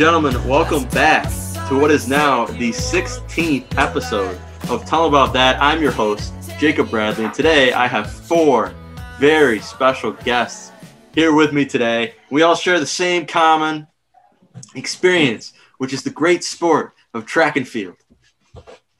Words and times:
Gentlemen, 0.00 0.42
welcome 0.48 0.88
back 0.88 1.24
to 1.68 1.78
what 1.78 1.90
is 1.90 2.08
now 2.08 2.46
the 2.46 2.70
16th 2.70 3.76
episode 3.76 4.40
of 4.70 4.86
Tell 4.86 5.04
About 5.04 5.34
That. 5.34 5.60
I'm 5.60 5.82
your 5.82 5.90
host, 5.90 6.32
Jacob 6.58 6.88
Bradley, 6.88 7.26
and 7.26 7.34
today 7.34 7.74
I 7.74 7.86
have 7.86 8.10
four 8.10 8.72
very 9.18 9.60
special 9.60 10.12
guests 10.12 10.72
here 11.14 11.34
with 11.34 11.52
me 11.52 11.66
today. 11.66 12.14
We 12.30 12.40
all 12.40 12.54
share 12.54 12.80
the 12.80 12.86
same 12.86 13.26
common 13.26 13.86
experience, 14.74 15.52
which 15.76 15.92
is 15.92 16.02
the 16.02 16.08
great 16.08 16.44
sport 16.44 16.94
of 17.12 17.26
track 17.26 17.58
and 17.58 17.68
field. 17.68 17.96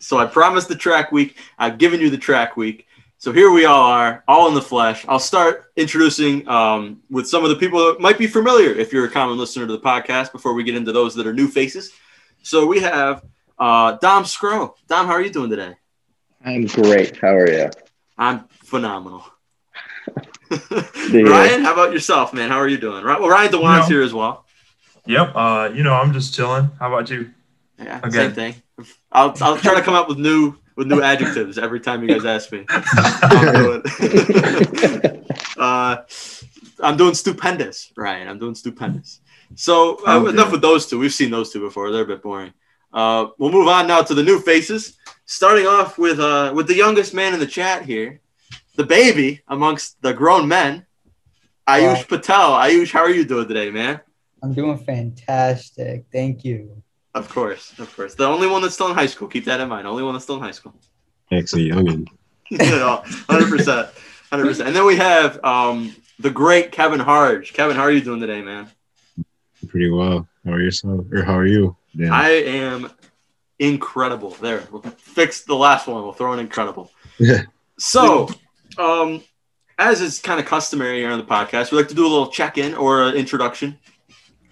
So 0.01 0.19
I 0.19 0.27
promised 0.27 0.69
the 0.69 0.77
track 0.77 1.13
week. 1.13 1.39
I've 1.59 1.79
given 1.79 2.01
you 2.01 2.11
the 2.11 2.19
track 2.19 2.59
week. 2.59 2.87
So 3.21 3.35
here 3.35 3.51
we 3.51 3.67
all 3.67 3.85
are, 3.85 4.25
all 4.27 4.49
in 4.49 4.55
the 4.55 4.63
flesh. 4.63 5.05
I'll 5.07 5.19
start 5.19 5.71
introducing 5.77 6.49
um, 6.49 7.03
with 7.11 7.29
some 7.29 7.45
of 7.45 7.51
the 7.51 7.57
people 7.57 7.79
that 7.85 8.01
might 8.01 8.17
be 8.17 8.27
familiar 8.27 8.71
if 8.71 8.95
you're 8.95 9.05
a 9.05 9.11
common 9.11 9.37
listener 9.37 9.67
to 9.67 9.73
the 9.75 9.79
podcast 9.79 10.33
before 10.33 10.55
we 10.55 10.65
get 10.65 10.75
into 10.75 10.91
those 10.91 11.15
that 11.17 11.27
are 11.27 11.35
new 11.35 11.47
faces. 11.47 11.93
So 12.43 12.65
we 12.65 12.81
have 12.81 13.23
uh, 13.59 13.99
Dom 14.01 14.25
Scro. 14.25 14.75
Dom, 14.89 15.05
how 15.05 15.13
are 15.13 15.21
you 15.21 15.29
doing 15.29 15.51
today? 15.51 15.75
I'm 16.47 16.65
great. 16.65 17.19
How 17.19 17.35
are 17.35 17.47
you? 17.47 17.69
I'm 18.17 18.49
phenomenal. 18.65 19.27
Ryan, 21.13 21.63
how 21.63 21.75
about 21.75 21.93
yourself, 21.93 22.33
man? 22.33 22.49
How 22.49 22.57
are 22.57 22.69
you 22.69 22.79
doing? 22.79 23.05
Right. 23.05 23.21
Well, 23.21 23.29
Ryan 23.29 23.53
Dewan's 23.53 23.91
you 23.91 23.97
know, 23.97 24.01
here 24.01 24.03
as 24.03 24.15
well. 24.15 24.47
Yep. 25.05 25.33
Uh, 25.35 25.71
you 25.75 25.83
know, 25.83 25.93
I'm 25.93 26.15
just 26.15 26.35
chilling. 26.35 26.71
How 26.79 26.89
about 26.89 27.11
you? 27.11 27.31
Yeah, 27.79 28.01
okay. 28.03 28.17
same 28.17 28.33
thing. 28.33 28.55
I'll, 29.13 29.37
I'll 29.43 29.59
try 29.59 29.75
to 29.75 29.83
come 29.83 29.93
up 29.93 30.09
with 30.09 30.17
new 30.17 30.57
with 30.77 30.87
new 30.87 31.03
adjectives 31.03 31.59
every 31.59 31.81
time 31.81 32.03
you 32.03 32.09
guys 32.09 32.25
ask 32.25 32.53
me. 32.53 32.65
I'm 32.69 33.55
doing, 33.55 35.25
uh, 35.59 35.97
I'm 36.83 36.97
doing 36.97 37.15
stupendous, 37.15 37.93
Ryan. 37.97 38.29
I'm 38.29 38.39
doing 38.39 38.55
stupendous. 38.55 39.21
So 39.55 40.07
uh, 40.07 40.27
enough 40.27 40.53
with 40.53 40.63
those 40.63 40.87
two. 40.87 40.99
We've 40.99 41.13
seen 41.13 41.31
those 41.31 41.53
two 41.53 41.61
before. 41.61 41.91
They're 41.91 42.05
a 42.05 42.07
bit 42.07 42.23
boring. 42.23 42.53
Uh, 42.93 43.29
we'll 43.39 43.53
move 43.53 43.69
on 43.69 43.87
now 43.87 44.03
to 44.03 44.15
the 44.15 44.23
new 44.23 44.41
faces. 44.41 44.97
Starting 45.27 45.67
off 45.67 45.99
with 45.99 46.19
uh, 46.19 46.53
with 46.55 46.67
the 46.67 46.75
youngest 46.75 47.15
man 47.15 47.35
in 47.35 47.41
the 47.41 47.47
chat 47.47 47.85
here, 47.85 48.21
the 48.77 48.85
baby 48.85 49.43
amongst 49.49 50.01
the 50.03 50.13
grown 50.13 50.49
men, 50.49 50.87
Ayush 51.69 52.09
Patel. 52.09 52.53
Ayush, 52.53 52.91
how 52.91 53.01
are 53.01 53.11
you 53.11 53.25
doing 53.25 53.47
today, 53.47 53.71
man? 53.71 54.01
I'm 54.43 54.55
doing 54.55 54.79
fantastic. 54.79 56.07
Thank 56.11 56.45
you. 56.45 56.83
Of 57.15 57.29
course, 57.29 57.77
of 57.79 57.95
course. 57.97 58.15
The 58.15 58.27
only 58.27 58.47
one 58.47 58.63
that's 58.63 58.75
still 58.75 58.89
in 58.89 58.95
high 58.95 59.07
school. 59.07 59.27
Keep 59.27 59.47
that 59.47 59.61
in 59.61 59.69
mind. 59.69 59.87
Only 59.87 60.03
one 60.03 60.13
that's 60.13 60.25
still 60.25 60.37
in 60.37 60.43
high 60.43 60.53
school. 60.53 60.75
Actually, 61.33 61.71
youngin. 61.71 62.07
Hundred 63.29 63.49
percent, 63.49 63.89
hundred 64.31 64.47
percent. 64.47 64.69
And 64.69 64.77
then 64.77 64.85
we 64.85 64.97
have 64.97 65.43
um, 65.45 65.95
the 66.19 66.31
great 66.31 66.73
Kevin 66.73 67.01
Harge. 67.01 67.53
Kevin, 67.53 67.77
how 67.77 67.83
are 67.83 67.91
you 67.93 68.01
doing 68.01 68.21
today, 68.21 68.43
man? 68.43 68.69
Pretty 69.69 69.91
well. 69.91 70.27
How 70.45 70.53
are 70.53 70.61
yourself? 70.61 71.07
Or 71.13 71.23
how 71.23 71.35
are 71.35 71.47
you? 71.47 71.77
Yeah. 71.95 72.13
I 72.13 72.31
am 72.31 72.91
incredible. 73.61 74.31
There, 74.31 74.65
we'll 74.71 74.83
fix 74.83 75.43
the 75.43 75.55
last 75.55 75.87
one. 75.87 76.03
We'll 76.03 76.13
throw 76.13 76.33
in 76.33 76.39
incredible. 76.39 76.91
Yeah. 77.19 77.43
So, 77.83 78.29
um, 78.77 79.23
as 79.79 80.03
is 80.03 80.19
kind 80.19 80.39
of 80.39 80.45
customary 80.45 80.99
here 80.99 81.11
on 81.11 81.19
the 81.19 81.25
podcast, 81.25 81.73
we 81.73 81.79
like 81.79 81.89
to 81.89 81.95
do 81.95 82.07
a 82.07 82.13
little 82.13 82.27
check-in 82.27 82.75
or 82.75 83.05
an 83.05 83.15
introduction 83.15 83.79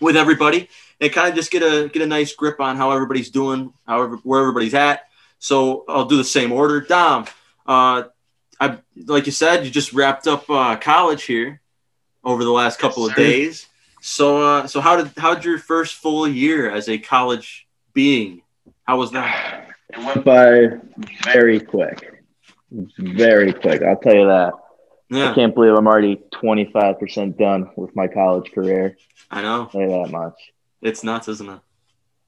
with 0.00 0.16
everybody 0.16 0.70
and 1.00 1.12
kind 1.12 1.28
of 1.28 1.34
just 1.34 1.50
get 1.50 1.62
a 1.62 1.88
get 1.88 2.02
a 2.02 2.06
nice 2.06 2.34
grip 2.34 2.60
on 2.60 2.76
how 2.76 2.90
everybody's 2.90 3.30
doing, 3.30 3.72
however 3.86 4.16
where 4.22 4.40
everybody's 4.40 4.74
at. 4.74 5.08
So 5.38 5.84
I'll 5.88 6.06
do 6.06 6.16
the 6.16 6.24
same 6.24 6.52
order. 6.52 6.80
Dom, 6.80 7.26
uh, 7.66 8.04
I 8.60 8.78
like 9.06 9.26
you 9.26 9.32
said, 9.32 9.64
you 9.64 9.70
just 9.70 9.92
wrapped 9.92 10.26
up 10.26 10.48
uh, 10.50 10.76
college 10.76 11.24
here 11.24 11.60
over 12.24 12.42
the 12.44 12.50
last 12.50 12.78
couple 12.78 13.04
yes, 13.04 13.10
of 13.10 13.16
days. 13.16 13.66
So 14.00 14.42
uh, 14.42 14.66
so 14.66 14.80
how 14.80 14.96
did 14.96 15.12
how 15.16 15.34
did 15.34 15.44
your 15.44 15.58
first 15.58 15.94
full 15.94 16.26
year 16.26 16.70
as 16.70 16.88
a 16.88 16.98
college 16.98 17.66
being? 17.92 18.42
How 18.84 18.98
was 18.98 19.12
that? 19.12 19.64
It 19.90 20.04
went 20.04 20.22
by 20.22 20.66
very 21.24 21.60
quick. 21.60 22.22
Very 22.70 23.54
quick. 23.54 23.80
I'll 23.80 23.96
tell 23.96 24.14
you 24.14 24.26
that. 24.26 24.52
Yeah. 25.08 25.30
I 25.30 25.34
can't 25.34 25.54
believe 25.54 25.72
I'm 25.72 25.86
already 25.86 26.16
25% 26.34 27.38
done 27.38 27.70
with 27.74 27.96
my 27.96 28.06
college 28.06 28.52
career. 28.52 28.98
I 29.30 29.40
know. 29.40 29.70
Say 29.72 29.86
that 29.86 30.10
much. 30.10 30.34
It's 30.82 31.02
nuts, 31.02 31.28
isn't 31.28 31.48
it? 31.48 31.60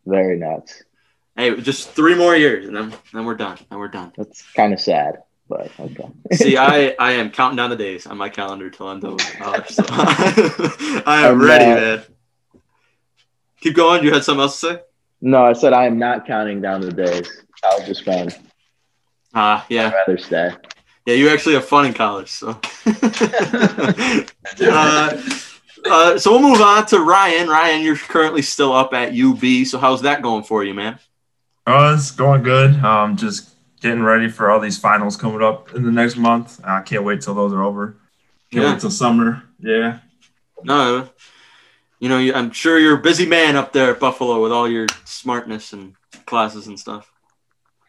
Very 0.06 0.38
nuts. 0.38 0.82
Hey, 1.36 1.58
just 1.60 1.90
three 1.90 2.14
more 2.14 2.34
years, 2.36 2.66
and 2.66 2.76
then 2.76 2.94
then 3.12 3.24
we're 3.24 3.36
done. 3.36 3.58
Then 3.70 3.78
we're 3.78 3.88
done. 3.88 4.12
That's 4.16 4.42
kind 4.52 4.72
of 4.72 4.80
sad, 4.80 5.22
but 5.48 5.70
okay. 5.78 6.08
See, 6.32 6.56
I 6.56 6.94
I 6.98 7.12
am 7.12 7.30
counting 7.30 7.56
down 7.56 7.70
the 7.70 7.76
days 7.76 8.06
on 8.06 8.18
my 8.18 8.28
calendar 8.28 8.68
till 8.70 8.88
I'm 8.88 9.00
done 9.00 9.12
with 9.12 9.34
college. 9.38 9.68
So 9.68 9.84
I 9.88 11.22
am 11.24 11.34
I'm 11.34 11.42
ready, 11.42 11.66
not, 11.66 11.80
man. 11.80 12.02
Keep 13.60 13.76
going. 13.76 14.02
You 14.02 14.12
had 14.12 14.24
something 14.24 14.42
else 14.42 14.60
to 14.60 14.66
say? 14.66 14.80
No, 15.20 15.44
I 15.44 15.52
said 15.52 15.72
I 15.72 15.86
am 15.86 15.98
not 15.98 16.26
counting 16.26 16.60
down 16.60 16.80
the 16.80 16.92
days. 16.92 17.44
College 17.62 17.88
is 17.88 18.00
fun. 18.00 18.30
Ah, 19.34 19.62
uh, 19.62 19.66
yeah. 19.68 19.88
I'd 19.88 19.94
rather 19.94 20.18
stay. 20.18 20.50
Yeah, 21.06 21.14
you 21.14 21.28
actually 21.28 21.54
have 21.54 21.64
fun 21.64 21.86
in 21.86 21.94
college, 21.94 22.28
so. 22.28 22.50
uh, 24.62 25.22
uh, 25.84 26.18
so 26.18 26.32
we'll 26.32 26.50
move 26.50 26.60
on 26.60 26.86
to 26.86 27.00
Ryan. 27.00 27.48
Ryan, 27.48 27.82
you're 27.82 27.96
currently 27.96 28.42
still 28.42 28.72
up 28.72 28.92
at 28.94 29.14
UB. 29.14 29.66
So 29.66 29.78
how's 29.78 30.02
that 30.02 30.22
going 30.22 30.44
for 30.44 30.64
you, 30.64 30.74
man? 30.74 30.98
Uh, 31.66 31.94
it's 31.96 32.10
going 32.10 32.42
good. 32.42 32.74
Um, 32.84 33.16
just 33.16 33.50
getting 33.80 34.02
ready 34.02 34.28
for 34.28 34.50
all 34.50 34.60
these 34.60 34.78
finals 34.78 35.16
coming 35.16 35.42
up 35.42 35.74
in 35.74 35.84
the 35.84 35.92
next 35.92 36.16
month. 36.16 36.60
I 36.64 36.80
can't 36.82 37.04
wait 37.04 37.22
till 37.22 37.34
those 37.34 37.52
are 37.52 37.62
over. 37.62 37.96
Can't 38.50 38.64
yeah. 38.64 38.72
wait 38.72 38.80
till 38.80 38.90
summer. 38.90 39.42
Yeah. 39.60 39.98
No, 40.62 41.08
you 42.00 42.08
know, 42.08 42.18
I'm 42.34 42.50
sure 42.50 42.78
you're 42.78 42.98
a 42.98 43.02
busy 43.02 43.26
man 43.26 43.56
up 43.56 43.72
there 43.72 43.92
at 43.92 44.00
Buffalo 44.00 44.42
with 44.42 44.52
all 44.52 44.68
your 44.68 44.86
smartness 45.04 45.72
and 45.72 45.94
classes 46.26 46.66
and 46.66 46.80
stuff. 46.80 47.10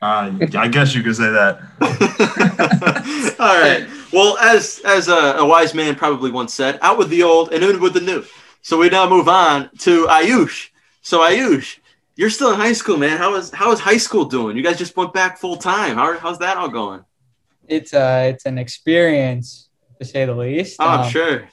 Uh, 0.02 0.32
I 0.58 0.68
guess 0.68 0.96
you 0.96 1.04
could 1.04 1.16
say 1.16 1.30
that. 1.30 1.60
all 3.40 3.62
right. 3.62 3.88
Well, 4.12 4.36
as 4.40 4.82
as 4.84 5.08
a, 5.08 5.38
a, 5.38 5.46
wise 5.46 5.76
man 5.76 5.94
probably 5.94 6.32
once 6.32 6.56
said, 6.56 6.80
out 6.82 6.98
with 6.98 7.10
the 7.10 7.22
old 7.22 7.54
and 7.54 7.64
in 7.64 7.80
with 7.80 7.94
the 7.94 8.02
new. 8.02 8.26
So 8.64 8.80
we 8.80 8.90
now 8.90 9.08
move 9.08 9.30
on 9.30 9.70
to 9.80 10.08
Ayush. 10.08 10.70
So 11.04 11.20
Ayush, 11.20 11.78
you're 12.16 12.32
still 12.32 12.52
in 12.52 12.60
high 12.60 12.74
school, 12.74 12.98
man. 12.98 13.20
How 13.20 13.36
is 13.36 13.52
how 13.52 13.72
is 13.72 13.80
high 13.80 13.98
school 13.98 14.26
doing? 14.26 14.58
You 14.58 14.64
guys 14.64 14.80
just 14.80 14.98
went 14.98 15.14
back 15.14 15.38
full 15.38 15.58
time. 15.58 15.98
How, 15.98 16.18
how's 16.18 16.40
that 16.40 16.58
all 16.58 16.70
going? 16.70 17.06
It's 17.68 17.94
uh 17.94 18.32
it's 18.34 18.48
an 18.48 18.58
experience 18.58 19.70
to 20.00 20.06
say 20.06 20.26
the 20.26 20.34
least. 20.34 20.78
Oh, 20.80 20.88
I'm 20.88 21.00
um, 21.02 21.10
sure. 21.12 21.48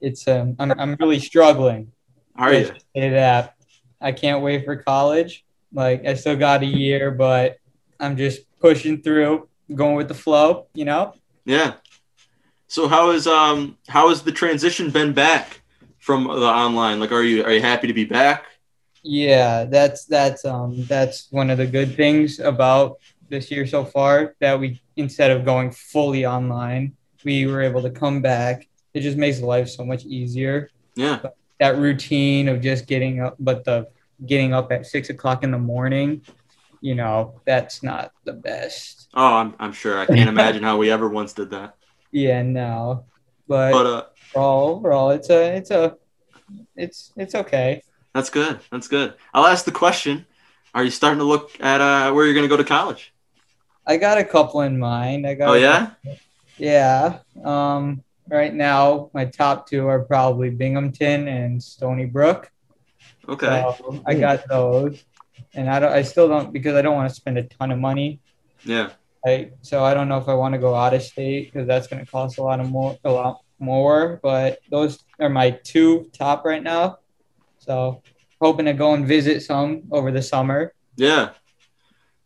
It's 0.00 0.26
um 0.26 0.56
I'm 0.58 0.72
I'm 0.72 0.96
really 0.98 1.20
struggling. 1.20 1.92
Are 2.34 2.52
you? 2.52 2.72
Say 2.96 3.10
that. 3.10 3.56
I 4.00 4.12
can't 4.12 4.42
wait 4.42 4.64
for 4.64 4.76
college. 4.76 5.44
Like 5.72 6.06
I 6.06 6.14
still 6.14 6.36
got 6.36 6.62
a 6.62 6.66
year, 6.66 7.10
but 7.10 7.58
I'm 8.00 8.16
just 8.16 8.40
pushing 8.60 9.02
through, 9.02 9.48
going 9.74 9.96
with 9.96 10.08
the 10.08 10.14
flow, 10.14 10.66
you 10.74 10.84
know? 10.84 11.14
Yeah. 11.44 11.74
So 12.66 12.88
how 12.88 13.10
is 13.10 13.26
um 13.26 13.78
how 13.88 14.08
has 14.10 14.22
the 14.22 14.32
transition 14.32 14.90
been 14.90 15.12
back 15.12 15.62
from 15.98 16.24
the 16.24 16.46
online? 16.46 17.00
Like, 17.00 17.12
are 17.12 17.22
you 17.22 17.44
are 17.44 17.52
you 17.52 17.60
happy 17.60 17.86
to 17.86 17.94
be 17.94 18.04
back? 18.04 18.44
Yeah, 19.02 19.64
that's 19.64 20.04
that's 20.04 20.44
um 20.44 20.84
that's 20.84 21.28
one 21.30 21.50
of 21.50 21.58
the 21.58 21.66
good 21.66 21.96
things 21.96 22.40
about 22.40 22.98
this 23.28 23.50
year 23.50 23.66
so 23.66 23.84
far 23.84 24.34
that 24.40 24.58
we 24.58 24.80
instead 24.96 25.30
of 25.30 25.44
going 25.44 25.70
fully 25.70 26.26
online, 26.26 26.94
we 27.24 27.46
were 27.46 27.62
able 27.62 27.82
to 27.82 27.90
come 27.90 28.20
back. 28.20 28.68
It 28.94 29.00
just 29.00 29.16
makes 29.16 29.40
life 29.40 29.68
so 29.68 29.84
much 29.84 30.04
easier. 30.04 30.70
Yeah. 30.94 31.20
But 31.22 31.36
that 31.60 31.76
routine 31.76 32.48
of 32.48 32.60
just 32.60 32.86
getting 32.86 33.20
up, 33.20 33.36
but 33.38 33.64
the 33.64 33.88
getting 34.24 34.52
up 34.52 34.72
at 34.72 34.86
six 34.86 35.10
o'clock 35.10 35.44
in 35.44 35.50
the 35.50 35.58
morning, 35.58 36.22
you 36.80 36.94
know, 36.94 37.40
that's 37.44 37.82
not 37.82 38.12
the 38.24 38.32
best. 38.32 39.08
Oh, 39.14 39.34
I'm, 39.34 39.54
I'm 39.58 39.72
sure. 39.72 39.98
I 39.98 40.06
can't 40.06 40.28
imagine 40.28 40.62
how 40.62 40.76
we 40.76 40.90
ever 40.90 41.08
once 41.08 41.32
did 41.32 41.50
that. 41.50 41.76
Yeah, 42.10 42.42
no. 42.42 43.04
But, 43.46 43.72
but 43.72 43.86
uh, 43.86 44.04
overall, 44.34 44.76
overall, 44.76 45.10
it's 45.10 45.30
a, 45.30 45.56
it's 45.56 45.70
a, 45.70 45.96
it's, 46.76 47.12
it's 47.16 47.34
okay. 47.34 47.82
That's 48.14 48.30
good. 48.30 48.60
That's 48.72 48.88
good. 48.88 49.14
I'll 49.32 49.46
ask 49.46 49.64
the 49.64 49.72
question: 49.72 50.26
Are 50.74 50.82
you 50.82 50.90
starting 50.90 51.18
to 51.18 51.24
look 51.24 51.52
at 51.60 51.80
uh, 51.80 52.12
where 52.12 52.24
you're 52.24 52.34
going 52.34 52.44
to 52.44 52.48
go 52.48 52.56
to 52.56 52.64
college? 52.64 53.12
I 53.86 53.96
got 53.96 54.18
a 54.18 54.24
couple 54.24 54.62
in 54.62 54.78
mind. 54.78 55.26
I 55.26 55.34
got. 55.34 55.50
Oh 55.50 55.54
yeah. 55.54 55.90
Yeah. 56.56 57.18
Um. 57.44 58.02
Right 58.28 58.52
now, 58.52 59.10
my 59.14 59.24
top 59.24 59.68
two 59.68 59.86
are 59.86 60.00
probably 60.00 60.50
Binghamton 60.50 61.28
and 61.28 61.62
Stony 61.62 62.06
Brook. 62.06 62.50
Okay. 63.28 63.64
So 63.78 64.02
I 64.06 64.14
got 64.14 64.48
those, 64.48 65.04
and 65.54 65.68
I 65.68 65.78
don't. 65.80 65.92
I 65.92 66.02
still 66.02 66.28
don't 66.28 66.52
because 66.52 66.74
I 66.74 66.82
don't 66.82 66.94
want 66.94 67.08
to 67.08 67.14
spend 67.14 67.38
a 67.38 67.44
ton 67.44 67.70
of 67.70 67.78
money. 67.78 68.20
Yeah. 68.64 68.90
I 69.24 69.50
so 69.62 69.84
I 69.84 69.94
don't 69.94 70.08
know 70.08 70.18
if 70.18 70.28
I 70.28 70.34
want 70.34 70.54
to 70.54 70.58
go 70.58 70.74
out 70.74 70.94
of 70.94 71.02
state 71.02 71.52
because 71.52 71.66
that's 71.66 71.86
going 71.86 72.04
to 72.04 72.10
cost 72.10 72.38
a 72.38 72.42
lot 72.42 72.60
of 72.60 72.70
more, 72.70 72.96
a 73.04 73.10
lot 73.10 73.42
more. 73.58 74.20
But 74.22 74.60
those 74.70 75.04
are 75.20 75.28
my 75.28 75.50
two 75.50 76.10
top 76.12 76.44
right 76.44 76.62
now. 76.62 76.98
So 77.58 78.02
hoping 78.40 78.66
to 78.66 78.72
go 78.72 78.94
and 78.94 79.06
visit 79.06 79.42
some 79.42 79.82
over 79.90 80.10
the 80.10 80.22
summer. 80.22 80.72
Yeah. 80.96 81.30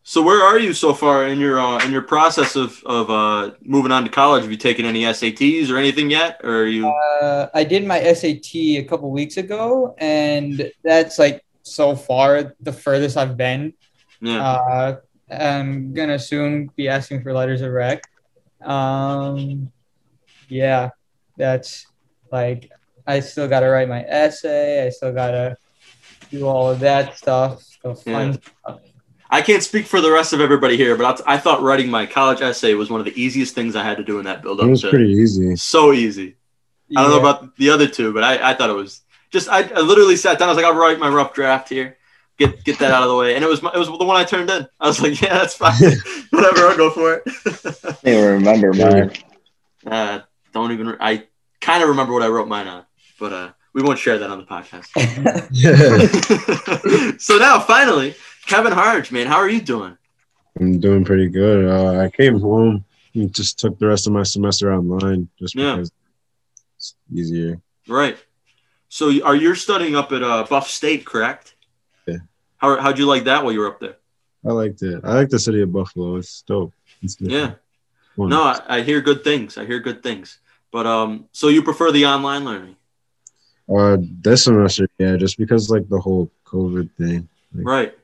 So 0.05 0.21
where 0.21 0.43
are 0.43 0.59
you 0.59 0.73
so 0.73 0.95
far 0.95 1.29
in 1.29 1.39
your 1.39 1.61
uh, 1.61 1.85
in 1.85 1.93
your 1.93 2.03
process 2.03 2.57
of 2.57 2.83
of 2.85 3.09
uh, 3.09 3.55
moving 3.63 3.93
on 3.93 4.03
to 4.03 4.11
college? 4.11 4.43
Have 4.43 4.51
you 4.51 4.57
taken 4.57 4.85
any 4.85 5.03
SATs 5.03 5.71
or 5.71 5.77
anything 5.77 6.11
yet, 6.11 6.41
or 6.43 6.63
are 6.63 6.67
you? 6.67 6.89
Uh, 6.89 7.49
I 7.55 7.63
did 7.63 7.87
my 7.87 8.03
SAT 8.13 8.55
a 8.55 8.83
couple 8.83 9.11
weeks 9.13 9.37
ago, 9.37 9.95
and 9.99 10.71
that's 10.83 11.21
like 11.21 11.45
so 11.63 11.95
far 11.95 12.55
the 12.61 12.73
furthest 12.73 13.17
I've 13.17 13.37
been. 13.37 13.75
yeah. 14.21 14.43
Uh, 14.43 14.97
I'm 15.31 15.95
gonna 15.95 16.19
soon 16.19 16.71
be 16.77 16.89
asking 16.89 17.23
for 17.23 17.33
letters 17.33 17.63
of 17.63 17.71
rec. 17.71 18.03
Um, 18.61 19.71
yeah, 20.49 20.91
that's 21.37 21.87
like 22.33 22.71
I 23.07 23.21
still 23.21 23.47
gotta 23.49 23.69
write 23.69 23.89
my 23.89 24.03
essay. 24.03 24.85
I 24.85 24.91
still 24.91 25.13
gotta 25.13 25.57
do 26.31 26.47
all 26.47 26.69
of 26.69 26.81
that 26.81 27.17
stuff. 27.17 27.65
The 27.85 27.95
fun 27.95 28.33
stuff. 28.35 28.81
I 29.33 29.41
can't 29.43 29.63
speak 29.63 29.87
for 29.87 30.01
the 30.03 30.13
rest 30.13 30.33
of 30.35 30.41
everybody 30.41 30.77
here, 30.77 30.95
but 30.97 31.07
I'll 31.07 31.17
t- 31.17 31.25
I 31.27 31.39
thought 31.39 31.63
writing 31.63 31.91
my 31.91 32.05
college 32.07 32.43
essay 32.43 32.75
was 32.75 32.91
one 32.91 33.01
of 33.01 33.07
the 33.07 33.19
easiest 33.21 33.55
things 33.55 33.75
I 33.75 33.83
had 33.83 33.97
to 33.97 34.05
do 34.05 34.19
in 34.19 34.27
that 34.27 34.43
build 34.43 34.61
It 34.61 34.67
was 34.67 34.83
to- 34.83 34.91
pretty 34.91 35.11
easy. 35.13 35.57
So 35.57 35.93
easy. 35.93 36.37
I 36.95 37.01
don't 37.03 37.11
know 37.13 37.21
about 37.21 37.57
the 37.57 37.71
other 37.71 37.87
two, 37.89 38.13
but 38.13 38.23
I, 38.23 38.51
I 38.51 38.55
thought 38.55 38.69
it 38.69 38.75
was 38.75 39.01
just 39.31 39.49
I, 39.49 39.61
I 39.63 39.81
literally 39.81 40.17
sat 40.17 40.39
down. 40.39 40.49
I 40.49 40.53
was 40.53 40.57
like, 40.63 40.67
I'll 40.67 40.79
write 40.79 40.99
my 40.99 41.09
rough 41.09 41.33
draft 41.33 41.71
here, 41.71 41.97
get 42.37 42.63
get 42.65 42.79
that 42.81 42.91
out 42.93 43.03
of 43.05 43.09
the 43.09 43.17
way, 43.17 43.35
and 43.35 43.43
it 43.43 43.49
was 43.49 43.63
my, 43.63 43.71
it 43.75 43.79
was 43.79 43.89
the 43.89 44.05
one 44.05 44.19
I 44.19 44.25
turned 44.25 44.51
in. 44.51 44.69
I 44.79 44.89
was 44.89 45.01
like, 45.01 45.19
yeah, 45.23 45.33
that's 45.39 45.55
fine, 45.55 45.81
whatever, 46.31 46.67
I'll 46.67 46.77
go 46.77 46.91
for 46.91 47.15
it. 47.15 47.23
I 48.05 48.11
don't 48.11 48.15
even 48.15 48.33
remember 48.35 48.75
mine. 48.75 49.11
uh, 49.87 50.21
don't 50.53 50.73
even. 50.73 50.95
I 51.01 51.25
kind 51.63 51.83
of 51.83 51.89
remember 51.89 52.13
what 52.13 52.23
I 52.23 52.29
wrote 52.29 52.47
mine 52.49 52.67
on, 52.69 52.85
but 53.19 53.33
uh, 53.33 53.53
we 53.73 53.83
won't 53.83 53.99
share 53.99 54.19
that 54.19 54.29
on 54.29 54.37
the 54.37 54.45
podcast. 54.45 54.91
So 57.21 57.39
now, 57.39 57.59
finally, 57.61 58.15
Kevin 58.47 58.73
Harge, 58.73 59.13
man, 59.13 59.27
how 59.27 59.37
are 59.37 59.49
you 59.49 59.61
doing? 59.61 59.97
I'm 60.61 60.79
doing 60.81 61.05
pretty 61.05 61.29
good. 61.29 61.67
Uh, 61.67 62.01
I 62.01 62.11
came 62.11 62.39
home 62.41 62.85
and 63.15 63.33
just 63.35 63.59
took 63.59 63.79
the 63.79 63.87
rest 63.87 64.07
of 64.07 64.13
my 64.13 64.23
semester 64.23 64.73
online 64.73 65.29
just 65.39 65.55
Yeah. 65.55 65.77
because 65.77 65.93
it's 66.77 66.95
easier. 67.13 67.61
Right. 67.89 68.17
So, 68.89 69.23
are 69.25 69.37
you 69.37 69.55
studying 69.55 69.97
up 69.97 70.13
at 70.13 70.23
uh, 70.23 70.45
Buff 70.49 70.69
State, 70.69 71.07
correct? 71.07 71.55
Yeah. 72.07 72.19
How 72.59 72.79
how'd 72.81 72.99
you 72.99 73.07
like 73.07 73.25
that 73.25 73.43
while 73.43 73.53
you 73.53 73.61
were 73.61 73.69
up 73.69 73.81
there? 73.81 73.97
I 74.45 74.53
liked 74.53 74.83
it. 74.83 75.01
I 75.05 75.15
like 75.15 75.31
the 75.31 75.39
city 75.39 75.63
of 75.63 75.73
Buffalo. 75.73 76.17
It's 76.17 76.43
dope. 76.43 76.75
It's 77.01 77.17
Yeah. 77.21 77.55
Fun. 78.17 78.29
No, 78.29 78.43
I, 78.43 78.61
I 78.69 78.83
hear 78.83 79.01
good 79.01 79.25
things. 79.25 79.57
I 79.57 79.65
hear 79.65 79.81
good 79.81 80.03
things. 80.03 80.39
But 80.71 80.87
um, 80.87 81.29
so 81.33 81.49
you 81.49 81.63
prefer 81.63 81.91
the 81.93 82.05
online 82.07 82.45
learning, 82.45 82.77
Uh, 83.69 83.97
this 84.01 84.45
semester, 84.45 84.87
yeah, 84.99 85.17
just 85.17 85.39
because 85.39 85.71
like 85.71 85.89
the 85.89 85.99
whole 86.01 86.31
COVID 86.45 86.91
thing. 86.99 87.29
right? 87.55 87.97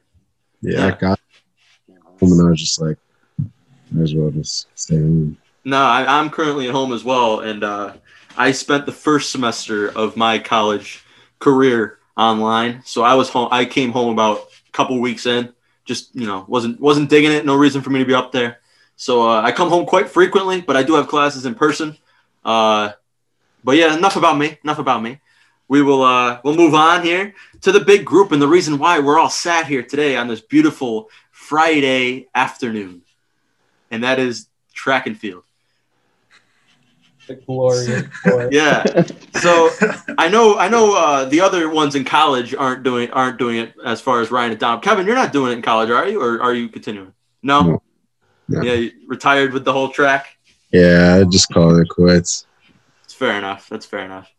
Yeah, 0.60 0.78
Yeah. 0.78 0.86
I 0.86 0.90
got 0.92 1.20
home 2.20 2.32
and 2.32 2.46
I 2.46 2.50
was 2.50 2.60
just 2.60 2.80
like, 2.80 2.98
might 3.90 4.02
as 4.02 4.14
well 4.14 4.30
just 4.30 4.66
stay 4.74 4.96
home. 4.96 5.36
No, 5.64 5.78
I, 5.78 6.18
I'm 6.18 6.30
currently 6.30 6.68
at 6.68 6.74
home 6.74 6.92
as 6.92 7.04
well, 7.04 7.40
and 7.40 7.62
uh, 7.62 7.94
I 8.36 8.52
spent 8.52 8.86
the 8.86 8.92
first 8.92 9.32
semester 9.32 9.90
of 9.90 10.16
my 10.16 10.38
college 10.38 11.04
career 11.38 11.98
online. 12.16 12.82
So 12.84 13.02
I 13.02 13.14
was 13.14 13.28
home. 13.28 13.48
I 13.50 13.64
came 13.64 13.92
home 13.92 14.12
about 14.12 14.38
a 14.38 14.72
couple 14.72 14.98
weeks 15.00 15.26
in. 15.26 15.52
Just 15.84 16.14
you 16.14 16.26
know, 16.26 16.44
wasn't 16.48 16.80
wasn't 16.80 17.10
digging 17.10 17.32
it. 17.32 17.44
No 17.46 17.54
reason 17.54 17.82
for 17.82 17.90
me 17.90 17.98
to 17.98 18.04
be 18.04 18.14
up 18.14 18.32
there. 18.32 18.60
So 18.96 19.28
uh, 19.28 19.40
I 19.42 19.52
come 19.52 19.68
home 19.68 19.86
quite 19.86 20.08
frequently, 20.08 20.60
but 20.60 20.76
I 20.76 20.82
do 20.82 20.94
have 20.94 21.08
classes 21.08 21.46
in 21.46 21.54
person. 21.54 21.96
Uh, 22.44 22.92
but 23.64 23.76
yeah, 23.76 23.96
enough 23.96 24.16
about 24.16 24.38
me. 24.38 24.58
Enough 24.64 24.78
about 24.78 25.02
me. 25.02 25.20
We 25.68 25.82
will 25.82 26.02
uh, 26.02 26.40
we'll 26.42 26.56
move 26.56 26.74
on 26.74 27.02
here 27.02 27.34
to 27.60 27.72
the 27.72 27.80
big 27.80 28.04
group 28.04 28.32
and 28.32 28.40
the 28.40 28.48
reason 28.48 28.78
why 28.78 28.98
we're 28.98 29.18
all 29.18 29.30
sat 29.30 29.66
here 29.66 29.82
today 29.82 30.16
on 30.16 30.26
this 30.26 30.40
beautiful 30.40 31.10
Friday 31.30 32.28
afternoon, 32.34 33.02
and 33.90 34.02
that 34.04 34.18
is 34.18 34.48
track 34.72 35.06
and 35.06 35.16
field. 35.18 35.44
the 37.26 37.34
glorious 37.34 38.06
sport. 38.20 38.52
Yeah. 38.52 38.82
So 39.40 39.70
I 40.16 40.28
know 40.28 40.56
I 40.58 40.68
know 40.68 40.96
uh, 40.96 41.24
the 41.26 41.40
other 41.42 41.68
ones 41.68 41.94
in 41.94 42.04
college 42.04 42.54
aren't 42.54 42.82
doing 42.82 43.10
aren't 43.10 43.38
doing 43.38 43.58
it 43.58 43.74
as 43.84 44.00
far 44.00 44.20
as 44.20 44.30
Ryan 44.30 44.52
and 44.52 44.60
Dom. 44.60 44.80
Kevin, 44.80 45.06
you're 45.06 45.14
not 45.14 45.32
doing 45.32 45.52
it 45.52 45.56
in 45.56 45.62
college, 45.62 45.90
are 45.90 46.08
you? 46.08 46.20
Or 46.22 46.42
are 46.42 46.54
you 46.54 46.68
continuing? 46.68 47.12
No. 47.42 47.62
No. 47.62 47.82
No. 48.48 48.62
Yeah, 48.62 48.72
you 48.72 48.92
retired 49.06 49.52
with 49.52 49.64
the 49.66 49.72
whole 49.74 49.90
track. 49.90 50.38
Yeah, 50.72 51.18
I 51.20 51.24
just 51.24 51.52
called 51.52 51.78
it 51.78 51.88
quits. 51.90 52.46
It's 53.04 53.12
fair 53.12 53.36
enough. 53.36 53.68
That's 53.68 53.84
fair 53.84 54.04
enough. 54.06 54.30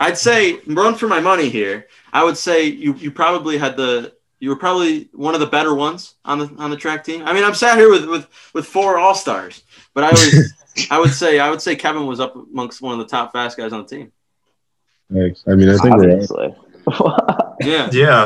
I'd 0.00 0.18
say 0.18 0.58
run 0.66 0.94
for 0.94 1.06
my 1.06 1.20
money 1.20 1.48
here. 1.48 1.86
I 2.12 2.24
would 2.24 2.36
say 2.36 2.64
you 2.64 2.94
you 2.94 3.10
probably 3.12 3.58
had 3.58 3.76
the 3.76 4.14
you 4.40 4.48
were 4.48 4.56
probably 4.56 5.10
one 5.12 5.34
of 5.34 5.40
the 5.40 5.46
better 5.46 5.74
ones 5.74 6.14
on 6.24 6.38
the 6.38 6.46
on 6.58 6.70
the 6.70 6.76
track 6.76 7.04
team. 7.04 7.22
I 7.24 7.32
mean, 7.34 7.44
I'm 7.44 7.54
sat 7.54 7.76
here 7.78 7.90
with 7.90 8.06
with 8.06 8.26
with 8.54 8.66
four 8.66 8.98
all 8.98 9.14
stars, 9.14 9.62
but 9.94 10.02
I 10.02 10.06
always 10.08 10.54
I 10.90 10.98
would 10.98 11.12
say 11.12 11.38
I 11.38 11.50
would 11.50 11.60
say 11.60 11.76
Kevin 11.76 12.06
was 12.06 12.18
up 12.18 12.34
amongst 12.34 12.80
one 12.80 12.94
of 12.94 12.98
the 12.98 13.04
top 13.10 13.32
fast 13.32 13.56
guys 13.58 13.72
on 13.72 13.82
the 13.82 13.88
team. 13.88 14.12
Like, 15.10 15.36
I 15.46 15.54
mean, 15.54 15.68
I 15.68 15.76
think 15.76 15.96
we're 15.96 16.10
Obviously. 16.12 16.54
Yeah. 17.62 17.90
Yeah. 17.92 18.24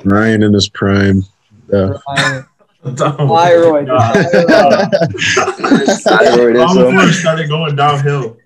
Ryan 0.06 0.42
in 0.42 0.54
his 0.54 0.68
prime. 0.70 1.24
Yeah. 1.70 1.92
Ryan- 2.08 2.46
Don't- 2.94 3.16
Thyroid. 3.28 3.86
God. 3.88 4.14
Thyroidism. 6.06 6.56
Long 6.56 6.76
before 6.96 7.12
started 7.12 7.48
going 7.50 7.76
downhill. 7.76 8.38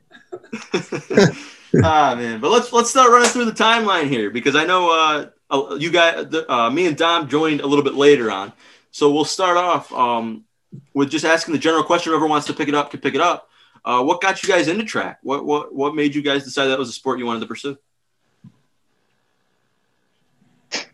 Ah 1.83 2.15
man, 2.15 2.41
but 2.41 2.51
let's 2.51 2.73
let's 2.73 2.91
start 2.91 3.11
running 3.11 3.29
through 3.29 3.45
the 3.47 3.53
timeline 3.53 4.09
here 4.09 4.31
because 4.31 4.57
I 4.57 4.65
know 4.65 4.91
uh, 4.91 5.31
uh, 5.51 5.75
you 5.75 5.91
guys, 5.91 6.27
uh, 6.49 6.71
me 6.71 6.87
and 6.87 6.97
Dom 6.97 7.29
joined 7.29 7.61
a 7.61 7.67
little 7.67 7.85
bit 7.85 7.95
later 7.95 8.31
on, 8.31 8.53
so 8.91 9.11
we'll 9.13 9.25
start 9.25 9.57
off 9.57 9.93
um, 9.93 10.45
with 10.95 11.11
just 11.11 11.25
asking 11.25 11.53
the 11.53 11.61
general 11.61 11.85
question. 11.85 12.13
Whoever 12.13 12.27
wants 12.27 12.47
to 12.49 12.53
pick 12.55 12.69
it 12.69 12.75
up 12.75 12.91
can 12.91 13.01
pick 13.01 13.15
it 13.15 13.21
up. 13.21 13.49
Uh, 13.85 14.03
what 14.03 14.21
got 14.21 14.43
you 14.43 14.49
guys 14.49 14.69
into 14.69 14.85
track? 14.85 15.19
What 15.23 15.45
what 15.45 15.75
what 15.75 15.95
made 15.95 16.15
you 16.15 16.23
guys 16.23 16.45
decide 16.45 16.67
that 16.67 16.79
was 16.79 16.89
a 16.89 16.93
sport 16.93 17.19
you 17.19 17.27
wanted 17.27 17.41
to 17.41 17.47
pursue? 17.47 17.79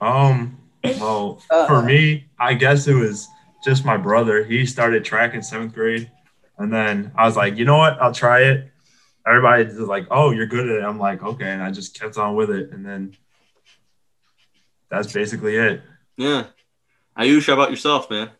Um, 0.00 0.58
well, 0.84 1.42
Uh, 1.50 1.66
for 1.66 1.82
me, 1.82 2.28
I 2.38 2.54
guess 2.54 2.86
it 2.86 2.94
was 2.94 3.28
just 3.64 3.84
my 3.84 3.96
brother. 3.96 4.44
He 4.44 4.66
started 4.66 5.04
track 5.04 5.34
in 5.34 5.42
seventh 5.42 5.74
grade, 5.74 6.10
and 6.58 6.72
then 6.72 7.12
I 7.16 7.26
was 7.26 7.36
like, 7.36 7.56
you 7.56 7.64
know 7.64 7.76
what? 7.76 8.00
I'll 8.00 8.14
try 8.14 8.42
it. 8.42 8.70
Everybody 9.26 9.64
was 9.64 9.88
like, 9.88 10.06
"Oh, 10.10 10.30
you're 10.30 10.46
good 10.46 10.68
at 10.68 10.76
it." 10.76 10.84
I'm 10.84 10.98
like, 10.98 11.22
"Okay," 11.22 11.50
and 11.50 11.62
I 11.62 11.70
just 11.70 11.98
kept 11.98 12.16
on 12.16 12.36
with 12.36 12.50
it, 12.50 12.70
and 12.72 12.86
then 12.86 13.16
that's 14.88 15.12
basically 15.12 15.56
it. 15.56 15.82
Yeah, 16.16 16.46
Ayush, 17.18 17.46
how 17.46 17.54
about 17.54 17.70
yourself, 17.70 18.08
man? 18.10 18.30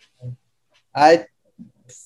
I 0.94 1.26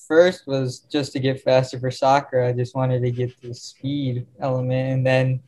first 0.07 0.47
was 0.47 0.79
just 0.79 1.13
to 1.13 1.19
get 1.19 1.41
faster 1.41 1.79
for 1.79 1.91
soccer. 1.91 2.43
I 2.43 2.53
just 2.53 2.75
wanted 2.75 3.01
to 3.03 3.11
get 3.11 3.39
the 3.41 3.53
speed 3.53 4.27
element, 4.39 4.93
and 4.93 5.05
then 5.05 5.41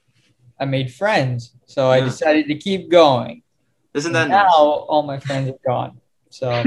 I 0.60 0.66
made 0.66 0.94
friends. 0.94 1.56
So 1.66 1.90
I 1.90 2.00
decided 2.00 2.48
to 2.48 2.56
keep 2.56 2.90
going. 2.90 3.42
Isn't 3.94 4.14
that 4.14 4.30
now 4.30 4.44
nice? 4.44 4.52
all 4.54 5.04
my 5.04 5.20
friends 5.20 5.50
are 5.50 5.60
gone. 5.66 6.00
So 6.34 6.50
man. 6.64 6.66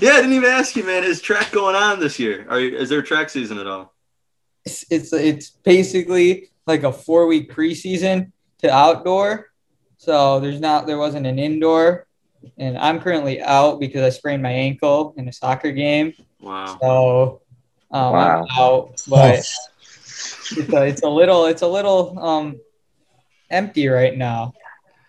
Yeah, 0.00 0.12
I 0.12 0.20
didn't 0.22 0.32
even 0.32 0.48
ask 0.48 0.74
you, 0.74 0.84
man. 0.84 1.04
Is 1.04 1.20
track 1.20 1.52
going 1.52 1.76
on 1.76 2.00
this 2.00 2.18
year? 2.18 2.46
Are 2.48 2.58
you, 2.58 2.74
is 2.74 2.88
there 2.88 3.00
a 3.00 3.04
track 3.04 3.28
season 3.28 3.58
at 3.58 3.66
all? 3.66 3.92
it's 4.64 4.86
it's, 4.90 5.12
it's 5.12 5.50
basically 5.50 6.48
like 6.66 6.84
a 6.84 6.92
four 6.92 7.26
week 7.26 7.52
preseason 7.52 8.32
to 8.58 8.72
outdoor. 8.72 9.50
So 9.98 10.40
there's 10.40 10.60
not 10.60 10.86
there 10.86 10.96
wasn't 10.96 11.26
an 11.26 11.38
indoor, 11.38 12.06
and 12.56 12.78
I'm 12.78 12.98
currently 12.98 13.42
out 13.42 13.80
because 13.80 14.02
I 14.02 14.08
sprained 14.08 14.42
my 14.42 14.52
ankle 14.52 15.12
in 15.18 15.28
a 15.28 15.32
soccer 15.32 15.72
game. 15.72 16.14
Wow. 16.40 16.78
So 16.80 17.42
um, 17.90 18.12
Wow. 18.12 18.46
I'm 18.50 18.58
out, 18.58 19.02
but 19.06 19.38
it's 19.38 20.72
a, 20.72 20.86
it's 20.86 21.02
a 21.02 21.08
little 21.08 21.44
it's 21.44 21.62
a 21.62 21.68
little 21.68 22.18
um 22.18 22.58
empty 23.50 23.88
right 23.88 24.16
now. 24.16 24.54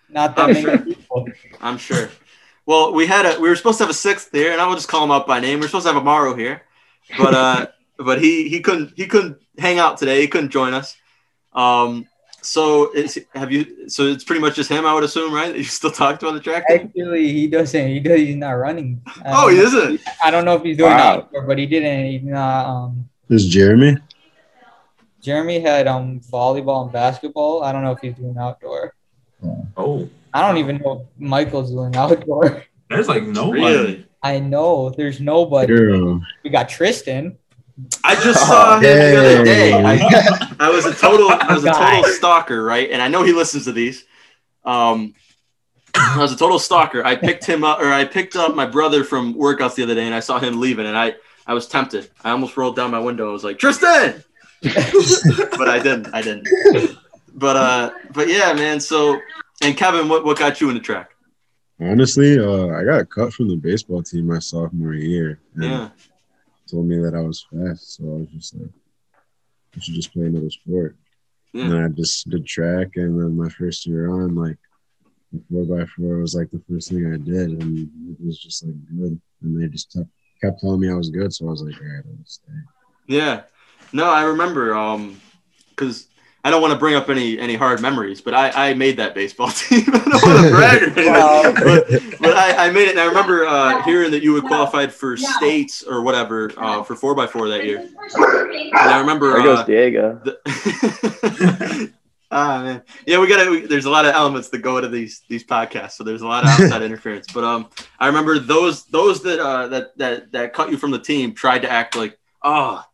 Not 0.08 0.36
that 0.36 0.42
I'm 0.42 0.48
many 0.52 0.62
sure. 0.62 0.78
people. 0.78 1.28
I'm 1.60 1.78
sure. 1.78 2.10
Well, 2.64 2.92
we 2.92 3.06
had 3.06 3.26
a 3.26 3.40
we 3.40 3.48
were 3.48 3.56
supposed 3.56 3.78
to 3.78 3.84
have 3.84 3.90
a 3.90 3.94
sixth 3.94 4.30
here, 4.32 4.52
and 4.52 4.60
I 4.60 4.66
will 4.66 4.74
just 4.74 4.88
call 4.88 5.04
him 5.04 5.10
up 5.10 5.26
by 5.26 5.40
name. 5.40 5.60
We 5.60 5.66
are 5.66 5.68
supposed 5.68 5.86
to 5.86 5.92
have 5.92 6.02
Amaro 6.02 6.36
here, 6.38 6.62
but 7.16 7.34
uh, 7.34 7.66
but 7.98 8.20
he 8.20 8.48
he 8.48 8.60
couldn't 8.60 8.92
he 8.96 9.06
couldn't 9.06 9.38
hang 9.58 9.78
out 9.78 9.98
today. 9.98 10.20
He 10.20 10.28
couldn't 10.28 10.50
join 10.50 10.74
us. 10.74 10.96
Um, 11.52 12.06
so 12.42 12.90
it's 12.94 13.18
have 13.34 13.50
you? 13.52 13.88
So 13.88 14.04
it's 14.06 14.24
pretty 14.24 14.40
much 14.40 14.56
just 14.56 14.70
him, 14.70 14.86
I 14.86 14.94
would 14.94 15.04
assume, 15.04 15.32
right? 15.32 15.52
That 15.52 15.58
you 15.62 15.64
still 15.64 15.90
talk 15.90 16.20
to 16.20 16.28
on 16.28 16.34
the 16.34 16.40
track 16.40 16.68
team. 16.68 16.86
Actually, 16.86 17.32
he 17.32 17.46
doesn't. 17.46 17.88
He 17.88 18.00
does. 18.00 18.18
He's 18.20 18.36
not 18.36 18.52
running. 18.52 19.02
I 19.24 19.32
Oh, 19.32 19.48
he 19.48 19.58
isn't. 19.58 20.00
I 20.22 20.30
don't 20.30 20.44
know 20.44 20.54
if 20.56 20.62
he's 20.62 20.76
doing 20.76 20.90
Wow. 20.92 21.20
outdoor, 21.20 21.42
but 21.42 21.58
he 21.58 21.66
didn't. 21.66 22.06
He's 22.10 22.22
not. 22.22 22.66
Um, 22.66 23.08
There's 23.28 23.46
Jeremy. 23.48 23.96
Jeremy 25.20 25.60
had 25.60 25.88
um 25.88 26.20
volleyball 26.20 26.84
and 26.84 26.92
basketball. 26.92 27.62
I 27.62 27.72
don't 27.72 27.82
know 27.82 27.92
if 27.92 28.00
he's 28.00 28.14
doing 28.14 28.36
outdoor. 28.38 28.94
Oh, 29.76 30.08
I 30.32 30.46
don't 30.46 30.58
even 30.58 30.78
know 30.78 31.00
if 31.00 31.20
Michael's 31.20 31.70
doing 31.70 31.94
outdoor. 31.96 32.64
there's 32.90 33.08
like 33.08 33.22
nobody. 33.24 33.62
Really? 33.62 34.06
I 34.22 34.38
know 34.38 34.90
there's 34.90 35.20
nobody. 35.20 35.72
You're, 35.72 36.20
We 36.42 36.50
got 36.50 36.68
Tristan. 36.68 37.38
I 38.02 38.14
just 38.14 38.46
saw 38.46 38.76
him 38.76 38.82
the 38.82 39.18
other 39.18 39.44
day. 39.44 39.72
I, 39.84 40.56
I 40.58 40.70
was 40.70 40.86
a 40.86 40.94
total 40.94 41.28
I 41.30 41.52
was 41.52 41.64
a 41.64 41.70
total 41.72 42.04
stalker, 42.04 42.62
right? 42.62 42.90
And 42.90 43.02
I 43.02 43.08
know 43.08 43.22
he 43.22 43.32
listens 43.32 43.64
to 43.64 43.72
these. 43.72 44.04
Um, 44.64 45.14
I 45.94 46.18
was 46.18 46.32
a 46.32 46.36
total 46.36 46.58
stalker. 46.58 47.04
I 47.04 47.16
picked 47.16 47.44
him 47.44 47.64
up, 47.64 47.80
or 47.80 47.92
I 47.92 48.04
picked 48.04 48.36
up 48.36 48.54
my 48.54 48.66
brother 48.66 49.04
from 49.04 49.34
workouts 49.34 49.74
the 49.74 49.82
other 49.82 49.94
day, 49.94 50.04
and 50.04 50.14
I 50.14 50.20
saw 50.20 50.38
him 50.38 50.60
leaving, 50.60 50.86
and 50.86 50.96
I, 50.96 51.14
I 51.46 51.54
was 51.54 51.66
tempted. 51.68 52.10
I 52.24 52.30
almost 52.30 52.56
rolled 52.56 52.76
down 52.76 52.90
my 52.90 52.98
window. 52.98 53.28
I 53.28 53.32
was 53.32 53.44
like, 53.44 53.58
Tristan, 53.58 54.22
but 54.62 55.68
I 55.68 55.80
didn't. 55.82 56.14
I 56.14 56.22
didn't. 56.22 56.98
But 57.36 57.56
uh, 57.56 57.90
but 58.14 58.28
yeah, 58.28 58.52
man. 58.54 58.80
So, 58.80 59.20
and 59.62 59.76
Kevin, 59.76 60.08
what 60.08 60.24
what 60.24 60.38
got 60.38 60.60
you 60.60 60.68
in 60.70 60.74
the 60.74 60.80
track? 60.80 61.10
Honestly, 61.78 62.38
uh, 62.38 62.68
I 62.68 62.84
got 62.84 63.10
cut 63.10 63.34
from 63.34 63.48
the 63.48 63.56
baseball 63.56 64.02
team 64.02 64.26
my 64.26 64.38
sophomore 64.38 64.94
year. 64.94 65.38
and 65.54 65.64
Yeah, 65.64 65.88
Told 66.70 66.86
me 66.86 66.96
that 66.98 67.14
I 67.14 67.20
was 67.20 67.46
fast, 67.52 67.96
so 67.96 68.04
I 68.04 68.20
was 68.20 68.28
just 68.28 68.54
like, 68.56 68.70
I 69.76 69.80
should 69.80 69.94
just 69.94 70.12
play 70.14 70.24
another 70.24 70.48
sport. 70.50 70.96
Yeah. 71.52 71.64
And 71.64 71.72
then 71.72 71.84
I 71.84 71.88
just 71.88 72.28
did 72.30 72.46
track, 72.46 72.96
and 72.96 73.20
then 73.20 73.36
my 73.36 73.50
first 73.50 73.86
year 73.86 74.10
on, 74.10 74.34
like 74.34 74.56
the 75.32 75.42
four 75.50 75.64
by 75.66 75.84
four 75.94 76.16
was 76.16 76.34
like 76.34 76.50
the 76.50 76.62
first 76.70 76.88
thing 76.90 77.06
I 77.12 77.18
did, 77.18 77.50
and 77.60 77.90
it 78.10 78.24
was 78.24 78.38
just 78.38 78.64
like 78.64 78.74
good. 78.98 79.20
And 79.42 79.62
they 79.62 79.68
just 79.68 79.92
kept 79.92 80.08
kept 80.42 80.60
telling 80.60 80.80
me 80.80 80.90
I 80.90 80.94
was 80.94 81.10
good, 81.10 81.34
so 81.34 81.46
I 81.46 81.50
was 81.50 81.62
like, 81.62 81.74
all 81.78 81.86
right, 81.86 82.04
I'll 82.06 82.24
stay. 82.24 82.52
yeah. 83.08 83.42
No, 83.92 84.06
I 84.10 84.22
remember. 84.22 84.74
Um, 84.74 85.20
because 85.70 86.08
I 86.46 86.50
don't 86.50 86.62
want 86.62 86.72
to 86.72 86.78
bring 86.78 86.94
up 86.94 87.08
any 87.10 87.38
any 87.40 87.56
hard 87.56 87.80
memories, 87.82 88.20
but 88.20 88.32
I 88.32 88.70
I 88.70 88.74
made 88.74 88.96
that 88.98 89.14
baseball 89.16 89.48
team. 89.62 89.82
I 89.88 89.98
don't 89.98 90.22
want 90.22 90.44
to 90.44 90.50
brag 90.56 90.82
or 90.82 90.84
anything, 90.86 91.12
Wow. 91.12 91.52
but 91.52 91.88
but 92.20 92.36
I, 92.36 92.66
I 92.66 92.70
made 92.70 92.86
it. 92.86 92.90
And 92.92 93.00
I 93.00 93.06
remember 93.06 93.44
uh, 93.46 93.82
hearing 93.82 94.10
that 94.12 94.22
you 94.22 94.34
had 94.36 94.44
qualified 94.44 94.92
for 94.92 95.16
states 95.16 95.82
or 95.82 96.02
whatever 96.02 96.52
uh, 96.56 96.82
for 96.84 96.94
four 96.94 97.14
by 97.16 97.26
four 97.26 97.48
that 97.48 97.64
year. 97.64 97.78
And 97.80 98.76
I 98.94 98.98
remember. 99.00 99.32
There 99.32 99.42
goes 99.42 99.58
Uh, 99.60 99.64
Diego. 99.64 100.20
the- 100.24 101.92
ah 102.30 102.62
man, 102.62 102.82
yeah, 103.06 103.18
we 103.18 103.26
gotta. 103.26 103.50
We, 103.50 103.66
there's 103.66 103.86
a 103.86 103.90
lot 103.90 104.04
of 104.06 104.14
elements 104.14 104.48
that 104.50 104.58
go 104.58 104.76
into 104.78 104.88
these 104.88 105.22
these 105.28 105.44
podcasts, 105.44 105.92
so 105.92 106.04
there's 106.04 106.22
a 106.22 106.26
lot 106.28 106.44
of 106.44 106.50
outside 106.50 106.82
interference. 106.82 107.26
But 107.32 107.44
um, 107.44 107.68
I 107.98 108.06
remember 108.06 108.38
those 108.38 108.84
those 108.84 109.22
that 109.24 109.40
uh 109.40 109.66
that 109.68 109.96
that 109.98 110.32
that 110.32 110.52
cut 110.52 110.70
you 110.70 110.76
from 110.76 110.90
the 110.92 110.98
team 111.00 111.34
tried 111.34 111.62
to 111.62 111.70
act 111.70 111.96
like, 111.96 112.18
oh, 112.42 112.76
g- 112.78 112.84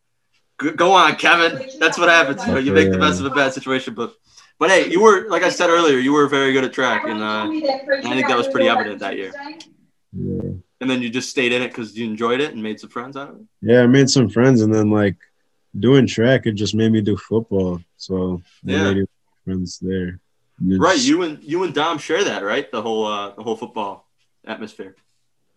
go 0.71 0.93
on, 0.93 1.17
Kevin. 1.17 1.69
That's 1.81 1.99
what 1.99 2.09
happens. 2.09 2.47
You, 2.47 2.53
know, 2.53 2.59
you 2.59 2.73
make 2.73 2.91
the 2.91 2.99
best 2.99 3.21
of 3.21 3.27
a 3.27 3.31
bad 3.31 3.53
situation, 3.53 3.95
but. 3.95 4.15
But 4.59 4.71
hey, 4.71 4.89
you 4.91 5.03
were 5.03 5.29
like 5.29 5.43
I 5.43 5.49
said 5.49 5.71
earlier, 5.71 5.99
you 5.99 6.13
were 6.13 6.29
very 6.29 6.53
good 6.53 6.63
at 6.63 6.73
track, 6.73 7.03
and 7.05 7.21
uh, 7.21 7.49
I 7.49 8.01
think 8.03 8.29
that 8.29 8.37
was 8.37 8.47
pretty 8.47 8.69
evident 8.69 9.01
that 9.01 9.17
year. 9.17 9.33
Yeah. 10.13 10.51
and 10.81 10.89
then 10.91 11.03
you 11.03 11.11
just 11.11 11.31
stayed 11.31 11.53
in 11.53 11.63
it 11.63 11.69
because 11.69 11.97
you 11.99 12.05
enjoyed 12.05 12.41
it 12.41 12.53
and 12.53 12.63
made 12.63 12.79
some 12.79 12.91
friends 12.91 13.17
out 13.17 13.31
of 13.31 13.37
it. 13.37 13.43
Yeah, 13.61 13.83
I 13.83 13.87
made 13.89 14.09
some 14.09 14.29
friends, 14.29 14.61
and 14.61 14.73
then 14.73 14.89
like 14.89 15.17
doing 15.79 16.07
track, 16.07 16.47
it 16.47 16.53
just 16.53 16.75
made 16.77 16.93
me 16.93 17.01
do 17.01 17.17
football. 17.17 17.81
So 17.97 18.43
Yeah. 18.63 18.93
made 18.93 19.07
friends 19.45 19.79
there. 19.81 20.21
Right, 20.61 20.99
you 21.01 21.23
and 21.23 21.43
you 21.43 21.65
and 21.65 21.75
Dom 21.75 21.99
share 21.99 22.23
that, 22.25 22.45
right? 22.45 22.71
The 22.71 22.83
whole 22.83 23.07
uh, 23.07 23.35
the 23.35 23.43
whole 23.43 23.57
football 23.57 24.07
atmosphere. 24.47 24.95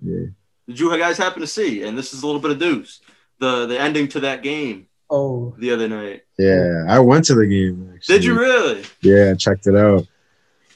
Yeah. 0.01 0.27
Did 0.67 0.79
you 0.79 0.97
guys 0.97 1.17
happen 1.17 1.41
to 1.41 1.47
see? 1.47 1.83
And 1.83 1.95
this 1.97 2.13
is 2.13 2.23
a 2.23 2.25
little 2.25 2.41
bit 2.41 2.51
of 2.51 2.59
news. 2.59 3.01
The 3.39 3.67
the 3.67 3.79
ending 3.79 4.07
to 4.09 4.21
that 4.21 4.41
game 4.41 4.87
Oh, 5.09 5.55
the 5.59 5.71
other 5.71 5.87
night. 5.87 6.23
Yeah, 6.37 6.85
I 6.87 6.99
went 6.99 7.25
to 7.25 7.35
the 7.35 7.45
game. 7.47 7.91
Actually. 7.93 8.15
Did 8.15 8.25
you 8.25 8.39
really? 8.39 8.83
Yeah, 9.01 9.31
I 9.31 9.35
checked 9.35 9.67
it 9.67 9.75
out, 9.75 10.07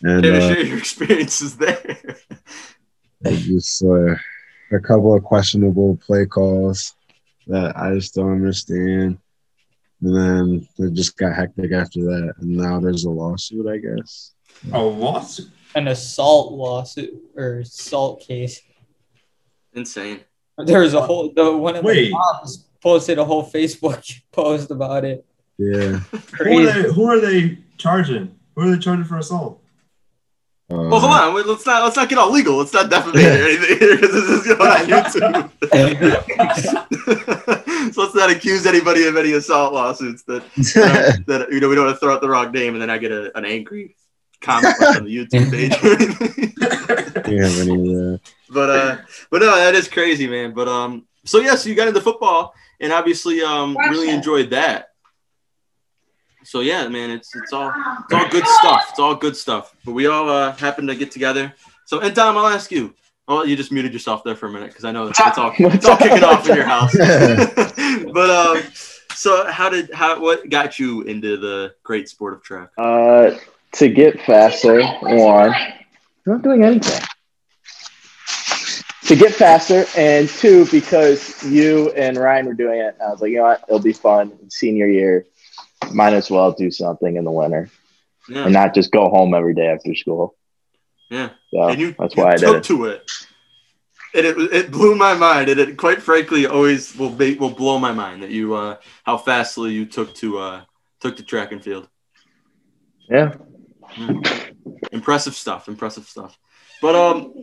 and 0.04 0.24
Care 0.24 0.32
to 0.34 0.38
uh, 0.38 0.54
share 0.54 0.66
your 0.66 0.78
experiences 0.86 1.58
there? 1.58 1.98
it 3.22 3.38
just 3.38 3.84
uh, 3.84 4.16
a 4.72 4.80
couple 4.82 5.16
of 5.16 5.24
questionable 5.24 5.98
play 5.98 6.26
calls 6.26 6.96
that 7.48 7.76
I 7.76 7.94
just 7.96 8.14
don't 8.14 8.32
understand. 8.32 9.18
And 10.02 10.16
then 10.16 10.68
it 10.78 10.94
just 10.94 11.18
got 11.18 11.36
hectic 11.36 11.74
after 11.74 12.00
that, 12.02 12.34
and 12.40 12.52
now 12.52 12.80
there's 12.80 13.04
a 13.04 13.10
lawsuit, 13.10 13.68
I 13.68 13.78
guess. 13.78 14.34
A 14.72 14.82
lawsuit. 14.82 15.50
an 15.76 15.88
assault 15.90 16.54
lawsuit 16.54 17.14
or 17.36 17.60
assault 17.60 18.22
case. 18.22 18.62
Insane. 19.74 20.22
There 20.58 20.82
was 20.82 20.94
a 20.94 21.02
whole 21.02 21.32
the 21.34 21.56
one 21.56 21.76
of 21.76 21.84
Wait. 21.84 22.06
the 22.06 22.12
moms 22.12 22.69
posted 22.82 23.18
a 23.18 23.26
whole 23.26 23.50
Facebook 23.50 24.04
post 24.32 24.72
about 24.72 25.06
it. 25.06 25.26
Yeah. 25.58 26.00
Who 26.40 26.60
are 26.60 26.66
they? 26.72 26.84
Who 26.94 27.06
are 27.06 27.20
they 27.20 27.58
charging? 27.78 28.36
Who 28.56 28.62
are 28.62 28.72
they 28.72 28.80
charging 28.80 29.06
for 29.06 29.18
assault? 29.18 29.62
Uh, 30.72 30.76
Well, 30.88 31.00
hold 31.00 31.12
on. 31.12 31.34
Wait, 31.34 31.48
let's 31.48 31.66
not 31.66 31.84
let's 31.84 31.96
not 31.96 32.08
get 32.10 32.18
all 32.20 32.32
legal. 32.32 32.56
Let's 32.58 32.74
not 32.74 32.92
defamate 32.92 33.26
or 33.26 33.48
anything 33.50 33.80
here 33.80 33.96
because 33.96 34.12
this 34.12 34.30
is 34.30 34.48
going 34.48 34.62
on 34.62 34.86
YouTube. 34.88 35.52
so 37.94 38.02
let's 38.04 38.16
not 38.16 38.30
accuse 38.30 38.66
anybody 38.66 39.06
of 39.08 39.18
any 39.18 39.34
assault 39.34 39.74
lawsuits 39.74 40.24
that 40.24 40.44
that 41.28 41.48
you 41.52 41.60
know 41.60 41.70
we 41.70 41.76
don't 41.76 41.86
want 41.86 41.96
to 41.96 42.00
throw 42.00 42.14
out 42.14 42.22
the 42.22 42.30
wrong 42.30 42.52
name 42.52 42.74
and 42.74 42.82
then 42.82 42.90
I 42.90 43.00
get 43.00 43.12
a, 43.12 43.36
an 43.38 43.46
angry 43.46 43.96
comment 44.42 44.76
like, 44.80 44.98
on 44.98 45.06
the 45.06 45.18
YouTube 45.18 45.52
page 45.52 45.74
or 45.84 45.96
anything. 45.96 47.34
You 47.36 47.44
have 47.44 47.60
any? 47.60 48.14
Uh, 48.14 48.18
but 48.50 48.70
uh, 48.70 48.98
but 49.30 49.42
no, 49.42 49.56
that 49.56 49.76
is 49.76 49.88
crazy, 49.88 50.28
man. 50.28 50.54
But 50.54 50.68
um, 50.68 51.08
so 51.26 51.40
yes, 51.40 51.66
you 51.66 51.76
got 51.76 51.88
into 51.88 52.02
football 52.02 52.54
and 52.80 52.94
obviously 52.94 53.42
um 53.42 53.78
really 53.90 54.10
enjoyed 54.10 54.50
that. 54.52 54.90
So 56.44 56.62
yeah, 56.62 56.88
man, 56.88 57.12
it's 57.12 57.36
it's 57.36 57.54
all 57.54 57.74
it's 58.04 58.14
all 58.14 58.30
good 58.30 58.48
stuff. 58.48 58.88
It's 58.90 59.00
all 59.00 59.16
good 59.16 59.36
stuff. 59.36 59.76
But 59.86 59.92
we 59.92 60.08
all 60.08 60.30
uh, 60.30 60.54
happen 60.54 60.88
to 60.88 60.96
get 60.96 61.12
together. 61.12 61.54
So 61.86 62.00
and 62.00 62.16
Dom, 62.16 62.38
I'll 62.38 62.48
ask 62.48 62.72
you. 62.72 62.94
Oh, 63.32 63.44
you 63.44 63.56
just 63.56 63.72
muted 63.72 63.94
yourself 63.94 64.24
there 64.24 64.36
for 64.36 64.48
a 64.48 64.52
minute 64.52 64.70
because 64.70 64.86
I 64.86 64.92
know 64.92 65.06
it's, 65.06 65.20
it's 65.20 65.38
all 65.38 65.54
it's 65.56 65.86
all 65.86 65.98
kicking 65.98 66.24
off 66.24 66.50
in 66.50 66.56
your 66.56 66.66
house. 66.66 66.98
but 68.12 68.30
um, 68.32 68.64
so 69.14 69.46
how 69.52 69.70
did 69.70 69.94
how 69.94 70.20
what 70.20 70.50
got 70.50 70.80
you 70.80 71.04
into 71.04 71.38
the 71.38 71.76
great 71.84 72.10
sport 72.10 72.34
of 72.34 72.42
track? 72.42 72.70
Uh, 72.76 73.32
to 73.74 73.90
get 73.90 74.20
faster, 74.22 74.82
one, 75.02 75.54
I'm 75.54 75.74
not 76.26 76.42
doing 76.42 76.64
anything. 76.64 77.06
To 79.10 79.16
get 79.16 79.34
faster, 79.34 79.86
and 79.98 80.30
two, 80.30 80.68
because 80.68 81.44
you 81.44 81.90
and 81.94 82.16
Ryan 82.16 82.46
were 82.46 82.54
doing 82.54 82.80
it, 82.80 82.96
I 83.04 83.10
was 83.10 83.22
like, 83.22 83.32
you 83.32 83.38
know 83.38 83.46
what, 83.46 83.64
it'll 83.68 83.80
be 83.80 83.92
fun. 83.92 84.32
Senior 84.52 84.86
year, 84.86 85.26
might 85.92 86.14
as 86.14 86.30
well 86.30 86.52
do 86.52 86.70
something 86.70 87.16
in 87.16 87.24
the 87.24 87.32
winter 87.32 87.72
and 88.30 88.54
not 88.54 88.76
just 88.76 88.92
go 88.92 89.10
home 89.10 89.34
every 89.34 89.56
day 89.56 89.66
after 89.66 89.96
school. 89.96 90.36
yeah. 91.10 91.30
So 91.52 91.70
and 91.70 91.82
you, 91.82 91.96
that's 91.98 92.16
you 92.16 92.24
why 92.24 92.34
I 92.34 92.36
took 92.36 92.54
did 92.54 92.56
it. 92.58 92.64
to 92.66 92.86
it. 92.86 93.12
And 94.14 94.26
it 94.28 94.38
it 94.54 94.72
blew 94.72 94.94
my 94.94 95.16
mind, 95.16 95.50
and 95.50 95.60
it 95.60 95.76
quite 95.76 96.04
frankly 96.04 96.46
always 96.46 96.96
will 96.96 97.10
be, 97.10 97.34
will 97.34 97.50
blow 97.50 97.80
my 97.80 97.92
mind 97.92 98.22
that 98.22 98.30
you 98.30 98.54
uh 98.54 98.78
how 99.04 99.18
fastly 99.18 99.72
you 99.72 99.88
took 99.88 100.14
to 100.16 100.38
uh 100.38 100.62
took 101.00 101.18
to 101.18 101.24
track 101.24 101.52
and 101.52 101.64
field. 101.64 101.88
Yeah. 103.10 103.34
Impressive 104.92 105.34
stuff, 105.34 105.68
impressive 105.68 106.06
stuff. 106.06 106.38
But 106.82 106.96
um, 106.96 107.34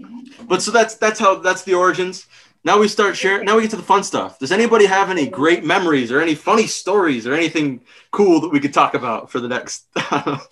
but 0.49 0.63
so 0.63 0.71
that's 0.71 0.95
that's 0.97 1.21
how 1.21 1.37
that's 1.37 1.63
the 1.63 1.75
origins. 1.75 2.27
Now 2.65 2.79
we 2.79 2.89
start 2.89 3.17
sharing. 3.17 3.45
Now 3.47 3.57
we 3.57 3.63
get 3.63 3.71
to 3.71 3.77
the 3.77 3.83
fun 3.83 4.03
stuff. 4.03 4.39
Does 4.39 4.51
anybody 4.51 4.87
have 4.87 5.09
any 5.11 5.29
great 5.29 5.65
memories 5.65 6.11
or 6.11 6.21
any 6.21 6.35
funny 6.35 6.67
stories 6.67 7.27
or 7.27 7.35
anything 7.35 7.83
cool 8.11 8.41
that 8.41 8.49
we 8.49 8.59
could 8.59 8.75
talk 8.75 8.95
about 8.95 9.31
for 9.31 9.39
the 9.41 9.49
next 9.49 9.87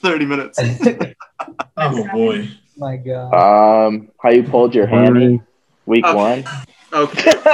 thirty 0.01 0.27
minutes? 0.27 0.61
Oh 1.77 2.09
boy. 2.13 2.49
My 2.77 2.97
God. 2.97 3.35
Um, 3.89 4.11
how 4.23 4.31
you 4.31 4.45
pulled 4.45 4.75
your 4.75 4.87
hammy 4.87 5.41
week 5.87 6.05
Okay. 6.05 6.15
one? 6.15 6.45
Okay. 6.95 7.33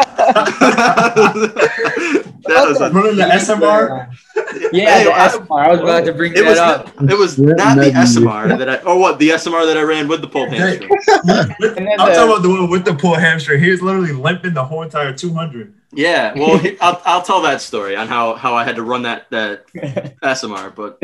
that 1.30 2.66
was 2.68 2.80
a, 2.80 2.90
Running 2.90 3.16
the 3.16 3.22
SMR. 3.24 4.12
Yeah, 4.72 4.98
Hey, 4.98 5.04
the 5.04 5.12
I- 5.12 5.28
SMR. 5.28 5.60
I 5.66 5.70
was 5.70 5.80
about 5.80 6.04
to 6.04 6.12
bring 6.12 6.32
it 6.32 6.36
that 6.36 6.44
was 6.48 6.58
up. 6.58 6.88
it 7.10 7.16
was 7.18 7.38
not 7.38 7.76
the. 7.78 7.90
SMR 7.90 8.58
that 8.58 8.68
I 8.68 8.76
or 8.82 8.98
what 8.98 9.18
the 9.18 9.30
SMR 9.30 9.66
that 9.66 9.76
I 9.76 9.82
ran 9.82 10.08
with 10.08 10.20
the 10.20 10.26
pull 10.28 10.48
Hey, 10.48 10.56
hamstring. 10.58 10.90
with- 10.90 11.08
I'm 11.78 11.84
the- 11.84 11.96
talking 11.96 12.28
about 12.28 12.42
the 12.42 12.48
one 12.48 12.70
with 12.70 12.84
the 12.84 12.94
pull 12.94 13.14
hamstring. 13.14 13.62
He 13.62 13.70
was 13.70 13.82
literally 13.82 14.12
limping 14.12 14.54
the 14.54 14.64
whole 14.64 14.82
entire 14.82 15.12
200. 15.12 15.74
Yeah, 15.92 16.34
well, 16.38 16.60
I'll, 16.80 17.02
I'll 17.04 17.22
tell 17.22 17.42
that 17.42 17.60
story 17.60 17.96
on 17.96 18.06
how, 18.06 18.34
how 18.34 18.54
I 18.54 18.62
had 18.64 18.76
to 18.76 18.82
run 18.82 19.02
that 19.02 19.28
that 19.30 19.66
SMR. 20.22 20.74
But 20.74 21.02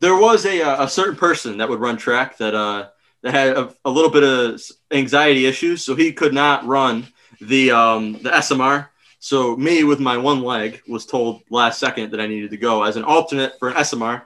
there 0.00 0.16
was 0.16 0.44
a 0.46 0.60
uh, 0.62 0.84
a 0.84 0.88
certain 0.88 1.16
person 1.16 1.58
that 1.58 1.68
would 1.68 1.80
run 1.80 1.96
track 1.96 2.38
that 2.38 2.54
uh 2.54 2.88
that 3.22 3.32
had 3.32 3.56
a, 3.56 3.72
a 3.84 3.90
little 3.90 4.10
bit 4.10 4.22
of 4.24 4.60
anxiety 4.90 5.46
issues, 5.46 5.82
so 5.84 5.94
he 5.94 6.12
could 6.12 6.34
not 6.34 6.66
run 6.66 7.06
the 7.40 7.70
um 7.70 8.14
the 8.14 8.30
SMR. 8.30 8.88
So 9.18 9.56
me 9.56 9.84
with 9.84 10.00
my 10.00 10.18
one 10.18 10.42
leg 10.42 10.82
was 10.86 11.06
told 11.06 11.42
last 11.48 11.80
second 11.80 12.10
that 12.10 12.20
I 12.20 12.26
needed 12.26 12.50
to 12.50 12.56
go 12.56 12.82
as 12.82 12.96
an 12.96 13.04
alternate 13.04 13.58
for 13.58 13.68
an 13.68 13.74
SMR. 13.76 14.22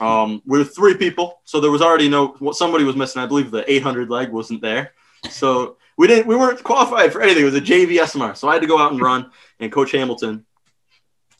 Um, 0.00 0.42
we 0.44 0.58
were 0.58 0.64
three 0.64 0.96
people, 0.96 1.40
so 1.44 1.60
there 1.60 1.70
was 1.70 1.82
already 1.82 2.08
no 2.08 2.36
somebody 2.52 2.84
was 2.84 2.96
missing. 2.96 3.22
I 3.22 3.26
believe 3.26 3.50
the 3.50 3.70
800 3.70 4.10
leg 4.10 4.30
wasn't 4.30 4.60
there, 4.60 4.92
so 5.30 5.76
we 5.96 6.06
didn't 6.06 6.26
we 6.26 6.36
weren't 6.36 6.62
qualified 6.64 7.12
for 7.12 7.22
anything. 7.22 7.42
It 7.42 7.46
was 7.46 7.54
a 7.54 7.60
JV 7.60 8.00
SMR, 8.00 8.36
so 8.36 8.48
I 8.48 8.54
had 8.54 8.62
to 8.62 8.68
go 8.68 8.78
out 8.78 8.92
and 8.92 9.00
run. 9.00 9.30
And 9.60 9.70
Coach 9.70 9.92
Hamilton, 9.92 10.44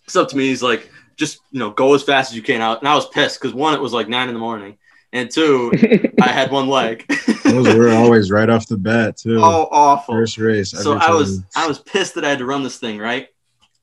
it's 0.04 0.14
up 0.16 0.28
to 0.28 0.36
me. 0.36 0.46
He's 0.46 0.62
like, 0.62 0.88
just 1.16 1.40
you 1.50 1.58
know, 1.58 1.70
go 1.70 1.94
as 1.94 2.02
fast 2.02 2.30
as 2.30 2.36
you 2.36 2.42
can 2.42 2.60
out. 2.60 2.80
And 2.80 2.88
I 2.88 2.94
was 2.94 3.08
pissed 3.08 3.40
because 3.40 3.54
one, 3.54 3.74
it 3.74 3.80
was 3.80 3.92
like 3.92 4.08
nine 4.08 4.28
in 4.28 4.34
the 4.34 4.40
morning, 4.40 4.78
and 5.14 5.30
two, 5.30 5.72
I 6.20 6.28
had 6.28 6.50
one 6.50 6.68
leg. 6.68 7.06
those 7.44 7.74
were 7.74 7.88
always 7.88 8.30
right 8.30 8.50
off 8.50 8.66
the 8.66 8.76
bat 8.76 9.16
too. 9.16 9.38
oh, 9.38 9.68
awful. 9.70 10.14
First 10.14 10.36
race. 10.36 10.70
So 10.72 10.98
I 10.98 11.10
was. 11.10 11.42
I 11.56 11.66
was 11.66 11.78
pissed 11.78 12.16
that 12.16 12.24
I 12.24 12.30
had 12.30 12.38
to 12.38 12.44
run 12.44 12.62
this 12.64 12.78
thing 12.78 12.98
right, 12.98 13.28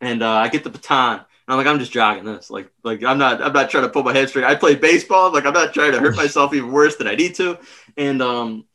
and 0.01 0.21
uh, 0.21 0.29
I 0.29 0.50
get 0.50 0.63
the 0.63 0.69
baton. 0.69 1.19
And 1.19 1.25
I'm 1.47 1.57
like, 1.57 1.67
I'm 1.67 1.79
just 1.79 1.91
jogging 1.91 2.25
this. 2.25 2.51
Like, 2.51 2.69
like 2.83 3.03
I'm 3.03 3.17
not, 3.17 3.41
I'm 3.41 3.53
not 3.53 3.69
trying 3.69 3.83
to 3.83 3.89
pull 3.89 4.03
my 4.03 4.13
hamstring. 4.13 4.45
I 4.45 4.55
play 4.55 4.75
baseball. 4.75 5.33
Like, 5.33 5.45
I'm 5.45 5.53
not 5.53 5.73
trying 5.73 5.93
to 5.93 6.00
hurt 6.00 6.15
myself 6.17 6.53
even 6.53 6.71
worse 6.71 6.97
than 6.97 7.07
I 7.07 7.15
need 7.15 7.33
to. 7.35 7.57
And 7.97 8.21
um, 8.21 8.65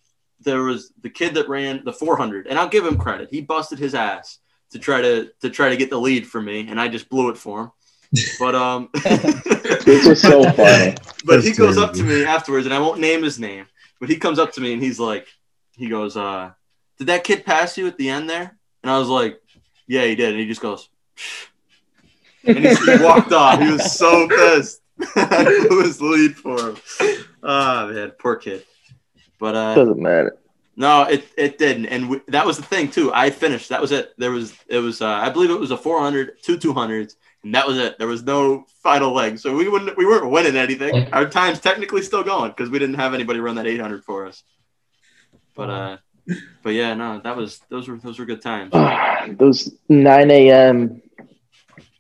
there 0.40 0.62
was 0.62 0.92
the 1.02 1.10
kid 1.10 1.34
that 1.34 1.48
ran 1.48 1.84
the 1.84 1.92
400, 1.92 2.46
and 2.46 2.58
I'll 2.58 2.68
give 2.68 2.86
him 2.86 2.96
credit. 2.96 3.28
He 3.30 3.42
busted 3.42 3.78
his 3.78 3.94
ass 3.94 4.38
to 4.70 4.78
try 4.78 5.02
to 5.02 5.30
to 5.42 5.50
try 5.50 5.68
to 5.68 5.76
get 5.76 5.90
the 5.90 6.00
lead 6.00 6.26
for 6.26 6.40
me, 6.40 6.68
and 6.68 6.80
I 6.80 6.88
just 6.88 7.10
blew 7.10 7.28
it 7.28 7.36
for 7.36 7.60
him. 7.60 7.72
But 8.38 8.54
um, 8.54 8.88
This 8.94 10.06
is 10.06 10.22
so 10.22 10.42
funny. 10.52 10.94
but 11.24 11.40
he 11.42 11.48
That's 11.48 11.58
goes 11.58 11.78
up 11.78 11.92
to 11.94 12.02
me 12.02 12.24
afterwards, 12.24 12.66
and 12.66 12.74
I 12.74 12.78
won't 12.78 13.00
name 13.00 13.22
his 13.22 13.38
name, 13.38 13.66
but 14.00 14.08
he 14.08 14.16
comes 14.16 14.38
up 14.38 14.52
to 14.54 14.60
me 14.60 14.72
and 14.72 14.82
he's 14.82 14.98
like, 15.00 15.26
he 15.76 15.88
goes, 15.88 16.16
uh, 16.16 16.52
"Did 16.98 17.08
that 17.08 17.24
kid 17.24 17.44
pass 17.44 17.76
you 17.76 17.86
at 17.86 17.98
the 17.98 18.08
end 18.10 18.28
there?" 18.30 18.56
And 18.82 18.90
I 18.90 18.98
was 18.98 19.08
like, 19.08 19.40
"Yeah, 19.86 20.04
he 20.04 20.14
did." 20.14 20.30
And 20.30 20.40
he 20.40 20.46
just 20.46 20.60
goes, 20.60 20.88
and 22.44 22.58
he, 22.58 22.74
he 22.74 23.02
walked 23.02 23.32
off. 23.32 23.60
He 23.60 23.70
was 23.72 23.92
so 23.92 24.28
pissed. 24.28 24.80
I 25.16 25.66
blew 25.68 25.82
his 25.82 26.00
lead 26.00 26.36
for 26.36 26.70
him. 26.70 26.76
Oh 27.42 27.92
man, 27.92 28.10
poor 28.18 28.36
kid. 28.36 28.64
But 29.38 29.54
uh, 29.54 29.74
Doesn't 29.74 29.98
matter. 30.00 30.38
no, 30.76 31.02
it 31.02 31.26
it 31.36 31.58
didn't, 31.58 31.86
and 31.86 32.08
we, 32.08 32.20
that 32.28 32.46
was 32.46 32.56
the 32.56 32.62
thing 32.62 32.90
too. 32.90 33.12
I 33.12 33.28
finished. 33.30 33.68
That 33.68 33.82
was 33.82 33.92
it. 33.92 34.14
There 34.16 34.30
was 34.30 34.54
it 34.68 34.78
was 34.78 35.02
uh, 35.02 35.06
I 35.08 35.28
believe 35.28 35.50
it 35.50 35.60
was 35.60 35.70
a 35.72 35.76
400, 35.76 36.42
two 36.42 36.56
200s, 36.56 37.16
and 37.46 37.54
that 37.54 37.64
was 37.64 37.78
it. 37.78 37.96
There 37.96 38.08
was 38.08 38.24
no 38.24 38.66
final 38.82 39.12
leg, 39.14 39.38
so 39.38 39.54
we 39.54 39.68
wouldn't 39.68 39.96
we 39.96 40.04
weren't 40.04 40.28
winning 40.28 40.56
anything. 40.56 41.12
Our 41.12 41.28
time's 41.28 41.60
technically 41.60 42.02
still 42.02 42.24
going 42.24 42.50
because 42.50 42.70
we 42.70 42.80
didn't 42.80 42.96
have 42.96 43.14
anybody 43.14 43.38
run 43.38 43.54
that 43.54 43.68
800 43.68 44.02
for 44.02 44.26
us. 44.26 44.42
But 45.54 45.70
uh, 45.70 45.96
but 46.64 46.70
yeah, 46.70 46.94
no, 46.94 47.20
that 47.22 47.36
was 47.36 47.60
those 47.68 47.86
were 47.88 47.98
those 47.98 48.18
were 48.18 48.24
good 48.24 48.42
times. 48.42 48.72
Those 49.38 49.70
9 49.88 50.30
a.m. 50.32 51.02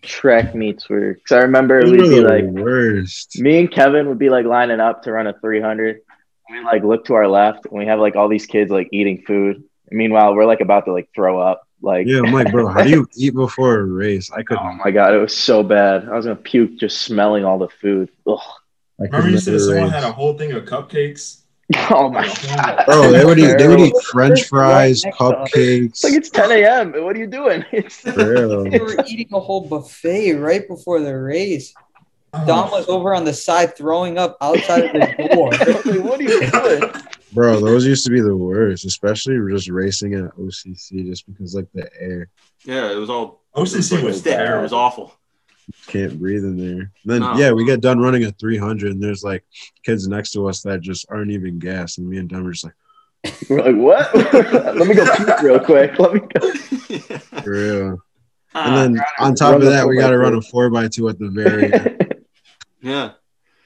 track 0.02 0.52
meets 0.54 0.88
were. 0.88 1.14
Because 1.14 1.36
I 1.36 1.40
remember 1.42 1.80
Those 1.80 1.92
we'd 1.92 2.10
be 2.10 2.20
like, 2.20 2.44
worst. 2.44 3.38
me 3.38 3.60
and 3.60 3.70
Kevin 3.70 4.08
would 4.08 4.18
be 4.18 4.30
like 4.30 4.46
lining 4.46 4.80
up 4.80 5.04
to 5.04 5.12
run 5.12 5.28
a 5.28 5.32
300. 5.32 6.00
We 6.50 6.60
like 6.64 6.82
look 6.82 7.04
to 7.06 7.14
our 7.14 7.28
left 7.28 7.66
and 7.66 7.78
we 7.78 7.86
have 7.86 8.00
like 8.00 8.16
all 8.16 8.28
these 8.28 8.46
kids 8.46 8.70
like 8.70 8.88
eating 8.92 9.22
food. 9.26 9.62
Meanwhile, 9.90 10.34
we're 10.34 10.44
like 10.44 10.60
about 10.60 10.86
to 10.86 10.92
like 10.92 11.08
throw 11.14 11.40
up. 11.40 11.65
Like, 11.86 12.06
Yeah, 12.06 12.20
I'm 12.26 12.32
like, 12.32 12.50
bro, 12.50 12.66
how 12.68 12.82
do 12.82 12.90
you 12.90 13.08
eat 13.16 13.34
before 13.34 13.78
a 13.78 13.84
race? 13.84 14.30
I 14.32 14.40
oh 14.40 14.42
couldn't. 14.44 14.78
my 14.84 14.90
god, 14.90 15.14
it 15.14 15.18
was 15.18 15.34
so 15.36 15.62
bad. 15.62 16.08
I 16.08 16.16
was 16.16 16.26
gonna 16.26 16.36
puke 16.36 16.76
just 16.78 17.02
smelling 17.02 17.44
all 17.44 17.58
the 17.58 17.68
food. 17.68 18.10
Ugh. 18.26 18.38
I 19.00 19.04
could 19.04 19.12
Remember 19.12 19.30
you 19.30 19.38
said 19.38 19.60
someone 19.60 19.84
race. 19.84 19.92
had 19.92 20.04
a 20.04 20.10
whole 20.12 20.36
thing 20.36 20.52
of 20.52 20.64
cupcakes? 20.64 21.38
Oh 21.90 22.08
my 22.10 22.26
god, 22.46 22.84
Bro, 22.86 23.10
they 23.12 23.24
would 23.24 23.38
eat. 23.38 23.56
They 23.58 23.66
would 23.68 23.80
eat 23.80 23.94
French 24.12 24.44
fries, 24.48 25.04
Right 25.04 25.10
next 25.10 25.18
to 25.18 25.24
us. 25.24 25.50
cupcakes. 25.52 25.84
It's 25.90 26.04
like 26.04 26.14
it's 26.14 26.30
10 26.30 26.50
a.m. 26.52 26.92
What 27.04 27.16
are 27.16 27.18
you 27.18 27.26
doing? 27.26 27.64
It's 27.72 27.96
For. 28.00 28.12
They 28.70 28.78
were 28.78 28.96
eating 29.06 29.28
a 29.32 29.40
whole 29.40 29.62
buffet 29.68 30.34
right 30.34 30.66
before 30.68 31.00
the 31.00 31.16
race. 31.16 31.74
Oh. 32.34 32.46
Dom 32.46 32.70
was 32.70 32.88
over 32.88 33.14
on 33.14 33.24
the 33.24 33.32
side 33.32 33.76
throwing 33.76 34.16
up 34.18 34.36
outside 34.40 34.84
of 34.84 34.92
the 34.92 35.28
door. 35.34 35.50
like, 35.50 36.04
what 36.04 36.20
are 36.20 36.22
you 36.22 36.50
doing? 36.50 36.82
Bro, 37.36 37.60
those 37.60 37.86
used 37.86 38.04
to 38.06 38.10
be 38.10 38.20
the 38.20 38.34
worst, 38.36 38.84
especially 38.84 39.38
just 39.52 39.68
racing 39.68 40.14
at 40.14 40.34
OCC, 40.36 41.06
just 41.06 41.26
because 41.26 41.54
like 41.54 41.68
the 41.74 41.88
air 42.00 42.28
Yeah, 42.64 42.90
it 42.90 42.96
was 42.96 43.10
all 43.10 43.42
OCC 43.54 44.02
was 44.02 44.22
thick. 44.22 44.32
It 44.34 44.36
terrible. 44.38 44.62
was 44.64 44.72
awful. 44.72 45.12
can't 45.86 46.18
breathe 46.18 46.44
in 46.44 46.56
there. 46.56 46.90
then 47.04 47.20
No. 47.20 47.36
yeah, 47.36 47.52
we 47.52 47.64
get 47.64 47.80
done 47.80 47.98
running 48.00 48.24
a 48.24 48.32
300, 48.32 48.92
and 48.92 49.02
there's 49.02 49.22
like 49.22 49.44
kids 49.84 50.08
next 50.08 50.32
to 50.32 50.48
us 50.48 50.62
that 50.62 50.80
just 50.80 51.06
aren't 51.10 51.30
even 51.30 51.58
gas, 51.58 51.98
and 51.98 52.08
me 52.08 52.18
and 52.18 52.28
Dom 52.28 52.46
are 52.46 52.52
just 52.52 52.64
like, 52.64 52.74
We're 53.50 53.62
like, 53.62 53.76
what? 53.76 54.14
Let 54.76 54.86
me 54.88 54.94
go 54.94 55.04
puke 55.16 55.40
real 55.42 55.60
quick. 55.60 55.98
Let 55.98 56.14
me 56.14 56.20
go. 56.20 57.18
for 57.42 57.50
real. 57.50 57.98
Ah, 58.54 58.82
And 58.82 58.96
then 58.96 59.04
on 59.18 59.34
top 59.34 59.56
of 59.56 59.62
that, 59.62 59.86
we 59.86 59.98
got 59.98 60.10
to 60.10 60.18
run 60.18 60.34
a 60.34 60.40
four 60.42 60.70
by 60.70 60.88
two 60.88 61.08
at 61.08 61.18
the 61.18 61.28
very. 61.28 61.72
end. 61.74 62.14
yeah. 62.80 63.10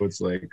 It's 0.00 0.20
like 0.20 0.48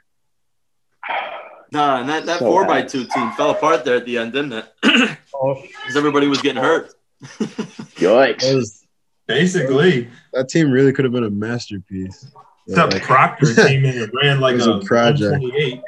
Nah, 1.71 1.99
and 1.99 2.09
that, 2.09 2.25
that 2.25 2.39
So 2.39 2.45
four 2.45 2.65
by 2.65 2.81
two 2.81 3.05
team 3.05 3.31
fell 3.31 3.51
apart 3.51 3.83
there 3.83 3.97
at 3.97 4.05
the 4.05 4.17
end, 4.17 4.33
didn't 4.33 4.53
it? 4.53 5.17
Oh, 5.39 5.53
Because 5.61 5.95
everybody 5.95 6.25
was 6.25 6.41
getting 6.41 6.63
hurt. 6.63 6.95
Yikes. 7.21 8.55
was, 8.55 8.87
Basically, 9.27 10.09
that 10.33 10.49
team 10.49 10.71
really 10.71 10.91
could 10.91 11.05
have 11.05 11.11
been 11.11 11.25
a 11.25 11.29
masterpiece. 11.29 12.25
But, 12.69 12.73
except 12.73 12.93
like, 12.93 13.03
Proctor 13.03 13.55
came 13.55 13.85
in 13.85 14.01
and 14.01 14.11
ran 14.21 14.41
like 14.41 14.59
a, 14.59 14.71
a 14.71 14.83
project. 14.83 15.41
128. 15.41 15.81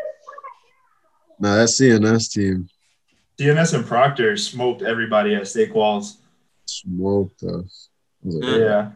nah, 1.37 1.55
that 1.55 1.67
CNS 1.67 2.31
team 2.31 2.69
DNS 3.37 3.73
and 3.73 3.85
Proctor 3.85 4.37
smoked 4.37 4.81
everybody 4.81 5.35
at 5.35 5.45
stake 5.47 5.73
walls. 5.75 6.19
smoked 6.65 7.43
us. 7.43 7.89
Was 8.23 8.35
like, 8.35 8.43
Yeah. 8.43 8.57
Yeah. 8.57 8.91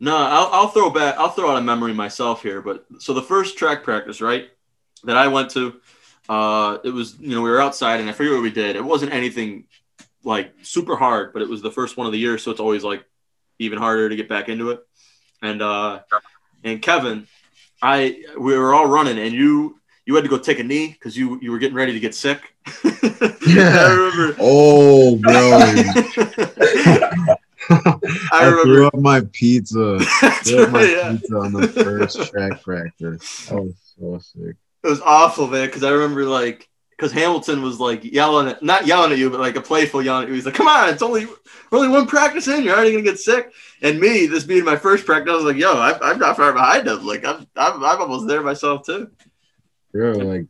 No, 0.00 0.16
I'll, 0.16 0.48
I'll 0.52 0.68
throw 0.68 0.90
back. 0.90 1.16
I'll 1.18 1.30
throw 1.30 1.50
out 1.50 1.58
a 1.58 1.62
memory 1.62 1.92
myself 1.92 2.42
here. 2.42 2.60
But 2.62 2.84
so 2.98 3.14
the 3.14 3.22
first 3.22 3.58
track 3.58 3.82
practice, 3.82 4.20
right, 4.20 4.50
that 5.04 5.16
I 5.16 5.28
went 5.28 5.50
to, 5.50 5.80
uh, 6.28 6.78
it 6.84 6.90
was 6.90 7.18
you 7.18 7.30
know 7.30 7.42
we 7.42 7.50
were 7.50 7.60
outside 7.60 8.00
and 8.00 8.08
I 8.08 8.12
forget 8.12 8.32
what 8.32 8.42
we 8.42 8.50
did. 8.50 8.76
It 8.76 8.84
wasn't 8.84 9.12
anything 9.12 9.64
like 10.24 10.52
super 10.62 10.96
hard, 10.96 11.32
but 11.32 11.42
it 11.42 11.48
was 11.48 11.62
the 11.62 11.70
first 11.70 11.96
one 11.96 12.06
of 12.06 12.12
the 12.12 12.18
year, 12.18 12.38
so 12.38 12.50
it's 12.50 12.60
always 12.60 12.84
like 12.84 13.04
even 13.58 13.78
harder 13.78 14.08
to 14.08 14.16
get 14.16 14.28
back 14.28 14.48
into 14.48 14.70
it. 14.70 14.80
And 15.42 15.62
uh, 15.62 16.00
and 16.64 16.82
Kevin, 16.82 17.26
I 17.80 18.24
we 18.38 18.56
were 18.56 18.74
all 18.74 18.86
running, 18.86 19.18
and 19.18 19.32
you 19.32 19.78
you 20.04 20.14
had 20.14 20.24
to 20.24 20.30
go 20.30 20.38
take 20.38 20.58
a 20.58 20.64
knee 20.64 20.88
because 20.88 21.16
you 21.16 21.38
you 21.40 21.50
were 21.52 21.58
getting 21.58 21.76
ready 21.76 21.92
to 21.92 22.00
get 22.00 22.14
sick. 22.14 22.40
yeah. 23.46 23.86
I 23.86 23.92
remember. 23.92 24.36
Oh, 24.40 25.16
bro. 25.16 25.60
I 27.70 28.18
I, 28.32 28.44
remember. 28.46 28.62
threw 28.62 28.86
up 28.86 28.94
my 28.94 29.20
pizza. 29.32 29.98
Threw 30.44 30.64
up 30.64 30.70
my 30.70 30.80
right, 30.80 30.90
yeah. 30.90 31.12
pizza 31.12 31.36
on 31.36 31.52
the 31.52 31.68
first 31.68 32.30
track 32.30 32.62
practice. 32.62 33.46
That 33.46 33.62
was 33.62 33.74
so 33.98 34.18
sick. 34.18 34.56
It 34.84 34.88
was 34.88 35.00
awful, 35.00 35.48
man. 35.48 35.66
Because 35.66 35.82
I 35.84 35.90
remember 35.90 36.24
like, 36.24 36.68
because 36.90 37.12
Hamilton 37.12 37.62
was 37.62 37.78
like 37.78 38.04
yelling 38.04 38.48
at, 38.48 38.62
not 38.62 38.86
yelling 38.86 39.12
at 39.12 39.18
you, 39.18 39.30
but 39.30 39.40
like 39.40 39.56
a 39.56 39.60
playful 39.60 40.02
yelling 40.02 40.24
at 40.24 40.28
you. 40.28 40.34
He's 40.34 40.46
like, 40.46 40.54
"Come 40.54 40.68
on, 40.68 40.88
it's 40.88 41.02
only 41.02 41.26
we're 41.26 41.78
only 41.78 41.88
one 41.88 42.06
practice 42.06 42.48
in. 42.48 42.64
You're 42.64 42.74
already 42.74 42.92
gonna 42.92 43.04
get 43.04 43.18
sick." 43.18 43.52
And 43.82 44.00
me, 44.00 44.26
this 44.26 44.44
being 44.44 44.64
my 44.64 44.76
first 44.76 45.06
practice, 45.06 45.32
I 45.32 45.36
was 45.36 45.44
like, 45.44 45.56
"Yo, 45.56 45.72
I, 45.72 45.98
I'm 46.00 46.18
not 46.18 46.36
far 46.36 46.52
behind 46.52 46.88
him. 46.88 47.06
Like, 47.06 47.24
I'm, 47.24 47.46
I'm, 47.56 47.84
I'm 47.84 48.00
almost 48.00 48.26
there 48.26 48.42
myself 48.42 48.84
too." 48.84 49.10
Bro, 49.92 50.12
like 50.12 50.46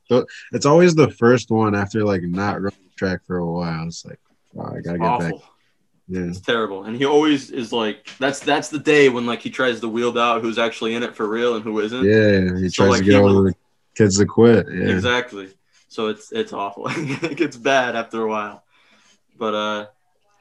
it's 0.53 0.67
always 0.67 0.95
the 0.95 1.11
first 1.11 1.51
one 1.51 1.75
after 1.75 2.05
like 2.05 2.23
not 2.23 2.61
running 2.61 2.91
track 2.97 3.25
for 3.27 3.39
a 3.39 3.47
while. 3.47 3.87
It's 3.87 4.05
like, 4.05 4.19
wow, 4.53 4.75
I 4.77 4.81
gotta 4.81 4.99
get 4.99 5.21
back. 5.21 5.33
Yeah. 6.09 6.23
It's 6.23 6.41
terrible. 6.41 6.85
And 6.85 6.97
he 6.97 7.05
always 7.05 7.51
is 7.51 7.73
like, 7.73 8.11
that's 8.19 8.41
that's 8.41 8.69
the 8.69 8.79
day 8.79 9.11
when 9.11 9.27
like 9.27 9.41
he 9.41 9.51
tries 9.51 9.81
to 9.81 9.89
wield 9.89 10.17
out 10.17 10.41
who's 10.41 10.59
actually 10.59 10.95
in 10.95 11.03
it 11.03 11.15
for 11.15 11.29
real 11.29 11.55
and 11.55 11.63
who 11.63 11.79
isn't. 11.81 12.05
Yeah. 12.05 12.59
He 12.59 12.69
So, 12.71 12.85
tries 12.85 12.91
like, 12.91 12.99
to 13.01 13.05
get 13.05 13.23
the 13.23 13.55
kids 13.99 14.19
to 14.19 14.25
quit. 14.27 14.67
Yeah. 14.73 14.89
Exactly. 14.95 15.49
So 15.89 16.07
it's 16.09 16.33
it's 16.33 16.53
awful. 16.53 16.87
it 16.91 17.37
gets 17.37 17.57
bad 17.57 17.97
after 17.97 18.23
a 18.23 18.29
while. 18.29 18.63
But 19.39 19.55
uh 19.55 19.87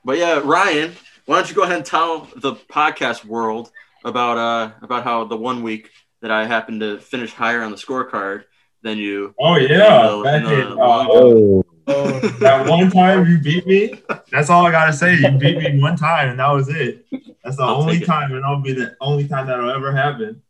but 0.05 0.17
yeah, 0.17 0.39
Ryan, 0.43 0.93
why 1.25 1.37
don't 1.37 1.49
you 1.49 1.55
go 1.55 1.63
ahead 1.63 1.77
and 1.77 1.85
tell 1.85 2.27
the 2.35 2.53
podcast 2.53 3.25
world 3.25 3.71
about 4.05 4.37
uh 4.37 4.71
about 4.81 5.03
how 5.03 5.25
the 5.25 5.37
one 5.37 5.63
week 5.63 5.89
that 6.21 6.31
I 6.31 6.45
happened 6.45 6.81
to 6.81 6.99
finish 6.99 7.33
higher 7.33 7.61
on 7.61 7.71
the 7.71 7.77
scorecard 7.77 8.43
than 8.81 8.97
you. 8.97 9.33
Oh 9.39 9.55
yeah, 9.57 10.11
In 10.13 10.17
the- 10.17 10.23
back 10.23 10.43
in 10.43 10.49
the 10.49 10.71
uh, 10.77 11.07
Oh, 11.09 11.65
oh, 11.87 12.19
that 12.39 12.67
one 12.67 12.89
time 12.91 13.27
you 13.29 13.37
beat 13.39 13.65
me. 13.67 14.01
That's 14.31 14.49
all 14.49 14.65
I 14.65 14.71
gotta 14.71 14.93
say. 14.93 15.15
You 15.15 15.31
beat 15.31 15.57
me 15.57 15.79
one 15.81 15.95
time, 15.95 16.29
and 16.29 16.39
that 16.39 16.51
was 16.51 16.69
it. 16.69 17.05
That's 17.43 17.55
the 17.57 17.63
I'll 17.63 17.81
only 17.81 17.93
take 17.95 18.03
it. 18.03 18.05
time, 18.07 18.33
and 18.33 18.43
I'll 18.45 18.61
be 18.61 18.73
the 18.73 18.95
only 18.99 19.27
time 19.27 19.47
that'll 19.47 19.69
ever 19.69 19.91
happen. 19.91 20.41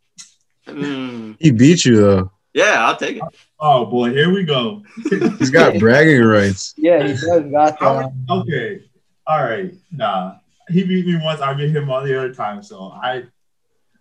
Mm, 0.68 1.38
he 1.40 1.52
beat 1.52 1.86
you 1.86 1.96
though. 1.98 2.32
Yeah, 2.58 2.88
I'll 2.88 2.98
take 2.98 3.18
it. 3.18 3.24
Oh 3.60 3.86
boy, 3.86 4.12
here 4.12 4.34
we 4.34 4.44
go. 4.44 4.84
He's 5.38 5.52
got 5.52 5.78
bragging 5.80 6.24
rights. 6.24 6.74
yeah, 6.78 7.04
he 7.04 7.10
does 7.14 7.52
got 7.52 7.80
that. 7.80 8.14
okay, 8.30 8.82
all 9.28 9.44
right, 9.44 9.74
nah. 9.92 10.38
He 10.70 10.84
beat 10.84 11.06
me 11.06 11.20
once. 11.24 11.40
I 11.40 11.54
beat 11.54 11.70
him 11.70 11.90
all 11.90 12.04
the 12.04 12.18
other 12.18 12.34
time. 12.34 12.64
So 12.64 12.92
I. 12.92 13.24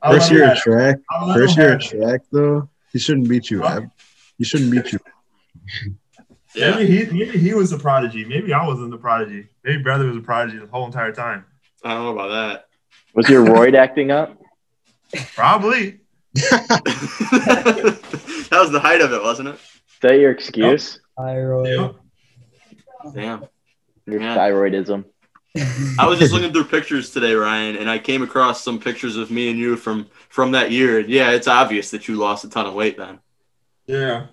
I'll 0.03 0.12
First 0.12 0.31
let 0.31 0.37
year 0.37 0.47
have 0.49 0.59
track. 0.59 0.97
I'll 1.11 1.29
let 1.29 1.37
First 1.37 1.57
year 1.57 1.71
have 1.71 1.81
of 1.81 1.87
track 1.87 2.21
though. 2.33 2.69
He 2.92 2.99
shouldn't 2.99 3.29
beat 3.29 3.51
you. 3.51 3.61
Huh? 3.62 3.83
He 4.38 4.45
shouldn't 4.45 4.71
beat 4.71 4.92
you. 4.92 4.99
Yeah. 6.55 6.71
Maybe 6.71 6.87
he 6.87 7.05
maybe 7.12 7.38
he 7.38 7.53
was 7.53 7.73
a 7.73 7.79
prodigy. 7.79 8.25
Maybe 8.25 8.55
I 8.55 8.66
wasn't 8.66 8.90
the 8.90 8.97
prodigy. 8.97 9.49
Maybe 9.62 9.83
brother 9.83 10.07
was 10.07 10.16
a 10.16 10.21
prodigy 10.21 10.59
the 10.59 10.66
whole 10.66 10.87
entire 10.87 11.12
time. 11.12 11.45
I 11.85 11.95
don't 11.95 12.05
know 12.05 12.12
about 12.12 12.29
that. 12.29 12.69
Was 13.14 13.29
your 13.29 13.45
roid 13.45 13.75
acting 13.75 14.11
up? 14.11 14.38
Probably. 15.35 16.01
That. 16.37 17.99
that 18.51 18.61
was 18.61 18.70
the 18.70 18.81
height 18.81 19.01
of 19.01 19.12
it, 19.12 19.22
wasn't 19.22 19.49
it? 19.49 19.55
Is 19.55 20.01
that 20.03 20.18
your 20.18 20.31
excuse? 20.31 21.01
Thyroid. 21.16 21.68
Yeah. 21.68 21.92
Damn. 23.14 23.44
Your 24.07 24.20
Yeah. 24.20 24.37
thyroidism. 24.37 25.05
I 25.99 26.07
was 26.07 26.18
just 26.18 26.35
looking 26.35 26.53
through 26.53 26.64
pictures 26.64 27.11
today, 27.11 27.33
Ryan, 27.35 27.77
and 27.77 27.88
I 27.88 27.99
came 27.99 28.22
across 28.22 28.62
some 28.62 28.79
pictures 28.79 29.16
of 29.16 29.31
me 29.31 29.49
and 29.51 29.59
you 29.59 29.77
from 29.77 30.07
from 30.29 30.51
that 30.53 30.70
year. 30.70 30.99
And 30.99 31.09
yeah, 31.09 31.31
it's 31.31 31.49
obvious 31.49 31.90
that 31.92 32.09
you 32.09 32.16
lost 32.16 32.44
a 32.44 32.51
ton 32.51 32.66
of 32.66 32.75
weight 32.75 32.99
then. 32.99 33.20
Yeah. 33.87 34.27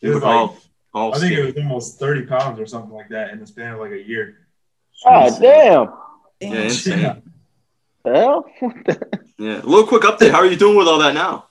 It 0.00 0.08
was 0.08 0.14
look 0.16 0.24
like, 0.24 0.32
all 0.34 0.58
all 0.94 1.14
I 1.14 1.18
think 1.18 1.32
it 1.32 1.44
was 1.44 1.56
almost 1.56 1.98
30 1.98 2.26
pounds 2.26 2.60
or 2.60 2.66
something 2.66 2.92
like 2.92 3.08
that 3.08 3.30
in 3.30 3.40
the 3.40 3.46
span 3.46 3.74
of 3.74 3.80
like 3.80 3.90
a 3.90 4.02
year. 4.02 4.46
Oh 5.04 5.40
damn! 5.40 5.92
Yeah, 6.40 6.62
insane. 6.62 7.22
Yeah. 8.04 8.12
Hell, 8.14 8.44
Yeah. 9.38 9.60
A 9.60 9.66
little 9.66 9.86
quick 9.86 10.02
update. 10.02 10.30
How 10.30 10.38
are 10.38 10.46
you 10.46 10.56
doing 10.56 10.76
with 10.76 10.86
all 10.86 10.98
that 11.00 11.14
now? 11.14 11.48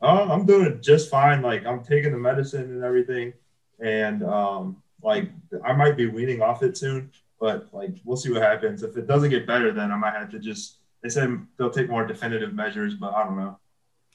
Um, 0.00 0.30
I'm 0.30 0.46
doing 0.46 0.78
just 0.82 1.10
fine. 1.10 1.42
Like 1.42 1.66
I'm 1.66 1.82
taking 1.82 2.12
the 2.12 2.18
medicine 2.18 2.62
and 2.62 2.84
everything, 2.84 3.32
and 3.80 4.22
um, 4.22 4.82
like 5.02 5.30
I 5.64 5.72
might 5.74 5.96
be 5.96 6.06
weaning 6.06 6.40
off 6.42 6.62
it 6.62 6.76
soon, 6.76 7.10
but 7.40 7.68
like 7.72 7.90
we'll 8.04 8.16
see 8.16 8.30
what 8.32 8.42
happens. 8.42 8.82
If 8.82 8.96
it 8.96 9.06
doesn't 9.06 9.30
get 9.30 9.46
better, 9.46 9.72
then 9.72 9.90
I 9.92 9.96
might 9.96 10.14
have 10.14 10.30
to 10.30 10.38
just. 10.38 10.78
They 11.02 11.08
said 11.10 11.38
they'll 11.58 11.70
take 11.70 11.88
more 11.90 12.06
definitive 12.06 12.52
measures, 12.54 12.94
but 12.94 13.14
I 13.14 13.24
don't 13.24 13.36
know. 13.36 13.58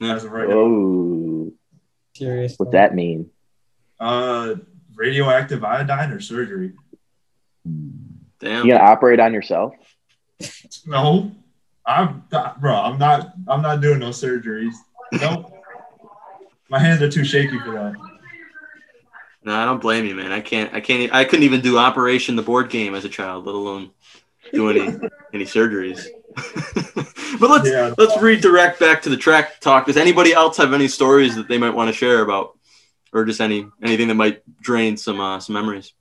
Yeah. 0.00 0.14
As 0.16 0.24
of 0.24 0.32
right 0.32 0.48
now, 0.48 0.54
Oh, 0.56 1.52
Seriously. 2.14 2.56
what's 2.58 2.72
that 2.72 2.94
mean? 2.94 3.30
uh, 4.00 4.56
radioactive 4.94 5.62
iodine 5.62 6.10
or 6.10 6.20
surgery? 6.20 6.72
Damn. 8.40 8.66
You 8.66 8.72
gonna 8.72 8.84
operate 8.84 9.20
on 9.20 9.32
yourself? 9.32 9.74
No, 10.86 11.32
I'm 11.86 12.24
not, 12.32 12.60
bro. 12.60 12.74
I'm 12.74 12.98
not. 12.98 13.34
I'm 13.48 13.62
not 13.62 13.80
doing 13.80 13.98
no 14.00 14.10
surgeries. 14.10 14.74
Nope. 15.12 15.52
My 16.68 16.78
hands 16.78 17.02
are 17.02 17.10
too 17.10 17.24
shaky 17.24 17.58
for 17.60 17.72
that. 17.72 17.94
No, 19.44 19.54
I 19.54 19.64
don't 19.64 19.80
blame 19.82 20.04
you, 20.06 20.14
man. 20.14 20.32
I 20.32 20.40
can't. 20.40 20.72
I 20.72 20.80
can't. 20.80 21.12
I 21.12 21.24
couldn't 21.24 21.44
even 21.44 21.60
do 21.60 21.76
Operation 21.78 22.36
the 22.36 22.42
board 22.42 22.70
game 22.70 22.94
as 22.94 23.04
a 23.04 23.08
child, 23.08 23.44
let 23.46 23.54
alone 23.54 23.90
do 24.52 24.70
any 24.70 24.80
any 25.34 25.44
surgeries. 25.44 26.06
but 27.40 27.50
let's 27.50 27.68
Yeah. 27.68 27.92
let's 27.98 28.20
redirect 28.22 28.78
back 28.80 29.02
to 29.02 29.10
the 29.10 29.16
track 29.16 29.60
talk. 29.60 29.86
Does 29.86 29.96
anybody 29.96 30.32
else 30.32 30.56
have 30.58 30.72
any 30.72 30.88
stories 30.88 31.34
that 31.36 31.48
they 31.48 31.58
might 31.58 31.74
want 31.74 31.88
to 31.88 31.92
share 31.92 32.22
about, 32.22 32.56
or 33.12 33.24
just 33.24 33.40
any 33.40 33.66
anything 33.82 34.08
that 34.08 34.14
might 34.14 34.42
drain 34.60 34.96
some 34.96 35.20
uh, 35.20 35.40
some 35.40 35.54
memories? 35.54 35.92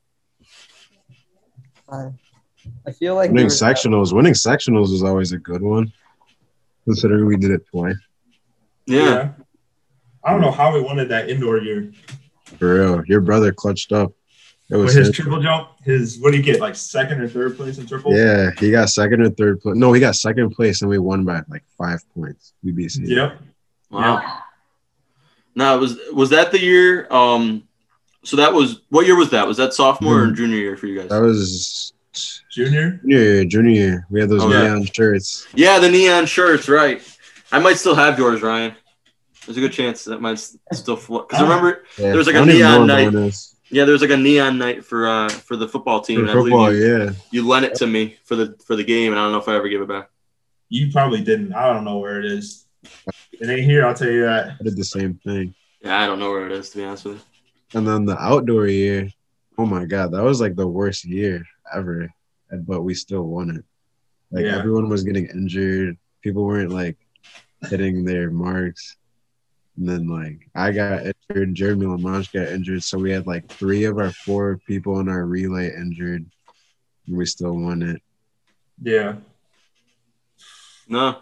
I, 1.89 2.11
I 2.87 2.91
feel 2.91 3.15
like 3.15 3.31
Winning 3.31 3.47
there 3.47 3.57
that- 3.57 3.75
sectionals, 3.77 4.13
winning 4.13 4.33
sectionals 4.33 4.91
is 4.93 5.03
always 5.03 5.31
a 5.31 5.37
good 5.37 5.61
one, 5.61 5.91
considering 6.85 7.25
we 7.25 7.37
did 7.37 7.51
it 7.51 7.65
twice. 7.71 7.95
Yeah. 8.85 9.31
I 10.23 10.31
don't 10.31 10.41
know 10.41 10.51
how 10.51 10.73
we 10.73 10.81
wanted 10.81 11.09
that 11.09 11.29
indoor 11.29 11.57
year. 11.59 11.91
For 12.57 12.75
real, 12.75 13.03
your 13.05 13.21
brother 13.21 13.51
clutched 13.51 13.91
up. 13.91 14.11
It 14.69 14.75
With 14.75 14.85
was 14.85 14.93
his 14.93 15.07
his- 15.07 15.15
triple 15.15 15.41
jump, 15.41 15.69
his 15.83 16.19
what 16.19 16.31
did 16.31 16.37
he 16.37 16.43
get? 16.43 16.61
Like 16.61 16.75
second 16.75 17.19
or 17.21 17.27
third 17.27 17.57
place 17.57 17.77
in 17.77 17.85
triple? 17.87 18.15
yeah. 18.15 18.51
He 18.59 18.71
got 18.71 18.89
second 18.89 19.21
or 19.21 19.29
third 19.29 19.59
place. 19.61 19.75
No, 19.75 19.91
he 19.93 19.99
got 19.99 20.15
second 20.15 20.51
place, 20.51 20.81
and 20.81 20.89
we 20.89 20.97
won 20.97 21.25
by 21.25 21.41
like 21.49 21.63
five 21.77 22.01
points. 22.13 22.53
UBC. 22.65 23.01
Yep. 23.07 23.39
Wow. 23.89 24.39
Now 25.55 25.77
was 25.77 25.97
was 26.13 26.29
that 26.29 26.51
the 26.51 26.59
year? 26.61 27.11
Um, 27.11 27.63
so 28.23 28.37
that 28.37 28.53
was 28.53 28.81
what 28.89 29.05
year 29.05 29.17
was 29.17 29.31
that? 29.31 29.45
Was 29.47 29.57
that 29.57 29.73
sophomore 29.73 30.21
or 30.21 30.27
Hmm. 30.27 30.35
junior 30.35 30.57
year 30.57 30.77
for 30.77 30.87
you 30.87 30.99
guys? 30.99 31.09
That 31.09 31.21
was 31.21 31.91
Junior. 32.51 32.99
junior 33.01 33.17
year. 33.17 33.45
Junior 33.45 33.71
year. 33.71 34.07
We 34.09 34.19
had 34.19 34.29
those 34.29 34.43
Oh, 34.43 34.51
yeah. 34.51 34.63
neon 34.63 34.85
shirts. 34.85 35.47
Yeah, 35.53 35.79
the 35.79 35.89
neon 35.89 36.25
shirts, 36.25 36.67
right? 36.67 37.01
I 37.51 37.59
might 37.59 37.77
still 37.77 37.95
have 37.95 38.17
yours, 38.19 38.41
Ryan. 38.41 38.75
There's 39.45 39.57
a 39.57 39.61
good 39.61 39.71
chance 39.73 40.03
that 40.05 40.21
might 40.21 40.37
still 40.73 40.95
float. 40.97 41.29
Because 41.29 41.41
Oh. 41.41 41.47
remember, 41.47 41.83
Yeah. 41.97 42.07
There 42.09 42.17
was 42.17 42.27
like 42.27 42.35
a 42.35 42.45
neon 42.45 42.87
night. 42.87 43.05
what 43.05 43.13
that 43.13 43.19
is. 43.27 43.55
yeah, 43.69 43.85
there 43.85 43.93
was 43.93 44.01
like 44.01 44.11
a 44.11 44.17
neon 44.17 44.57
night 44.57 44.83
for 44.85 45.07
uh 45.07 45.29
for 45.29 45.55
the 45.55 45.67
football 45.67 46.01
team. 46.01 46.17
For 46.17 46.21
and 46.23 46.29
I 46.31 46.33
believe 46.33 46.51
football, 46.51 46.73
you, 46.73 46.97
yeah. 47.05 47.11
you 47.31 47.47
lent 47.47 47.65
it 47.65 47.75
to 47.75 47.87
me 47.87 48.17
for 48.25 48.35
the 48.35 48.55
for 48.65 48.75
the 48.75 48.83
game, 48.83 49.11
and 49.11 49.19
I 49.19 49.23
don't 49.23 49.31
know 49.31 49.39
if 49.39 49.47
I 49.47 49.55
ever 49.55 49.69
gave 49.69 49.81
it 49.81 49.87
back. 49.87 50.09
You 50.69 50.91
probably 50.91 51.21
didn't. 51.21 51.53
I 51.53 51.71
don't 51.73 51.83
know 51.83 51.97
where 51.97 52.19
it 52.19 52.25
is. 52.25 52.65
It 53.33 53.49
ain't 53.49 53.61
here. 53.63 53.85
I'll 53.85 53.93
tell 53.95 54.09
you 54.11 54.21
that. 54.23 54.55
I 54.59 54.63
did 54.63 54.77
the 54.77 54.83
same 54.83 55.15
thing. 55.25 55.55
Yeah, 55.83 55.99
I 55.99 56.05
don't 56.05 56.19
know 56.19 56.29
where 56.31 56.45
it 56.45 56.51
is 56.51 56.69
to 56.71 56.77
be 56.77 56.83
honest 56.83 57.05
with 57.05 57.15
you. 57.15 57.21
And 57.79 57.87
then 57.87 58.05
the 58.05 58.17
outdoor 58.21 58.67
year, 58.67 59.09
oh 59.57 59.65
my 59.65 59.85
god, 59.85 60.11
that 60.11 60.23
was 60.23 60.39
like 60.39 60.55
the 60.55 60.67
worst 60.67 61.03
year 61.05 61.43
ever. 61.73 62.13
And- 62.51 62.65
But 62.65 62.81
we 62.83 62.93
still 62.93 63.23
won 63.23 63.49
it. 63.49 63.65
Like 64.31 64.45
Yeah. 64.45 64.57
everyone 64.59 64.87
was 64.89 65.03
getting 65.03 65.25
injured. 65.27 65.97
People 66.21 66.45
weren't 66.45 66.71
like 66.71 66.97
hitting 67.69 68.05
their 68.05 68.29
marks. 68.31 68.97
And 69.77 69.87
then 69.87 70.07
like 70.07 70.49
I 70.53 70.71
got 70.71 71.05
injured, 71.29 71.55
Jeremy 71.55 71.85
Lamanche 71.87 72.31
got 72.33 72.49
injured. 72.53 72.83
So 72.83 72.97
we 72.99 73.11
had 73.11 73.25
like 73.27 73.47
three 73.49 73.85
of 73.85 73.97
our 73.97 74.11
four 74.11 74.57
people 74.67 74.99
in 74.99 75.09
our 75.09 75.25
relay 75.25 75.73
injured. 75.75 76.25
And 77.07 77.17
we 77.17 77.25
still 77.25 77.53
won 77.57 77.81
it. 77.81 78.01
Yeah. 78.81 79.15
No. 80.87 81.17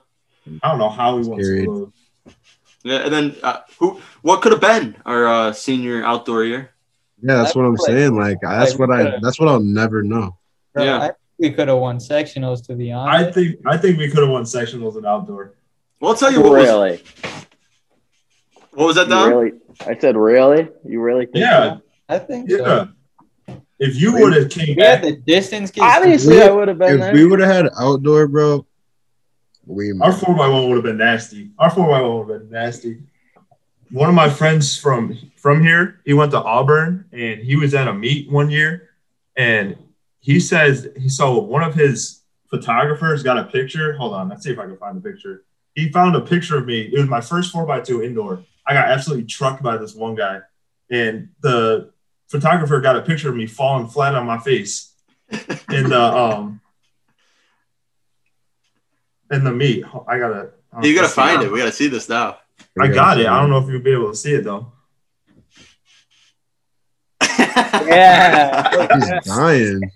I 0.63 0.70
don't 0.70 0.80
know 0.80 0.89
how 0.89 1.15
we 1.18 1.28
won 1.28 1.42
Scary. 1.44 1.65
some 1.65 1.74
of 1.74 1.80
those. 2.26 2.36
Yeah, 2.84 3.00
and 3.00 3.13
then 3.13 3.36
uh, 3.44 3.60
who? 3.78 4.00
What 4.22 4.42
could 4.42 4.54
have 4.54 4.62
been 4.62 4.96
our 5.06 5.28
uh, 5.28 5.52
senior 5.54 6.04
outdoor 6.04 6.46
year? 6.46 6.72
Yeah, 7.22 7.36
that's 7.36 7.54
what 7.54 7.65
I'm 7.65 7.74
Like- 7.76 7.86
saying. 7.86 8.15
Like 8.15 8.38
that's 8.42 8.78
what 8.78 8.89
I 8.89 9.20
that's 9.22 9.38
what 9.39 9.50
I'll 9.50 9.60
never 9.60 10.02
know. 10.02 10.38
Bro, 10.74 10.84
Yeah. 10.86 10.98
I 10.98 11.06
think 11.08 11.18
we 11.39 11.52
could 11.52 11.67
have 11.69 11.78
won 11.80 11.97
sectionals 11.97 12.65
to 12.67 12.75
be 12.75 12.91
honest. 12.91 13.10
I 13.15 13.21
honest. 13.23 13.34
think 13.36 13.60
I 13.65 13.78
think 13.78 13.97
we 13.97 14.10
could 14.10 14.19
have 14.19 14.30
won 14.30 14.43
sectionals 14.43 14.95
and 14.97 15.06
outdoor. 15.06 15.54
Well, 15.99 16.12
I'll 16.12 16.17
tell 16.17 16.32
you 16.32 16.41
what 16.41 16.52
was 16.52 16.67
Really? 16.67 17.04
what 18.73 18.86
was 18.88 18.95
that, 18.97 19.06
You 19.08 19.13
Dom? 19.13 19.30
really? 19.34 19.52
I 19.82 19.97
said, 19.97 20.15
really? 20.15 20.67
You 20.86 21.02
really 21.02 21.25
think 21.25 21.38
Yeah. 21.38 21.78
I 22.08 22.19
think 22.19 22.49
Yeah. 22.49 22.58
so. 22.58 22.88
If 23.80 23.99
you 24.02 24.12
would 24.13 24.34
have 24.34 24.49
came 24.49 24.75
We 24.75 24.84
had 24.84 25.02
back, 25.02 25.04
the 25.04 25.15
distance. 25.15 25.71
Obviously, 25.80 26.36
we- 26.36 26.41
I 26.41 26.52
would 26.52 26.67
have 26.67 26.78
been 26.78 26.95
If 26.95 26.99
there. 26.99 27.13
we 27.13 27.25
would 27.25 27.39
have 27.39 27.49
had 27.49 27.69
outdoor, 27.80 28.28
bro, 28.28 28.65
we 29.65 29.93
our 30.02 30.12
four 30.12 30.36
by 30.36 30.47
one 30.49 30.67
would 30.67 30.75
have 30.75 30.84
been 30.84 30.97
nasty. 30.97 31.52
Our 31.58 31.69
four 31.69 31.88
by 31.88 32.02
one 32.02 32.28
would 32.28 32.34
have 32.41 32.41
been 32.49 32.52
nasty. 32.52 32.97
One 33.91 34.10
of 34.10 34.15
my 34.15 34.30
friends 34.30 34.78
from 34.78 35.17
from 35.38 35.63
here, 35.63 36.02
he 36.06 36.13
went 36.13 36.32
to 36.32 36.41
Auburn 36.43 37.06
and 37.13 37.39
he 37.39 37.56
was 37.56 37.73
at 37.73 37.88
a 37.88 37.93
meet 37.93 38.30
one 38.30 38.49
year, 38.49 38.89
and 39.38 39.78
he 40.20 40.40
says 40.40 40.88
he 40.98 41.10
saw 41.10 41.40
one 41.40 41.64
of 41.64 41.74
his 41.74 42.22
photographers 42.50 43.24
got 43.24 43.38
a 43.38 43.46
picture. 43.46 43.94
Hold 43.94 44.14
on, 44.14 44.30
let's 44.30 44.44
see 44.44 44.52
if 44.52 44.60
I 44.60 44.66
can 44.66 44.78
find 44.78 44.98
the 44.98 45.10
picture. 45.10 45.44
He 45.76 45.90
found 45.90 46.16
a 46.16 46.22
picture 46.22 46.58
of 46.58 46.66
me. 46.66 46.82
It 46.82 47.00
was 47.00 47.08
my 47.08 47.22
first 47.22 47.52
four 47.52 47.66
by 47.66 47.80
two 47.80 48.04
indoor. 48.04 48.44
I 48.68 48.74
got 48.74 48.90
absolutely 48.90 49.26
trucked 49.26 49.64
by 49.64 49.78
this 49.78 49.96
one 49.96 50.16
guy, 50.16 50.40
and 50.90 51.30
the 51.42 51.92
photographer 52.28 52.80
got 52.82 52.96
a 52.96 53.02
picture 53.02 53.30
of 53.30 53.36
me 53.36 53.48
falling 53.48 53.88
flat 53.88 54.16
on 54.16 54.26
my 54.26 54.38
face 54.38 54.94
in 55.32 55.90
the 55.90 56.02
um 56.02 56.62
in 59.32 59.44
the 59.44 59.52
meet. 59.52 59.86
I 60.08 60.20
gotta. 60.20 60.52
You 60.84 60.94
gotta 60.94 61.08
find 61.08 61.42
it. 61.42 61.52
We 61.52 61.60
gotta 61.60 61.72
see 61.72 61.88
this 61.88 62.10
now. 62.10 62.38
I 62.80 62.88
got 62.88 63.20
it. 63.20 63.28
I 63.28 63.40
don't 63.40 63.50
know 63.50 63.58
if 63.58 63.70
you'll 63.70 63.82
be 63.82 63.94
able 63.94 64.12
to 64.12 64.18
see 64.18 64.34
it 64.34 64.44
though. 64.44 64.72
Yeah. 67.88 68.88
He's 68.95 69.26
dying. 69.26 69.91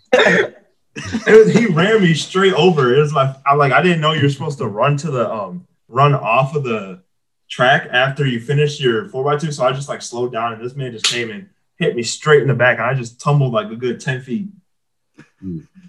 It 0.96 1.46
was, 1.46 1.54
he 1.54 1.66
ran 1.66 2.02
me 2.02 2.14
straight 2.14 2.54
over. 2.54 2.94
It 2.94 3.00
was 3.00 3.14
like 3.14 3.36
I 3.46 3.56
like 3.56 3.72
I 3.72 3.82
didn't 3.82 4.02
know 4.02 4.14
you're 4.14 4.30
supposed 4.30 4.60
to 4.60 4.68
run 4.68 4.98
to 4.98 5.12
the 5.12 5.32
um 5.32 5.68
run 5.88 6.14
off 6.14 6.56
of 6.56 6.64
the 6.64 7.02
track 7.50 7.88
after 7.92 8.26
you 8.26 8.40
finish 8.40 8.80
your 8.80 9.10
four 9.10 9.32
x 9.34 9.44
two. 9.44 9.52
So 9.52 9.66
I 9.66 9.72
just 9.74 9.90
like 9.90 10.02
slowed 10.02 10.32
down 10.32 10.54
and 10.54 10.64
this 10.64 10.76
man 10.76 10.92
just 10.92 11.06
came 11.06 11.32
and 11.32 11.50
hit 11.78 11.96
me 11.96 12.04
straight 12.04 12.42
in 12.42 12.48
the 12.48 12.54
back 12.54 12.78
and 12.78 12.86
I 12.86 12.94
just 12.94 13.20
tumbled 13.20 13.54
like 13.54 13.72
a 13.72 13.76
good 13.76 14.00
ten 14.00 14.22
feet. 14.22 14.50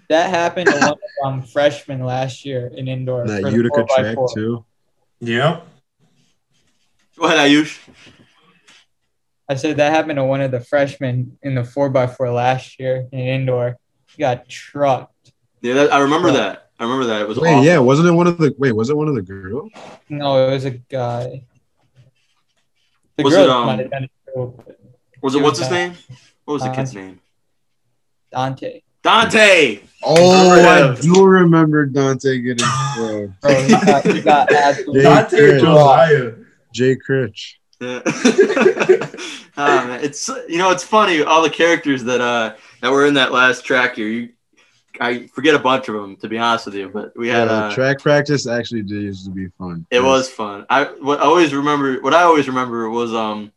That 0.09 0.29
happened 0.29 0.67
to 0.67 0.73
one 0.73 0.83
of 0.83 0.97
um, 1.23 1.41
freshmen 1.41 2.03
last 2.03 2.45
year 2.45 2.67
in 2.75 2.87
indoor. 2.87 3.25
That 3.27 3.51
Utica 3.51 3.85
track 3.95 4.17
too. 4.35 4.65
Yep. 5.21 5.67
Go 7.17 7.25
ahead, 7.25 7.49
Ayush. 7.49 7.79
I 9.47 9.55
said 9.55 9.77
that 9.77 9.91
happened 9.91 10.17
to 10.17 10.23
one 10.23 10.41
of 10.41 10.51
the 10.51 10.59
freshmen 10.59 11.37
in 11.43 11.55
the 11.55 11.61
4x4 11.61 12.33
last 12.33 12.79
year 12.79 13.07
in 13.11 13.19
indoor. 13.19 13.77
He 14.07 14.19
got 14.19 14.49
trucked. 14.49 15.31
Yeah, 15.61 15.73
that, 15.75 15.93
I 15.93 15.99
remember 15.99 16.31
that. 16.31 16.69
I 16.79 16.83
remember 16.83 17.05
that. 17.05 17.21
It 17.21 17.27
was 17.27 17.37
Wait, 17.39 17.51
awful. 17.53 17.63
yeah, 17.65 17.77
wasn't 17.77 18.07
it 18.07 18.11
one 18.11 18.27
of 18.27 18.37
the 18.37 18.53
wait, 18.57 18.71
was 18.73 18.89
it 18.89 18.97
one 18.97 19.07
of 19.07 19.15
the 19.15 19.21
girls? 19.21 19.71
No, 20.09 20.47
it 20.47 20.51
was 20.51 20.65
a 20.65 20.71
guy. 20.71 21.43
The 23.17 23.23
Was 23.23 23.33
it, 23.35 23.49
um, 23.49 23.65
might 23.67 23.79
have 23.79 23.91
done 23.91 24.03
it 24.05 24.11
too, 24.33 24.53
but 24.57 24.77
Was 25.21 25.35
it 25.35 25.39
It 25.39 25.43
what's 25.43 25.59
was 25.59 25.67
his 25.67 25.71
name? 25.71 25.93
What 26.43 26.53
was 26.55 26.61
the 26.63 26.67
Don- 26.69 26.75
kid's 26.75 26.93
name? 26.93 27.19
Dante. 28.31 28.81
Dante. 29.03 29.79
Oh, 30.03 30.51
I 30.61 30.95
do 30.99 31.23
remember 31.23 31.85
Dante 31.85 32.39
getting 32.39 32.67
thrown. 32.95 33.35
Bro, 33.41 33.53
he 33.63 33.71
got, 33.71 34.05
he 34.05 34.21
got 34.21 34.51
absolutely 34.53 35.03
Dante 35.03 35.37
Chris. 35.37 35.61
Josiah. 35.61 36.31
Jay 36.73 36.95
Critch. 36.95 37.59
Yeah. 37.81 38.01
Ah, 39.57 39.85
man, 39.87 40.03
it's 40.03 40.27
you 40.49 40.57
know 40.57 40.71
it's 40.71 40.83
funny 40.83 41.21
all 41.23 41.41
the 41.41 41.49
characters 41.49 42.03
that 42.03 42.19
uh 42.19 42.55
that 42.81 42.91
were 42.91 43.05
in 43.05 43.13
that 43.13 43.31
last 43.31 43.63
track 43.63 43.95
here. 43.95 44.07
You, 44.07 44.29
I 44.99 45.27
forget 45.27 45.55
a 45.55 45.59
bunch 45.59 45.87
of 45.87 45.95
them 45.95 46.17
to 46.17 46.27
be 46.27 46.37
honest 46.37 46.65
with 46.65 46.75
you, 46.75 46.89
but 46.89 47.15
we 47.17 47.29
had 47.29 47.47
Yeah, 47.47 47.53
uh, 47.53 47.69
track 47.69 47.99
practice 47.99 48.47
actually 48.47 48.81
did 48.81 49.01
used 49.03 49.25
to 49.25 49.31
be 49.31 49.47
fun. 49.57 49.85
It 49.91 50.03
was 50.03 50.29
fun. 50.29 50.65
I 50.69 50.85
what 50.85 51.19
I 51.19 51.23
always 51.23 51.53
remember 51.53 52.01
what 52.01 52.13
I 52.13 52.23
always 52.23 52.47
remember 52.47 52.89
was 52.89 53.13
um 53.13 53.51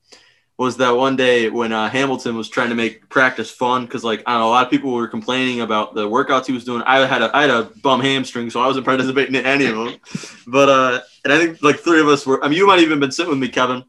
was 0.56 0.76
that 0.78 0.90
one 0.90 1.16
day 1.16 1.48
when 1.50 1.72
uh, 1.72 1.88
Hamilton 1.88 2.36
was 2.36 2.48
trying 2.48 2.68
to 2.68 2.74
make 2.74 3.08
practice 3.08 3.50
fun 3.50 3.86
because 3.86 4.04
like 4.04 4.22
I 4.26 4.32
don't 4.32 4.40
know 4.40 4.48
a 4.48 4.50
lot 4.50 4.64
of 4.66 4.70
people 4.70 4.92
were 4.92 5.08
complaining 5.08 5.60
about 5.60 5.94
the 5.94 6.08
workouts 6.08 6.46
he 6.46 6.52
was 6.52 6.64
doing. 6.64 6.82
I 6.82 7.06
had 7.06 7.22
a 7.22 7.36
I 7.36 7.42
had 7.42 7.50
a 7.50 7.64
bum 7.82 8.00
hamstring, 8.00 8.50
so 8.50 8.60
I 8.60 8.66
wasn't 8.66 8.86
participating 8.86 9.34
in 9.34 9.46
any 9.46 9.66
of 9.66 9.76
them. 9.76 9.98
But 10.46 10.68
uh, 10.68 11.00
and 11.24 11.32
I 11.32 11.38
think 11.38 11.62
like 11.62 11.80
three 11.80 12.00
of 12.00 12.08
us 12.08 12.26
were. 12.26 12.42
I 12.44 12.48
mean, 12.48 12.58
you 12.58 12.66
might 12.66 12.74
have 12.74 12.84
even 12.84 13.00
been 13.00 13.10
sitting 13.12 13.30
with 13.30 13.38
me, 13.38 13.48
Kevin. 13.48 13.84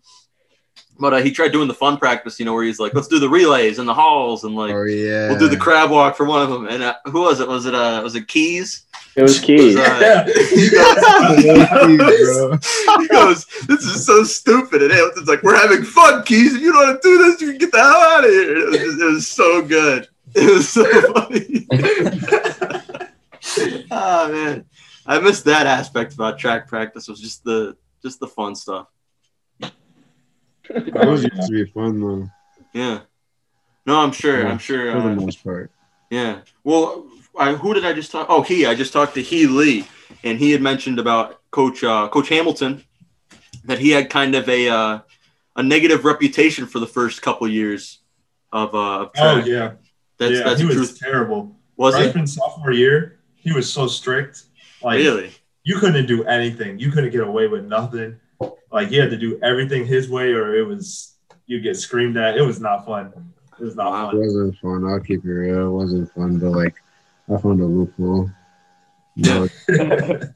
But 1.00 1.14
uh, 1.14 1.18
he 1.18 1.32
tried 1.32 1.54
doing 1.54 1.70
the 1.70 1.74
fun 1.74 1.98
practice, 1.98 2.40
you 2.40 2.46
know, 2.46 2.54
where 2.54 2.66
he's 2.66 2.80
like, 2.80 2.94
"Let's 2.94 3.08
do 3.08 3.20
the 3.20 3.30
relays 3.30 3.80
in 3.80 3.86
the 3.86 3.94
halls," 3.94 4.44
and 4.44 4.54
like 4.56 4.74
Oh 4.74 4.84
yeah. 4.84 5.30
we'll 5.30 5.40
do 5.40 5.48
the 5.48 5.58
crab 5.58 5.90
walk 5.92 6.18
for 6.18 6.26
one 6.26 6.42
of 6.42 6.50
them. 6.50 6.68
And 6.68 6.84
uh, 6.84 6.96
who 7.06 7.22
was 7.22 7.40
it? 7.40 7.48
Was 7.48 7.66
it 7.66 7.74
uh 7.74 8.02
was 8.04 8.16
it 8.16 8.28
Keys? 8.28 8.86
It 9.16 9.24
was 9.24 9.40
key. 9.40 9.76
Was, 9.76 9.76
uh, 9.78 10.00
Yeah. 10.02 10.26
he 10.50 10.70
goes, 10.70 12.60
he 13.00 13.08
goes, 13.08 13.46
"This 13.68 13.84
is 13.86 14.06
so 14.06 14.24
stupid." 14.24 14.82
And 14.84 14.92
Hamilton's 14.92 15.28
like, 15.28 15.42
"We're 15.42 15.58
having 15.58 15.84
fun, 15.84 16.24
Keys. 16.24 16.56
If 16.56 16.62
you 16.62 16.74
don't 16.74 16.88
want 16.88 17.02
to 17.02 17.08
do 17.08 17.18
this, 17.18 17.42
you 17.42 17.50
can 17.50 17.58
get 17.58 17.72
the 17.72 17.80
hell 17.80 17.88
out 17.88 18.24
of 18.26 18.30
here." 18.30 18.58
It 18.58 18.70
was, 18.70 18.78
just, 18.78 19.02
it 19.02 19.06
was 19.06 19.28
so 19.28 19.62
good. 19.62 20.08
It 20.36 20.54
was 20.54 20.70
so 20.70 20.84
funny. 21.14 21.68
oh 23.90 24.32
man, 24.32 24.66
I 25.06 25.20
missed 25.20 25.46
that 25.46 25.66
aspect 25.66 26.14
about 26.14 26.38
track 26.38 26.68
practice. 26.68 27.08
Was 27.08 27.20
just 27.20 27.44
the 27.44 27.76
just 28.02 28.20
the 28.20 28.28
fun 28.28 28.56
stuff. 28.56 28.88
It 30.70 31.08
was 31.08 31.24
used 31.24 31.48
to 31.48 31.52
be 31.52 31.66
fun 31.72 32.00
though, 32.00 32.30
Yeah. 32.74 33.00
No, 33.86 34.00
I'm 34.00 34.12
sure. 34.12 34.44
Yeah, 34.44 34.50
I'm 34.50 34.60
sure. 34.60 34.92
for 34.92 35.02
the 35.02 35.08
uh, 35.10 35.16
most 35.16 35.44
part. 35.44 35.72
Yeah. 36.10 36.42
Well, 36.64 37.08
I, 37.38 37.54
who 37.54 37.74
did 37.74 37.86
I 37.86 37.94
just 37.94 38.12
talk? 38.12 38.28
Oh, 38.30 38.42
he. 38.42 38.66
I 38.66 38.76
just 38.76 38.94
talked 38.94 39.16
to 39.16 39.22
he 39.22 39.48
Lee, 39.48 39.88
and 40.24 40.38
he 40.38 40.52
had 40.52 40.62
mentioned 40.62 41.00
about 41.00 41.40
Coach 41.52 41.84
uh, 41.84 42.08
Coach 42.10 42.30
Hamilton 42.30 42.84
that 43.66 43.80
he 43.80 43.90
had 43.90 44.10
kind 44.10 44.36
of 44.36 44.48
a 44.50 44.70
uh, 44.70 45.00
a 45.56 45.64
negative 45.64 46.06
reputation 46.06 46.66
for 46.66 46.80
the 46.80 46.88
first 46.88 47.22
couple 47.22 47.48
years 47.48 48.00
of 48.52 48.76
uh, 48.76 49.02
of 49.02 49.12
Oh 49.18 49.38
yeah, 49.38 49.74
that's 50.18 50.34
yeah. 50.34 50.44
that's 50.44 50.62
he 50.62 50.68
the 50.68 50.78
was 50.78 50.90
truth. 50.90 51.00
terrible. 51.00 51.56
Was 51.78 51.96
he 51.96 52.04
Freshman 52.04 52.28
sophomore 52.28 52.74
year, 52.74 53.20
he 53.36 53.54
was 53.54 53.72
so 53.72 53.88
strict. 53.88 54.44
Like 54.84 54.98
really? 54.98 55.32
you 55.64 55.78
couldn't 55.78 56.06
do 56.06 56.24
anything. 56.26 56.80
You 56.80 56.92
couldn't 56.92 57.12
get 57.12 57.22
away 57.22 57.48
with 57.48 57.66
nothing. 57.66 58.20
Like 58.72 58.90
he 58.90 58.96
had 58.98 59.10
to 59.10 59.18
do 59.18 59.40
everything 59.44 59.86
his 59.86 60.10
way, 60.10 60.32
or 60.32 60.56
it 60.56 60.64
was 60.66 61.16
you 61.48 61.60
get 61.60 61.78
screamed 61.78 62.18
at. 62.18 62.38
It 62.38 62.42
was 62.42 62.60
not 62.60 62.86
fun. 62.86 63.12
It 63.60 63.64
was 63.64 63.76
not 63.76 63.92
Wow. 63.92 64.08
It 64.10 64.12
fun. 64.12 64.20
wasn't 64.20 64.58
fun. 64.60 64.86
I'll 64.86 65.00
keep 65.00 65.26
it 65.26 65.30
real. 65.30 65.68
It 65.68 65.72
wasn't 65.72 66.12
fun, 66.14 66.40
but 66.40 66.52
like 66.52 66.76
I 67.34 67.38
found 67.42 67.62
a 67.62 67.66
loophole. 67.66 68.30
No, 69.16 69.48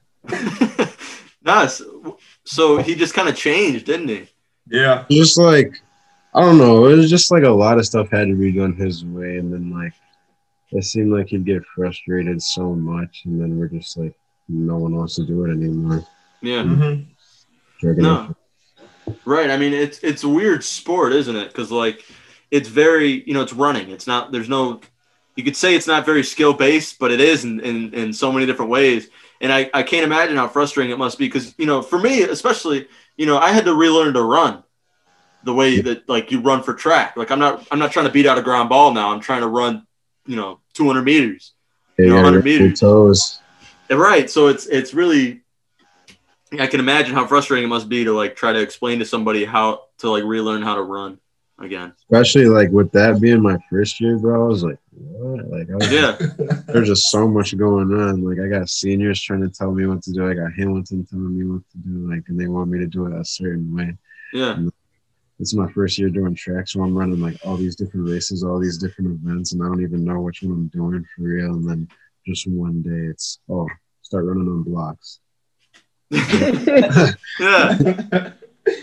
nice. 1.44 1.82
So 2.44 2.78
he 2.78 2.96
just 2.96 3.14
kind 3.14 3.30
of 3.30 3.36
changed, 3.36 3.86
didn't 3.86 4.10
he? 4.10 4.28
yeah, 4.70 5.06
just 5.10 5.38
like 5.38 5.74
I 6.34 6.42
don't 6.42 6.58
know. 6.58 6.88
It 6.88 6.96
was 6.96 7.10
just 7.10 7.32
like 7.32 7.44
a 7.44 7.50
lot 7.50 7.78
of 7.78 7.86
stuff 7.86 8.10
had 8.12 8.28
to 8.28 8.36
be 8.36 8.52
done 8.52 8.74
his 8.76 9.06
way, 9.06 9.38
and 9.38 9.54
then 9.54 9.72
like 9.72 9.94
it 10.72 10.84
seemed 10.84 11.14
like 11.14 11.28
he'd 11.28 11.46
get 11.46 11.64
frustrated 11.76 12.42
so 12.42 12.74
much, 12.74 13.22
and 13.26 13.40
then 13.40 13.58
we're 13.58 13.68
just 13.68 13.96
like 13.98 14.14
no 14.50 14.78
one 14.78 14.96
wants 14.96 15.16
to 15.16 15.26
do 15.26 15.46
it 15.46 15.52
anymore. 15.52 16.04
Yeah. 16.42 16.64
hmm 16.64 16.74
Dragging 16.76 17.13
No. 17.84 18.36
Right. 19.26 19.50
I 19.50 19.58
mean, 19.58 19.74
it's 19.74 20.00
it's 20.00 20.24
a 20.24 20.30
weird 20.30 20.64
sport, 20.64 21.14
isn't 21.14 21.36
it? 21.36 21.50
Because 21.50 21.72
like, 21.72 22.04
it's 22.52 22.70
very 22.70 23.24
you 23.28 23.34
know 23.34 23.42
it's 23.42 23.54
running. 23.54 23.90
It's 23.90 24.08
not. 24.08 24.32
There's 24.32 24.50
no. 24.50 24.82
You 25.36 25.44
could 25.44 25.56
say 25.56 25.76
it's 25.76 25.88
not 25.88 26.06
very 26.06 26.24
skill 26.24 26.54
based, 26.54 27.00
but 27.00 27.12
it 27.12 27.20
is 27.20 27.44
in, 27.44 27.60
in 27.60 27.94
in 27.94 28.14
so 28.14 28.32
many 28.32 28.46
different 28.46 28.72
ways. 28.72 29.10
And 29.42 29.52
I 29.52 29.70
I 29.74 29.84
can't 29.84 30.04
imagine 30.04 30.38
how 30.38 30.48
frustrating 30.48 30.92
it 30.92 30.98
must 30.98 31.18
be 31.18 31.26
because 31.26 31.54
you 31.58 31.66
know 31.66 31.82
for 31.82 32.00
me 32.00 32.22
especially 32.22 32.88
you 33.18 33.26
know 33.26 33.38
I 33.38 33.52
had 33.52 33.66
to 33.66 33.74
relearn 33.74 34.14
to 34.14 34.22
run 34.22 34.64
the 35.44 35.54
way 35.54 35.82
that 35.82 36.08
like 36.08 36.32
you 36.32 36.40
run 36.40 36.64
for 36.64 36.74
track. 36.74 37.18
Like 37.18 37.32
I'm 37.32 37.40
not 37.40 37.68
I'm 37.72 37.80
not 37.80 37.92
trying 37.92 38.06
to 38.06 38.12
beat 38.12 38.26
out 38.26 38.38
a 38.38 38.42
ground 38.42 38.70
ball 38.70 38.94
now. 38.94 39.12
I'm 39.12 39.20
trying 39.20 39.42
to 39.42 39.48
run 39.48 39.86
you 40.26 40.36
know 40.36 40.60
200 40.74 41.02
meters. 41.04 41.54
Yeah, 41.98 42.06
you 42.06 42.10
know, 42.12 42.16
100 42.18 42.46
your 42.46 42.60
meters. 42.60 42.80
toes. 42.80 43.40
Right. 43.90 44.30
So 44.30 44.48
it's 44.48 44.66
it's 44.68 44.94
really 44.94 45.43
I 46.60 46.68
can 46.68 46.80
imagine 46.80 47.14
how 47.14 47.26
frustrating 47.26 47.66
it 47.66 47.70
must 47.70 47.90
be 47.90 48.04
to 48.04 48.14
like 48.14 48.36
try 48.36 48.54
to 48.54 48.60
explain 48.60 49.00
to 49.00 49.06
somebody 49.06 49.46
how 49.46 49.84
to 50.00 50.10
like 50.10 50.24
relearn 50.24 50.62
how 50.62 50.76
to 50.76 50.82
run 50.82 51.20
again. 51.60 51.94
Especially 52.00 52.46
like 52.46 52.70
with 52.70 52.92
that 52.92 53.22
being 53.22 53.42
my 53.42 53.58
first 53.70 54.00
year, 54.00 54.18
bro. 54.18 54.46
I 54.46 54.48
was 54.48 54.64
like, 54.64 54.78
what? 54.92 55.48
Like 55.50 55.70
I 55.70 55.76
was 55.76 55.92
Yeah. 55.92 56.18
there's 56.68 56.88
just 56.88 57.10
so 57.10 57.28
much 57.28 57.56
going 57.58 57.94
on. 57.94 58.22
Like 58.22 58.40
I 58.40 58.48
got 58.48 58.70
seniors 58.70 59.22
trying 59.22 59.42
to 59.42 59.50
tell 59.50 59.72
me 59.72 59.86
what 59.86 60.02
to 60.04 60.12
do. 60.12 60.30
I 60.30 60.34
got 60.34 60.54
Hamilton 60.54 61.06
telling 61.06 61.38
me 61.38 61.46
what 61.46 61.64
to 61.72 61.78
do. 61.78 62.10
Like, 62.10 62.24
and 62.28 62.40
they 62.40 62.48
want 62.48 62.70
me 62.70 62.80
to 62.80 62.88
do 62.88 63.08
it 63.08 63.20
a 63.20 63.26
certain 63.26 63.76
way. 63.76 63.98
Yeah. 64.34 64.60
It's 65.40 65.54
my 65.54 65.72
first 65.72 65.98
year 65.98 66.10
doing 66.10 66.36
track, 66.36 66.68
so 66.68 66.82
I'm 66.84 66.96
running 66.96 67.20
like 67.20 67.38
all 67.44 67.58
these 67.58 67.76
different 67.76 68.08
races, 68.08 68.44
all 68.44 68.60
these 68.60 68.78
different 68.78 69.12
events, 69.12 69.52
and 69.52 69.64
I 69.64 69.66
don't 69.66 69.82
even 69.82 70.06
know 70.06 70.22
which 70.22 70.44
one 70.44 70.54
I'm 70.54 70.68
doing 70.68 71.06
for 71.16 71.24
real. 71.24 71.54
And 71.54 71.68
then 71.68 71.88
just 72.26 72.48
one 72.48 72.82
day, 72.82 73.10
it's 73.10 73.40
oh, 73.50 73.68
start 74.04 74.26
running 74.26 74.48
on 74.48 74.64
blocks. 74.64 75.20
Yeah. 77.40 77.78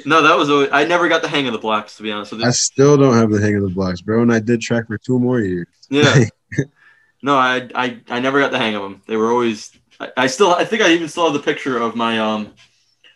No, 0.05 0.21
that 0.23 0.37
was 0.37 0.51
always, 0.51 0.69
I 0.73 0.85
never 0.85 1.09
got 1.09 1.23
the 1.23 1.29
hang 1.29 1.47
of 1.47 1.53
the 1.55 1.59
blocks 1.59 1.97
to 1.97 2.03
be 2.03 2.13
honest 2.13 2.33
with 2.33 2.43
you. 2.43 2.47
I 2.47 2.51
still 2.51 2.99
don't 2.99 3.15
have 3.15 3.31
the 3.31 3.41
hang 3.41 3.57
of 3.57 3.63
the 3.63 3.71
blocks, 3.71 4.03
bro. 4.03 4.21
And 4.21 4.31
I 4.33 4.39
did 4.39 4.61
track 4.61 4.87
for 4.89 4.99
two 4.99 5.19
more 5.19 5.41
years. 5.41 5.69
Yeah. 5.89 6.25
No, 7.23 7.37
I, 7.37 7.69
I 7.75 8.01
I 8.09 8.21
never 8.21 8.41
got 8.41 8.51
the 8.51 8.57
hang 8.57 8.75
of 8.75 8.83
them. 8.83 9.03
They 9.07 9.15
were 9.15 9.31
always 9.31 9.71
I, 10.01 10.09
I 10.17 10.27
still 10.27 10.53
I 10.55 10.65
think 10.65 10.81
I 10.81 10.93
even 10.93 11.07
still 11.07 11.25
have 11.25 11.35
the 11.35 11.39
picture 11.41 11.77
of 11.79 11.95
my 11.95 12.19
um 12.19 12.55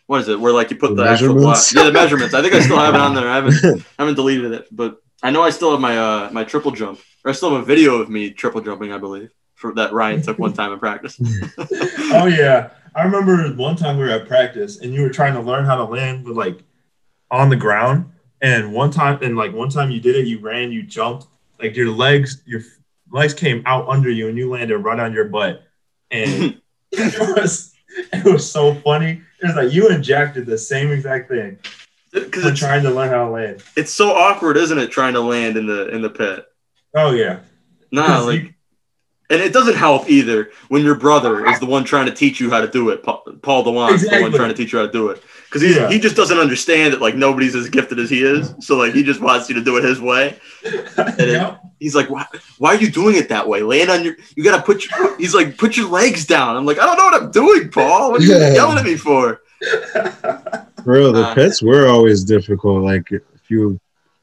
what 0.07 0.21
is 0.21 0.29
it 0.29 0.39
where 0.39 0.53
like 0.53 0.71
you 0.71 0.77
put 0.77 0.95
The 0.95 1.05
the, 1.05 1.09
actual 1.09 1.29
block. 1.35 1.57
measurements? 1.57 1.75
Yeah, 1.75 1.85
the 1.85 1.93
measurements. 1.93 2.35
I 2.35 2.43
think 2.43 2.53
I 2.53 2.61
still 2.61 2.77
have 2.79 2.95
it 2.95 3.01
on 3.01 3.15
there. 3.15 3.31
I 3.31 3.37
haven't 3.37 3.55
I 3.99 4.03
haven't 4.03 4.17
deleted 4.17 4.53
it, 4.53 4.69
but 4.71 4.99
I 5.23 5.31
know 5.31 5.43
I 5.43 5.49
still 5.49 5.71
have 5.71 5.81
my 5.81 5.97
uh 5.97 6.29
my 6.33 6.45
triple 6.45 6.71
jump. 6.73 7.01
Or 7.25 7.31
I 7.31 7.33
still 7.33 7.51
have 7.55 7.63
a 7.63 7.65
video 7.65 7.95
of 7.97 8.11
me 8.11 8.31
triple 8.31 8.61
jumping, 8.61 8.93
I 8.93 8.99
believe, 8.99 9.31
for 9.55 9.73
that 9.77 9.95
Ryan 9.95 10.21
took 10.21 10.39
one 10.39 10.53
time 10.53 10.73
in 10.75 10.79
practice. 10.79 11.19
oh 12.13 12.27
yeah, 12.27 12.73
I 12.95 13.03
remember 13.03 13.49
one 13.55 13.77
time 13.77 13.97
we 13.99 14.05
were 14.05 14.11
at 14.11 14.29
practice 14.29 14.79
and 14.81 14.95
you 14.95 15.03
were 15.03 15.11
trying 15.11 15.35
to 15.35 15.41
learn 15.41 15.65
how 15.65 15.77
to 15.77 15.85
land 15.85 16.25
with 16.25 16.37
like 16.37 16.59
on 17.31 17.49
the 17.49 17.57
ground. 17.57 18.11
And 18.41 18.73
one 18.73 18.91
time, 18.91 19.19
and 19.23 19.37
like 19.37 19.53
one 19.53 19.69
time 19.71 19.91
you 19.91 20.01
did 20.01 20.17
it, 20.17 20.27
you 20.27 20.39
ran, 20.39 20.71
you 20.71 20.83
jumped, 20.83 21.27
like 21.59 21.75
your 21.77 21.91
legs, 21.91 22.43
your 22.45 22.61
legs 23.11 23.33
came 23.33 23.63
out 23.65 23.89
under 23.89 24.11
you, 24.11 24.29
and 24.29 24.37
you 24.37 24.51
landed 24.51 24.79
right 24.79 25.01
on 25.01 25.13
your 25.15 25.25
butt. 25.27 25.63
And 26.11 26.61
it 26.93 27.37
was 27.37 27.75
it 28.13 28.25
was 28.25 28.51
so 28.51 28.75
funny. 28.75 29.23
It 29.43 29.47
was 29.47 29.57
like 29.57 29.73
you 29.73 29.89
and 29.89 30.05
Jack 30.05 30.35
did 30.35 30.47
the 30.47 30.59
same 30.59 30.91
exact 30.93 31.31
thing. 31.31 31.59
Because 32.13 32.45
We're 32.45 32.55
trying 32.55 32.83
to 32.85 32.91
learn 32.91 33.09
how 33.09 33.25
to 33.25 33.31
land. 33.31 33.63
it's 33.77 33.93
so 33.93 34.13
awkward, 34.13 34.57
isn't 34.57 34.79
it, 34.79 34.91
trying 34.93 35.15
to 35.15 35.21
land 35.21 35.57
in 35.57 35.67
the 35.67 35.89
in 35.89 36.03
the 36.03 36.11
pit? 36.11 36.47
Oh 36.95 37.13
yeah. 37.13 37.41
Nah, 37.91 38.21
like 38.21 38.43
you- 38.43 38.55
and 39.31 39.41
it 39.41 39.53
doesn't 39.53 39.75
help 39.77 40.09
either 40.09 40.51
when 40.69 40.83
your 40.85 40.95
brother 40.95 41.47
is 41.47 41.59
the 41.59 41.67
one 41.67 41.85
trying 41.85 42.07
to 42.07 42.13
teach 42.13 42.41
you 42.41 42.51
how 42.51 42.61
to 42.61 42.69
do 42.69 42.91
it. 42.91 43.03
Paul, 43.03 43.23
Paul 43.43 43.63
Dewan's 43.65 44.03
the 44.03 44.09
one 44.09 44.17
Exactly. 44.17 44.39
trying 44.39 44.49
to 44.51 44.55
teach 44.55 44.73
you 44.73 44.79
how 44.81 44.87
to 44.87 44.93
do 44.93 45.09
it 45.09 45.23
because 45.47 45.63
he 45.63 45.75
Yeah. 45.75 45.89
he 45.89 45.99
just 45.99 46.15
doesn't 46.17 46.39
understand 46.39 46.93
that 46.93 47.01
like 47.01 47.15
nobody's 47.17 47.55
as 47.55 47.69
gifted 47.71 47.99
as 47.99 48.11
he 48.11 48.23
is. 48.23 48.55
So 48.61 48.77
like 48.77 48.93
he 48.93 49.03
just 49.03 49.21
wants 49.21 49.49
you 49.49 49.55
to 49.55 49.63
do 49.63 49.77
it 49.79 49.85
his 49.85 50.01
way. 50.01 50.37
it- 50.63 51.19
Yep. 51.19 51.61
He's 51.81 51.95
like, 51.95 52.09
why, 52.09 52.25
why 52.59 52.75
are 52.75 52.79
you 52.79 52.91
doing 52.91 53.17
it 53.17 53.29
that 53.29 53.47
way? 53.47 53.63
Land 53.63 53.91
on 53.91 54.05
your. 54.05 54.15
You 54.37 54.45
gotta 54.45 54.63
put 54.63 54.87
your. 54.89 55.19
He's 55.19 55.35
like, 55.35 55.59
put 55.59 55.77
your 55.77 55.89
legs 55.91 56.25
down. 56.27 56.57
I'm 56.57 56.65
like, 56.65 56.79
I 56.79 56.87
don't 56.87 56.97
know 56.97 57.05
what 57.05 57.23
I'm 57.23 57.31
doing, 57.31 57.69
Paul. 57.71 58.13
What 58.13 58.21
are 58.21 58.25
you 58.25 58.33
Yeah. 58.35 58.55
yelling 58.55 58.79
at 58.79 58.85
me 58.87 58.97
for? 58.97 59.43
Bro, 60.85 61.13
the 61.13 61.25
Uh, 61.29 61.35
pits 61.35 61.63
were 61.63 61.87
always 61.89 62.25
difficult. 62.25 62.83
Like 62.85 63.11
if 63.11 63.23
you 63.49 63.79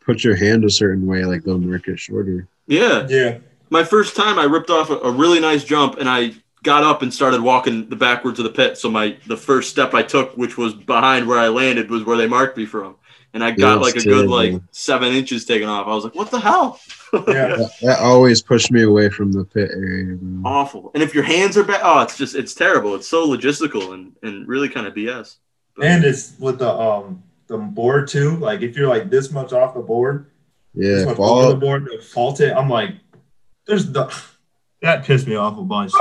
put 0.05 0.23
your 0.23 0.35
hand 0.35 0.63
a 0.65 0.69
certain 0.69 1.05
way, 1.05 1.23
like 1.25 1.43
they'll 1.43 1.57
mark 1.59 1.87
it 1.87 1.99
shorter. 1.99 2.47
Yeah. 2.67 3.05
yeah. 3.09 3.37
My 3.71 3.83
first 3.83 4.15
time 4.15 4.37
I 4.37 4.43
ripped 4.43 4.69
off 4.69 4.89
a, 4.91 4.97
a 4.99 5.11
really 5.11 5.39
nice 5.39 5.63
jump 5.63 5.97
and 5.97 6.07
I 6.07 6.33
got 6.63 6.83
up 6.83 7.01
and 7.01 7.11
started 7.11 7.41
walking 7.41 7.89
the 7.89 7.95
backwards 7.95 8.37
of 8.39 8.43
the 8.43 8.51
pit. 8.51 8.77
So 8.77 8.91
my 8.91 9.17
the 9.27 9.37
first 9.37 9.69
step 9.71 9.93
I 9.95 10.03
took, 10.03 10.37
which 10.37 10.57
was 10.57 10.73
behind 10.75 11.27
where 11.27 11.39
I 11.39 11.47
landed, 11.47 11.89
was 11.89 12.03
where 12.03 12.17
they 12.17 12.27
marked 12.27 12.57
me 12.57 12.65
from. 12.67 12.95
And 13.33 13.41
I 13.43 13.51
got 13.51 13.57
Yeah, 13.57 13.73
like 13.75 13.95
a 13.95 13.99
good 13.99 14.27
terrible. 14.27 14.29
like 14.35 14.61
seven 14.71 15.13
inches 15.13 15.45
taken 15.45 15.69
off. 15.69 15.87
I 15.87 15.95
was 15.95 16.03
like, 16.03 16.13
what 16.15 16.29
the 16.29 16.39
hell? 16.39 16.79
Yeah. 17.13 17.19
That, 17.57 17.71
that 17.81 17.99
always 17.99 18.41
pushed 18.41 18.71
me 18.71 18.83
away 18.83 19.09
from 19.09 19.31
the 19.33 19.43
pit 19.43 19.69
area. 19.73 20.15
Bro. 20.19 20.49
Awful. 20.49 20.91
And 20.93 21.01
if 21.03 21.13
your 21.15 21.23
hands 21.23 21.57
are 21.57 21.63
bad, 21.63 21.81
oh, 21.83 22.01
it's 22.01 22.17
just 22.17 22.35
it's 22.35 22.53
terrible. 22.53 22.93
It's 22.95 23.07
so 23.07 23.25
logistical 23.27 23.93
and, 23.93 24.13
and 24.21 24.47
really 24.47 24.69
kind 24.69 24.85
of 24.87 24.93
BS. 24.93 25.37
But- 25.75 25.85
And 25.87 26.03
it's 26.05 26.33
with 26.39 26.59
the 26.59 26.69
um 26.69 27.23
the 27.47 27.57
board 27.57 28.07
too. 28.09 28.35
Like 28.37 28.61
if 28.61 28.75
you're 28.77 28.87
like 28.89 29.09
this 29.09 29.31
much 29.31 29.51
off 29.53 29.73
the 29.73 29.81
board, 29.81 30.27
this 30.75 30.99
Yeah, 31.01 31.05
much 31.05 31.19
over 31.19 31.49
the 31.49 31.55
board 31.59 31.85
to 31.91 32.01
fault 32.01 32.39
it, 32.41 32.53
I'm 32.55 32.69
like, 32.69 32.91
there's 33.71 33.89
the 33.89 34.13
that 34.81 35.05
pissed 35.05 35.27
me 35.27 35.35
off 35.35 35.57
a 35.57 35.63
bunch. 35.63 35.93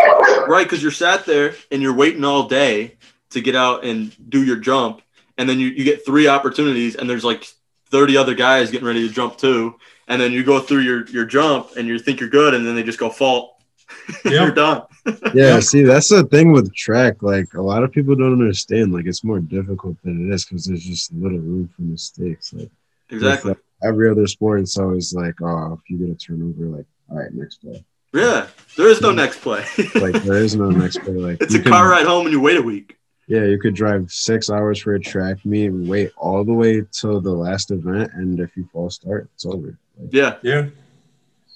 Right, 0.48 0.64
because 0.64 0.83
you're 0.83 0.90
sat 0.90 1.24
there 1.24 1.54
and 1.70 1.80
you're 1.80 1.94
waiting 1.94 2.24
all 2.24 2.48
day 2.48 2.96
to 3.30 3.40
get 3.40 3.54
out 3.54 3.85
and 3.85 4.14
do 4.28 4.42
your 4.42 4.56
jump, 4.56 5.02
and 5.38 5.48
then 5.48 5.61
you, 5.61 5.68
you 5.68 5.85
get 5.85 6.04
three 6.04 6.26
opportunities, 6.26 6.96
and 6.96 7.09
there's 7.09 7.24
like 7.24 7.46
30 7.90 8.16
other 8.16 8.35
guys 8.35 8.70
getting 8.70 8.87
ready 8.87 9.06
to 9.06 9.14
jump 9.14 9.37
too, 9.37 9.76
and 10.09 10.20
then 10.20 10.33
you 10.33 10.42
go 10.42 10.59
through 10.59 10.80
your 10.80 11.06
your 11.11 11.24
jump 11.24 11.70
and 11.76 11.87
you 11.87 11.98
think 11.98 12.18
you're 12.18 12.28
good, 12.28 12.54
and 12.54 12.66
then 12.66 12.74
they 12.74 12.83
just 12.83 12.98
go 12.98 13.09
fault. 13.09 13.56
you're 14.24 14.50
done. 14.50 14.83
Yeah, 15.35 15.61
see, 15.61 15.83
that's 15.83 16.11
the 16.11 16.24
thing 16.24 16.52
with 16.52 16.74
track. 16.74 17.22
Like 17.22 17.54
a 17.54 17.62
lot 17.62 17.83
of 17.83 17.90
people 17.90 18.14
don't 18.14 18.33
understand. 18.33 18.92
Like 18.92 19.06
it's 19.06 19.24
more 19.24 19.40
difficult 19.40 19.96
than 20.02 20.28
it 20.28 20.35
is 20.35 20.44
because 20.44 20.66
there's 20.66 20.85
just 20.85 21.12
little 21.12 21.38
room 21.38 21.70
for 21.74 21.83
mistakes. 21.83 22.52
Like 22.52 22.70
Exactly. 23.09 23.52
with, 23.52 23.59
every 23.83 24.11
other 24.11 24.26
sport, 24.26 24.61
it's 24.61 24.78
always 24.78 25.14
like, 25.14 25.40
oh, 25.42 25.74
if 25.74 25.90
you 25.90 25.98
get 25.98 26.11
a 26.11 26.14
turnover, 26.14 26.66
like, 26.76 26.87
all 27.11 27.18
right, 27.18 27.33
next 27.33 27.57
play. 27.57 27.85
Yeah, 28.12 28.49
there 28.77 28.88
is 28.88 29.01
no 29.01 29.12
next 29.12 29.40
play. 29.40 29.64
Like 29.94 30.23
there 30.25 30.42
is 30.42 30.57
no 30.57 30.70
next 30.83 30.99
play. 30.99 31.14
Like 31.14 31.40
it's 31.40 31.55
a 31.55 31.59
could- 31.59 31.73
car 31.73 31.88
ride 31.90 32.07
home 32.07 32.27
and 32.27 32.33
you 32.33 32.40
wait 32.40 32.57
a 32.57 32.62
week. 32.62 32.96
Yeah, 33.27 33.44
you 33.44 33.61
could 33.61 33.75
drive 33.77 34.11
six 34.11 34.51
hours 34.51 34.81
for 34.81 34.94
a 34.94 35.01
track 35.01 35.44
meet 35.46 35.66
and 35.66 35.88
wait 35.88 36.11
all 36.16 36.44
the 36.44 36.53
way 36.53 36.83
till 36.90 37.20
the 37.20 37.31
last 37.31 37.70
event, 37.70 38.11
and 38.14 38.40
if 38.40 38.57
you 38.57 38.68
fall 38.73 38.90
start, 38.90 39.29
it's 39.35 39.46
over. 39.46 39.79
Like, 39.99 40.12
Yeah. 40.12 40.37
Yeah. 40.42 40.66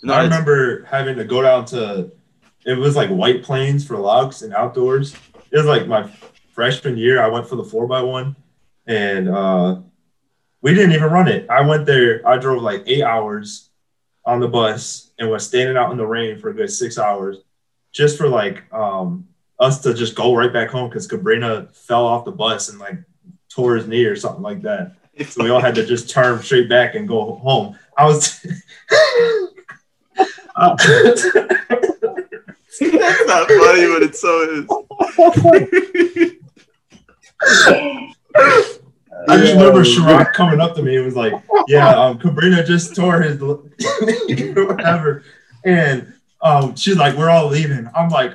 No, 0.05 0.13
I 0.15 0.23
remember 0.23 0.85
having 0.85 1.17
to 1.17 1.25
go 1.25 1.43
down 1.43 1.65
to 1.67 2.13
it 2.67 2.75
was 2.79 2.95
like 2.95 3.09
White 3.11 3.43
Plains 3.43 3.85
for 3.87 3.97
Laux 3.97 4.43
and 4.43 4.55
outdoors. 4.55 5.15
It 5.51 5.57
was 5.57 5.67
like 5.67 5.87
my 5.89 6.09
freshman 6.53 6.97
year. 6.97 7.21
I 7.23 7.27
went 7.29 7.49
for 7.49 7.57
the 7.57 7.65
four 7.65 7.87
by 7.87 8.03
one 8.03 8.37
and 8.87 9.29
uh 9.29 9.81
we 10.61 10.75
didn't 10.75 10.93
even 10.93 11.11
run 11.11 11.27
it. 11.29 11.49
I 11.51 11.63
went 11.63 11.87
there, 11.87 12.27
I 12.29 12.37
drove 12.39 12.63
like 12.63 12.85
eight 12.87 13.03
hours 13.03 13.64
on 14.27 14.41
the 14.41 14.49
bus 14.49 15.11
and 15.19 15.31
was 15.31 15.47
standing 15.47 15.77
out 15.77 15.91
in 15.93 15.99
the 15.99 16.07
rain 16.07 16.39
for 16.39 16.51
a 16.51 16.55
good 16.55 16.71
six 16.71 16.99
hours, 16.99 17.39
just 17.93 18.17
for 18.17 18.29
like 18.29 18.63
um, 18.73 19.29
us 19.59 19.81
to 19.83 19.95
just 19.95 20.15
go 20.15 20.35
right 20.35 20.53
back 20.53 20.71
home 20.71 20.89
because 20.89 21.07
Cabrina 21.09 21.75
fell 21.75 22.07
off 22.07 22.25
the 22.25 22.33
bus 22.33 22.69
and 22.69 22.79
like 22.79 22.99
tore 23.49 23.77
his 23.77 23.87
knee 23.87 24.05
or 24.05 24.17
something 24.17 24.43
like 24.43 24.63
that. 24.63 24.97
So 25.29 25.45
we 25.45 25.51
all 25.51 25.61
had 25.61 25.77
to 25.77 25.87
just 25.87 26.11
turn 26.11 26.43
straight 26.43 26.69
back 26.69 26.97
and 26.97 27.07
go 27.07 27.37
home. 27.37 27.79
I 27.97 28.05
was. 28.07 28.45
uh, 30.57 30.75
That's 32.81 33.27
not 33.27 33.49
funny, 33.49 33.87
but 33.87 34.03
it 34.03 34.17
so 34.17 34.41
is. 34.51 34.67
I 39.29 39.37
just 39.39 39.55
remember 39.55 39.81
Sharok 39.81 40.33
coming 40.33 40.61
up 40.61 40.75
to 40.77 40.83
me 40.83 40.97
and 40.97 41.05
was 41.05 41.17
like, 41.17 41.33
"Yeah, 41.69 41.89
um, 41.89 42.19
Cabrina 42.19 42.65
just 42.67 42.95
tore 42.95 43.23
his 43.23 43.41
whatever," 44.57 45.23
and 45.65 46.13
um, 46.43 46.77
she's 46.77 46.97
like, 46.97 47.17
"We're 47.17 47.31
all 47.31 47.49
leaving." 47.49 47.89
I'm 47.95 48.11
like, 48.11 48.35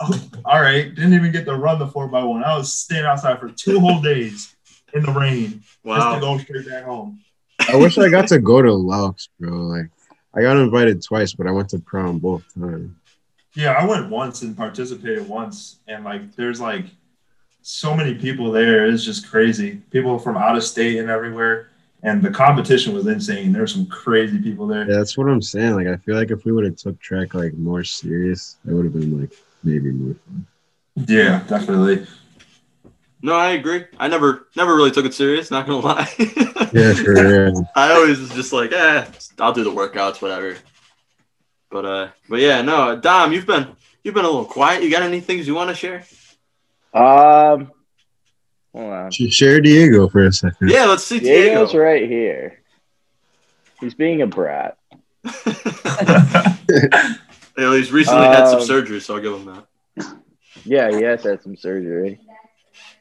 oh, 0.00 0.28
"All 0.44 0.60
right." 0.60 0.94
Didn't 0.94 1.12
even 1.12 1.32
get 1.32 1.44
to 1.46 1.54
run 1.54 1.78
the 1.78 1.86
four 1.86 2.08
by 2.08 2.22
one. 2.22 2.44
I 2.44 2.56
was 2.56 2.74
standing 2.74 3.06
outside 3.06 3.38
for 3.40 3.50
two 3.50 3.80
whole 3.80 4.00
days 4.00 4.56
in 4.94 5.02
the 5.02 5.12
rain 5.12 5.62
just 5.84 6.14
to 6.14 6.20
go 6.20 6.38
straight 6.38 6.66
back 6.68 6.84
home. 6.84 7.20
I 7.68 7.76
wish 7.76 7.98
I 7.98 8.08
got 8.08 8.28
to 8.28 8.38
go 8.38 8.62
to 8.62 8.72
Laos, 8.72 9.28
bro. 9.38 9.52
Like 9.52 9.90
I 10.34 10.42
got 10.42 10.56
invited 10.56 11.02
twice, 11.02 11.34
but 11.34 11.46
I 11.46 11.50
went 11.50 11.70
to 11.70 11.78
prom 11.78 12.18
both 12.18 12.42
times. 12.54 12.94
Yeah, 13.54 13.72
I 13.72 13.86
went 13.86 14.10
once 14.10 14.42
and 14.42 14.54
participated 14.54 15.26
once, 15.26 15.80
and 15.88 16.04
like, 16.04 16.36
there's 16.36 16.60
like 16.60 16.84
so 17.66 17.96
many 17.96 18.14
people 18.14 18.52
there. 18.52 18.86
It's 18.86 19.04
just 19.04 19.28
crazy. 19.28 19.82
People 19.90 20.20
from 20.20 20.36
out 20.36 20.56
of 20.56 20.62
state 20.62 20.98
and 20.98 21.10
everywhere, 21.10 21.70
and 22.04 22.22
the 22.22 22.30
competition 22.30 22.94
was 22.94 23.08
insane. 23.08 23.52
There's 23.52 23.74
some 23.74 23.86
crazy 23.86 24.38
people 24.40 24.68
there. 24.68 24.88
Yeah, 24.88 24.98
that's 24.98 25.18
what 25.18 25.28
I'm 25.28 25.42
saying. 25.42 25.74
Like 25.74 25.88
I 25.88 25.96
feel 25.96 26.14
like 26.14 26.30
if 26.30 26.44
we 26.44 26.52
would 26.52 26.64
have 26.64 26.76
took 26.76 27.00
track 27.00 27.34
like 27.34 27.54
more 27.54 27.82
serious, 27.82 28.56
it 28.68 28.72
would 28.72 28.84
have 28.84 28.94
been 28.94 29.20
like 29.20 29.32
maybe 29.64 29.90
more 29.90 30.14
fun. 30.14 30.46
Yeah, 31.08 31.42
definitely. 31.48 32.06
No, 33.20 33.34
I 33.34 33.50
agree. 33.50 33.86
I 33.98 34.06
never 34.06 34.46
never 34.54 34.76
really 34.76 34.92
took 34.92 35.04
it 35.04 35.14
serious, 35.14 35.50
not 35.50 35.66
gonna 35.66 35.80
lie. 35.80 36.08
Yeah, 36.72 36.94
for 36.94 37.14
real. 37.14 37.70
I 37.76 37.92
always 37.92 38.18
was 38.18 38.30
just 38.30 38.52
like, 38.52 38.72
eh, 38.72 39.06
I'll 39.38 39.52
do 39.52 39.64
the 39.64 39.70
workouts, 39.70 40.20
whatever. 40.20 40.56
But 41.70 41.84
uh 41.84 42.08
but 42.28 42.38
yeah, 42.40 42.62
no, 42.62 42.96
Dom, 42.96 43.32
you've 43.32 43.46
been 43.46 43.68
you've 44.04 44.14
been 44.14 44.24
a 44.24 44.28
little 44.28 44.44
quiet. 44.44 44.84
You 44.84 44.90
got 44.90 45.02
any 45.02 45.20
things 45.20 45.48
you 45.48 45.54
want 45.54 45.70
to 45.70 45.74
share? 45.74 46.04
Um, 46.96 47.70
hold 48.74 48.92
on. 48.92 49.10
Sh- 49.10 49.30
Share 49.32 49.60
Diego 49.60 50.08
for 50.08 50.24
a 50.26 50.32
second. 50.32 50.70
Yeah, 50.70 50.84
let's 50.86 51.04
see 51.04 51.20
Diego. 51.20 51.42
Diego's 51.64 51.74
right 51.74 52.08
here. 52.08 52.62
He's 53.80 53.94
being 53.94 54.22
a 54.22 54.26
brat. 54.26 54.78
You 57.58 57.64
know, 57.64 57.72
he's 57.72 57.90
recently 57.90 58.26
had 58.26 58.46
some 58.48 58.58
Um, 58.60 58.66
surgery, 58.66 59.00
so 59.00 59.14
I'll 59.14 59.22
give 59.22 59.32
him 59.32 59.46
that. 59.46 59.66
Yeah, 60.66 60.90
he 60.94 61.02
has 61.04 61.22
had 61.24 61.42
some 61.42 61.56
surgery, 61.56 62.20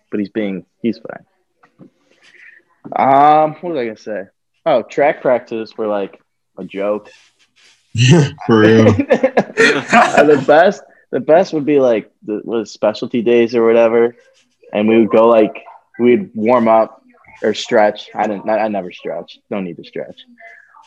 but 0.09 0.21
he's 0.21 0.29
being 0.29 0.65
he's 0.81 0.97
fine. 0.97 1.89
Um, 2.95 3.51
what 3.55 3.73
was 3.73 3.77
I 3.79 3.83
gonna 3.85 3.97
say? 3.97 4.23
Oh, 4.65 4.81
track 4.83 5.21
practice 5.21 5.77
were 5.77 5.87
like 5.87 6.21
a 6.57 6.63
joke. 6.63 7.09
Yeah, 7.93 8.29
for 8.47 8.59
real. 8.59 8.85
The 8.93 10.43
best, 10.47 10.83
the 11.15 11.21
best 11.21 11.53
would 11.53 11.65
be 11.65 11.79
like 11.79 12.11
the 12.25 12.41
was 12.43 12.71
specialty 12.73 13.21
days 13.21 13.55
or 13.55 13.65
whatever, 13.65 14.15
and 14.73 14.85
we 14.89 14.99
would 14.99 15.09
go 15.09 15.27
like 15.29 15.63
we'd 15.97 16.29
warm 16.35 16.67
up 16.67 17.01
or 17.41 17.53
stretch. 17.53 18.09
I 18.13 18.27
didn't. 18.27 18.49
I 18.49 18.67
never 18.67 18.91
stretch. 18.91 19.39
Don't 19.49 19.63
need 19.63 19.77
to 19.77 19.85
stretch. 19.85 20.19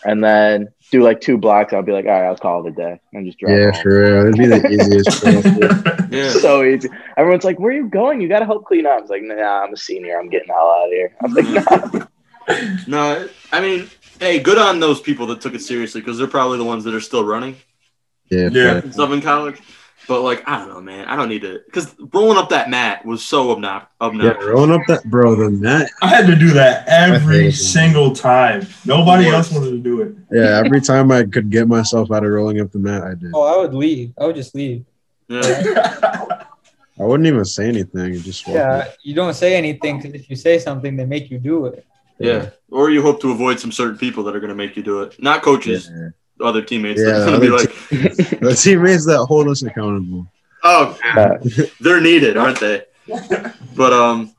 And 0.04 0.22
then 0.22 0.68
do 0.92 1.02
like 1.02 1.20
two 1.22 1.38
blocks. 1.38 1.72
I'll 1.72 1.82
be 1.82 1.92
like, 1.92 2.04
all 2.04 2.12
right, 2.12 2.26
I'll 2.26 2.36
call 2.36 2.64
it 2.66 2.70
a 2.72 2.76
day 2.76 3.00
and 3.14 3.26
just 3.26 3.38
drive. 3.38 3.56
Yeah, 3.58 3.70
home. 3.72 3.82
for 3.82 4.00
real. 4.00 4.20
It'd 4.26 4.36
be 4.36 4.46
the 4.46 4.68
easiest. 4.70 5.88
Yeah. 6.10 6.30
So 6.30 6.62
easy. 6.62 6.88
Everyone's 7.18 7.44
like, 7.44 7.58
"Where 7.58 7.70
are 7.70 7.74
you 7.74 7.88
going? 7.88 8.20
You 8.22 8.28
got 8.28 8.38
to 8.38 8.46
help 8.46 8.64
clean 8.64 8.86
up." 8.86 8.98
I 8.98 9.00
was 9.00 9.10
like, 9.10 9.22
"Nah, 9.22 9.64
I'm 9.64 9.72
a 9.74 9.76
senior. 9.76 10.18
I'm 10.18 10.30
getting 10.30 10.48
the 10.48 10.54
hell 10.54 10.70
out 10.70 10.86
of 10.86 10.92
here." 10.92 11.14
I'm 11.22 11.34
like, 11.34 12.00
"Nah." 12.00 12.06
No, 12.86 13.28
I 13.52 13.60
mean, 13.60 13.90
hey, 14.20 14.38
good 14.38 14.56
on 14.56 14.80
those 14.80 15.00
people 15.02 15.26
that 15.26 15.42
took 15.42 15.52
it 15.54 15.60
seriously 15.60 16.00
because 16.00 16.16
they're 16.16 16.26
probably 16.26 16.56
the 16.56 16.64
ones 16.64 16.82
that 16.84 16.94
are 16.94 17.00
still 17.00 17.24
running 17.24 17.56
Yeah, 18.30 18.48
Yeah. 18.50 18.76
and 18.78 18.92
stuff 18.94 19.10
in 19.12 19.20
college. 19.20 19.58
But 20.06 20.22
like, 20.22 20.42
I 20.48 20.58
don't 20.58 20.68
know, 20.68 20.80
man. 20.80 21.06
I 21.06 21.16
don't 21.16 21.28
need 21.28 21.42
to 21.42 21.60
because 21.66 21.94
rolling 22.14 22.38
up 22.38 22.48
that 22.50 22.70
mat 22.70 23.04
was 23.04 23.22
so 23.24 23.54
obnox- 23.54 23.86
yeah. 24.00 24.32
Rolling 24.44 24.70
up 24.70 24.80
that, 24.88 25.04
bro. 25.04 25.34
The 25.34 25.50
net. 25.50 25.90
I 26.00 26.08
had 26.08 26.26
to 26.28 26.36
do 26.36 26.50
that 26.54 26.86
every 26.88 27.50
single 27.52 28.14
time. 28.14 28.66
Nobody 28.86 29.26
Worst. 29.26 29.52
else 29.52 29.52
wanted 29.52 29.70
to 29.72 29.78
do 29.78 30.00
it. 30.02 30.14
Yeah, 30.30 30.62
every 30.64 30.80
time 30.80 31.12
I 31.12 31.24
could 31.24 31.50
get 31.50 31.68
myself 31.68 32.10
out 32.10 32.24
of 32.24 32.30
rolling 32.30 32.60
up 32.60 32.72
the 32.72 32.78
mat, 32.78 33.02
I 33.02 33.14
did. 33.14 33.32
Oh, 33.34 33.42
I 33.42 33.58
would 33.60 33.74
leave. 33.74 34.12
I 34.18 34.24
would 34.26 34.36
just 34.36 34.54
leave. 34.54 34.84
Yeah. 35.28 36.44
I 37.00 37.04
wouldn't 37.04 37.26
even 37.26 37.44
say 37.44 37.68
anything. 37.68 38.14
Just 38.22 38.46
walk 38.46 38.56
Yeah, 38.56 38.88
you 39.02 39.14
don't 39.14 39.34
say 39.34 39.54
anything 39.56 39.98
because 40.00 40.14
if 40.14 40.28
you 40.30 40.36
say 40.36 40.58
something, 40.58 40.96
they 40.96 41.04
make 41.04 41.30
you 41.30 41.38
do 41.38 41.66
it. 41.66 41.84
yeah. 42.18 42.50
Or 42.70 42.90
you 42.90 43.02
hope 43.02 43.20
to 43.20 43.30
avoid 43.30 43.60
some 43.60 43.70
certain 43.72 43.96
people 43.98 44.24
that 44.24 44.34
are 44.34 44.40
going 44.40 44.48
to 44.48 44.54
make 44.56 44.76
you 44.76 44.82
do 44.82 45.02
it. 45.02 45.20
Not 45.22 45.42
coaches, 45.42 45.90
Yeah. 45.94 46.08
Other 46.42 46.62
teammates. 46.62 47.00
Yeah, 47.00 47.18
Yeah, 47.18 47.26
going 47.26 47.40
to 47.40 47.40
be 47.40 47.46
other 47.48 47.56
like, 47.56 47.70
The 48.40 48.58
teammates 48.60 49.06
that 49.06 49.24
hold 49.26 49.48
us 49.48 49.62
accountable. 49.62 50.26
oh, 50.62 50.98
Uh, 51.04 51.38
they're 51.80 52.00
needed, 52.00 52.36
aren't 52.36 52.60
they? 52.60 52.84
But 53.76 53.92
um, 53.92 54.34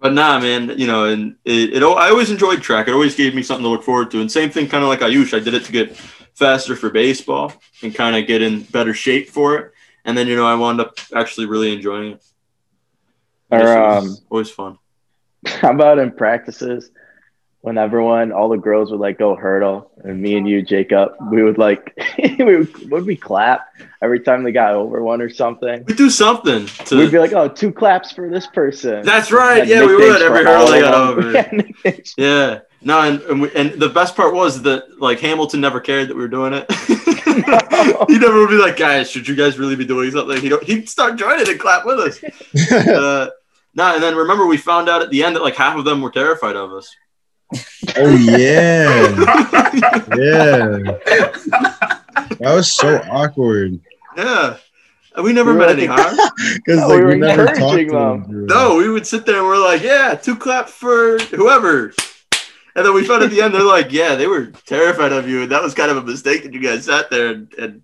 but 0.00 0.12
nah, 0.12 0.38
man. 0.38 0.78
You 0.78 0.86
know, 0.86 1.04
and 1.06 1.36
it, 1.44 1.74
it. 1.74 1.82
I 1.82 2.10
always 2.10 2.30
enjoyed 2.30 2.60
track. 2.62 2.88
It 2.88 2.92
always 2.92 3.14
gave 3.14 3.34
me 3.34 3.42
something 3.42 3.64
to 3.64 3.68
look 3.70 3.84
forward 3.84 4.10
to. 4.10 4.20
And 4.20 4.30
same 4.30 4.50
thing, 4.50 4.68
kind 4.68 4.82
of 4.82 4.88
like 4.88 5.00
Ayush. 5.00 5.34
I 5.34 5.40
did 5.40 5.54
it 5.54 5.64
to 5.64 5.72
get 5.72 5.96
faster 6.34 6.76
for 6.76 6.90
baseball 6.90 7.52
and 7.82 7.94
kind 7.94 8.16
of 8.16 8.26
get 8.26 8.42
in 8.42 8.62
better 8.64 8.92
shape 8.94 9.28
for 9.28 9.56
it. 9.56 9.72
And 10.04 10.16
then 10.18 10.26
you 10.26 10.36
know, 10.36 10.46
I 10.46 10.54
wound 10.56 10.80
up 10.80 10.98
actually 11.14 11.46
really 11.46 11.72
enjoying 11.72 12.12
it. 12.12 12.22
or 13.50 13.76
um, 13.78 14.16
always 14.30 14.50
fun. 14.50 14.78
how 15.46 15.70
about 15.72 15.98
in 15.98 16.12
practices 16.12 16.90
when 17.62 17.78
everyone, 17.78 18.32
all 18.32 18.48
the 18.48 18.56
girls 18.56 18.90
would 18.90 18.98
like 18.98 19.18
go 19.18 19.36
hurdle, 19.36 19.90
and 20.02 20.20
me 20.20 20.36
and 20.36 20.48
you, 20.48 20.62
Jacob, 20.62 21.12
we 21.30 21.44
would 21.44 21.58
like, 21.58 21.96
we 22.38 22.56
would, 22.56 22.90
would 22.90 23.06
we 23.06 23.16
clap 23.16 23.68
every 24.02 24.18
time 24.18 24.42
they 24.42 24.50
got 24.50 24.74
over 24.74 25.00
one 25.02 25.22
or 25.22 25.30
something? 25.30 25.84
We 25.84 25.94
do 25.94 26.10
something 26.10 26.66
to. 26.86 26.96
We'd 26.96 27.12
be 27.12 27.20
like, 27.20 27.32
oh, 27.32 27.48
two 27.48 27.72
claps 27.72 28.10
for 28.10 28.28
this 28.28 28.48
person." 28.48 29.02
That's 29.04 29.30
right. 29.30 29.66
Yeah, 29.66 29.86
we 29.86 29.94
would 29.94 30.22
every 30.22 30.44
hurdle 30.44 30.66
they 30.66 30.80
got 30.80 30.94
over. 30.94 31.32
Yeah, 32.16 32.60
No, 32.82 33.00
and 33.00 33.20
and, 33.22 33.42
we, 33.42 33.54
and 33.54 33.72
the 33.80 33.88
best 33.88 34.16
part 34.16 34.34
was 34.34 34.62
that 34.62 35.00
like 35.00 35.20
Hamilton 35.20 35.60
never 35.60 35.80
cared 35.80 36.08
that 36.08 36.16
we 36.16 36.22
were 36.22 36.28
doing 36.28 36.52
it. 36.54 36.66
he 38.08 38.18
never 38.18 38.40
would 38.40 38.50
be 38.50 38.56
like, 38.56 38.76
guys, 38.76 39.08
should 39.08 39.28
you 39.28 39.36
guys 39.36 39.56
really 39.56 39.76
be 39.76 39.84
doing 39.84 40.10
something? 40.10 40.40
He 40.40 40.48
don't, 40.48 40.64
he'd 40.64 40.88
start 40.88 41.16
joining 41.16 41.48
and 41.48 41.60
clap 41.60 41.86
with 41.86 42.00
us. 42.00 42.22
Uh, 42.72 43.30
no, 43.74 43.94
and 43.94 44.02
then 44.02 44.16
remember 44.16 44.46
we 44.46 44.56
found 44.56 44.88
out 44.88 45.00
at 45.00 45.10
the 45.10 45.22
end 45.22 45.36
that 45.36 45.42
like 45.42 45.54
half 45.54 45.78
of 45.78 45.84
them 45.84 46.02
were 46.02 46.10
terrified 46.10 46.56
of 46.56 46.72
us. 46.72 46.92
Oh 47.96 48.10
yeah, 48.16 49.08
yeah. 50.16 50.78
That 52.38 52.54
was 52.54 52.72
so 52.72 52.96
awkward 53.10 53.80
Yeah. 54.16 54.56
We 55.22 55.32
never 55.34 55.52
We 55.52 55.58
meant 55.58 55.76
were 55.76 55.82
any 55.82 55.88
like- 55.88 56.00
harm. 56.00 56.16
because 56.54 56.80
No, 56.80 56.88
like 56.88 56.98
we 57.00 57.04
we, 57.04 57.04
were 57.04 57.16
never 57.16 57.46
talked 57.48 57.78
to 57.78 57.86
them. 57.86 58.22
them. 58.22 58.46
No, 58.46 58.76
we 58.76 58.88
would 58.88 59.06
sit 59.06 59.26
there 59.26 59.36
and 59.38 59.46
we're 59.46 59.62
like, 59.62 59.82
yeah, 59.82 60.14
two 60.14 60.34
clap 60.36 60.68
for 60.68 61.18
whoever. 61.18 61.92
And 62.74 62.86
then 62.86 62.94
we 62.94 63.04
found 63.04 63.22
at 63.22 63.28
the 63.30 63.42
end 63.42 63.52
they're 63.54 63.62
like, 63.62 63.92
yeah, 63.92 64.14
they 64.14 64.26
were 64.26 64.46
terrified 64.64 65.12
of 65.12 65.28
you, 65.28 65.42
and 65.42 65.52
that 65.52 65.62
was 65.62 65.74
kind 65.74 65.90
of 65.90 65.98
a 65.98 66.02
mistake 66.02 66.42
that 66.44 66.54
you 66.54 66.60
guys 66.62 66.86
sat 66.86 67.10
there 67.10 67.26
and, 67.28 67.52
and 67.58 67.82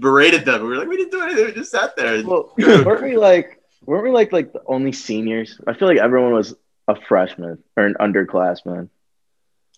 berated 0.00 0.44
them. 0.44 0.62
We 0.62 0.68
were 0.70 0.76
like, 0.78 0.88
we 0.88 0.96
didn't 0.96 1.12
do 1.12 1.22
anything, 1.22 1.44
we 1.46 1.52
just 1.52 1.70
sat 1.70 1.94
there. 1.96 2.24
Well, 2.26 2.52
weren't 2.58 3.02
we 3.04 3.16
like, 3.16 3.62
weren't 3.84 4.02
we 4.02 4.10
like 4.10 4.32
like 4.32 4.52
the 4.52 4.62
only 4.66 4.90
seniors? 4.90 5.60
I 5.68 5.74
feel 5.74 5.86
like 5.86 5.98
everyone 5.98 6.32
was 6.32 6.56
a 6.88 6.96
freshman 7.08 7.62
or 7.76 7.84
an 7.86 7.94
underclassman. 8.00 8.88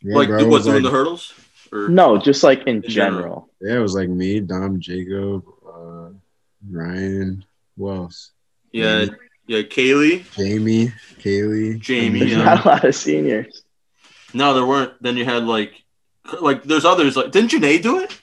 Yeah, 0.03 0.15
like, 0.17 0.29
bro, 0.29 0.39
it 0.39 0.43
what's 0.45 0.51
was 0.51 0.65
doing 0.67 0.77
like- 0.77 0.83
the 0.85 0.91
hurdles? 0.97 1.35
Or 1.73 1.89
No, 1.89 2.17
just 2.19 2.43
like 2.43 2.61
in, 2.67 2.77
In 2.77 2.83
general. 2.83 3.21
general. 3.21 3.51
Yeah, 3.61 3.77
it 3.77 3.83
was 3.83 3.95
like 3.95 4.09
me, 4.09 4.41
Dom, 4.41 4.81
Jacob, 4.81 5.45
uh, 5.67 6.09
Ryan, 6.71 7.45
who 7.77 7.91
else? 7.91 8.31
yeah, 8.73 9.05
yeah, 9.47 9.61
Kaylee, 9.63 10.25
Jamie, 10.35 10.93
Kaylee, 11.21 11.79
Jamie, 11.79 12.21
There's 12.21 12.33
Yeah. 12.33 12.45
not 12.45 12.65
a 12.65 12.69
lot 12.69 12.85
of 12.85 12.95
seniors. 12.95 13.65
No, 14.33 14.55
there 14.55 14.65
weren't. 14.65 14.93
Then 15.03 15.17
you 15.19 15.25
had 15.27 15.45
like, 15.45 15.73
like 16.41 16.63
there's 16.65 16.85
others. 16.87 17.17
Like, 17.17 17.33
didn't 17.33 17.51
Janae 17.51 17.83
do 17.83 17.99
it? 18.01 18.19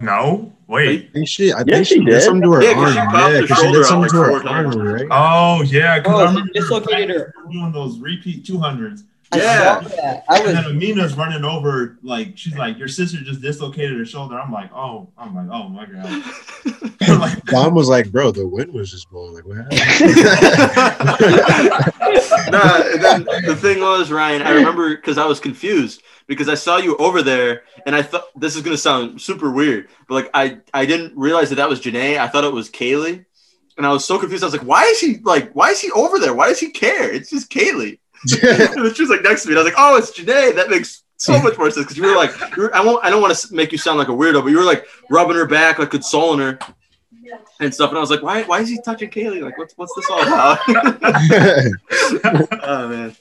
No, 0.00 0.52
wait. 0.66 1.08
I 1.10 1.12
think 1.12 1.28
she, 1.28 1.52
I 1.52 1.58
Yeah, 1.66 1.74
think 1.76 1.86
she 1.86 1.94
she, 1.94 2.00
did 2.04 2.10
did. 2.10 2.22
something 2.22 2.42
to 2.42 2.52
her 2.52 2.62
Yeah, 2.62 2.74
'cause 2.74 2.92
she 2.92 2.98
arm. 2.98 3.08
popped 3.08 3.18
Yeah, 3.18 3.28
her 3.36 3.42
because 3.42 3.56
she 3.56 3.62
shoulder 3.64 3.78
did 3.78 3.84
out 3.84 3.88
something 3.88 4.20
like 4.20 4.42
to 4.42 4.48
her 4.48 4.48
arm, 4.48 4.78
right? 4.92 5.06
Oh 5.10 5.62
yeah, 5.62 5.98
because 6.00 6.12
Oh, 6.12 6.16
I 6.18 6.26
she 6.26 6.30
remember 6.34 6.52
dislocated 6.52 7.10
her. 7.16 7.34
doing 7.50 7.72
those 7.72 7.98
repeat 7.98 8.44
two 8.44 8.58
hundreds. 8.58 9.04
I 9.34 9.38
Yeah. 9.38 9.80
saw 9.80 9.88
that. 9.96 10.24
I 10.28 10.36
And 10.38 10.44
was 10.46 10.54
then 10.54 10.64
Amina's 10.66 11.16
running 11.16 11.44
over, 11.44 11.98
like 12.02 12.36
she's 12.36 12.56
like, 12.56 12.78
"Your 12.78 12.88
sister 12.88 13.18
just 13.18 13.40
dislocated 13.40 13.96
her 13.98 14.04
shoulder." 14.04 14.38
I'm 14.38 14.52
like, 14.52 14.72
"Oh, 14.74 15.08
I'm 15.18 15.34
like, 15.34 15.48
oh 15.50 15.68
my 15.68 15.86
god." 15.86 16.22
I'm 17.06 17.20
like, 17.20 17.44
Dom 17.44 17.74
was 17.74 17.88
like, 17.88 18.10
bro, 18.10 18.30
the 18.30 18.46
wind 18.46 18.72
was 18.72 18.90
just 18.90 19.10
blowing. 19.10 19.34
Like, 19.34 19.44
what 19.46 19.56
happened? 19.58 19.80
nah, 22.50 22.82
and 22.82 23.26
the 23.46 23.56
thing 23.60 23.80
was, 23.80 24.10
Ryan, 24.10 24.42
I 24.42 24.50
remember 24.50 24.94
because 24.96 25.18
I 25.18 25.26
was 25.26 25.40
confused 25.40 26.02
because 26.26 26.48
I 26.48 26.54
saw 26.54 26.78
you 26.78 26.96
over 26.96 27.22
there, 27.22 27.62
and 27.86 27.94
I 27.94 28.02
thought 28.02 28.24
this 28.36 28.56
is 28.56 28.62
gonna 28.62 28.76
sound 28.78 29.20
super 29.20 29.50
weird, 29.50 29.88
but 30.08 30.14
like 30.14 30.30
I 30.34 30.58
I 30.72 30.86
didn't 30.86 31.16
realize 31.16 31.50
that 31.50 31.56
that 31.56 31.68
was 31.68 31.80
Janae. 31.80 32.18
I 32.18 32.28
thought 32.28 32.44
it 32.44 32.52
was 32.52 32.70
Kaylee, 32.70 33.24
and 33.76 33.86
I 33.86 33.92
was 33.92 34.04
so 34.04 34.18
confused. 34.18 34.42
I 34.42 34.46
was 34.46 34.54
like, 34.56 34.66
why 34.66 34.84
is 34.84 35.00
he 35.00 35.18
like 35.22 35.52
why 35.52 35.70
is 35.70 35.80
he 35.80 35.90
over 35.92 36.18
there? 36.18 36.34
Why 36.34 36.48
does 36.48 36.60
he 36.60 36.70
care? 36.70 37.10
It's 37.12 37.30
just 37.30 37.50
Kaylee. 37.50 37.98
And 38.32 38.96
she 38.96 39.02
was 39.02 39.10
like 39.10 39.22
next 39.22 39.42
to 39.42 39.48
me, 39.48 39.54
and 39.54 39.60
I 39.60 39.62
was 39.62 39.72
like, 39.72 39.78
oh, 39.78 39.96
it's 39.96 40.18
Janae. 40.18 40.54
That 40.54 40.70
makes 40.70 41.02
so 41.16 41.40
much 41.40 41.56
more 41.56 41.70
sense 41.70 41.86
because 41.86 41.96
you 41.96 42.04
were 42.04 42.16
like, 42.16 42.32
you 42.56 42.64
were, 42.64 42.74
I 42.74 42.80
won't 42.84 43.04
I 43.04 43.10
don't 43.10 43.22
want 43.22 43.34
to 43.36 43.54
make 43.54 43.72
you 43.72 43.78
sound 43.78 43.98
like 43.98 44.08
a 44.08 44.12
weirdo, 44.12 44.42
but 44.42 44.48
you 44.48 44.58
were 44.58 44.64
like 44.64 44.86
rubbing 45.10 45.36
her 45.36 45.46
back, 45.46 45.78
like 45.78 45.90
consoling 45.90 46.40
her. 46.40 46.58
And 47.58 47.72
stuff, 47.72 47.88
and 47.88 47.96
I 47.96 48.00
was 48.00 48.10
like, 48.10 48.22
"Why? 48.22 48.42
Why 48.42 48.60
is 48.60 48.68
he 48.68 48.78
touching 48.84 49.08
Kaylee? 49.08 49.42
Like, 49.42 49.56
what's 49.56 49.72
what's 49.74 49.94
this 49.94 50.10
all 50.10 50.22
about?" 50.22 50.58
oh 52.64 52.88
man, 52.88 53.16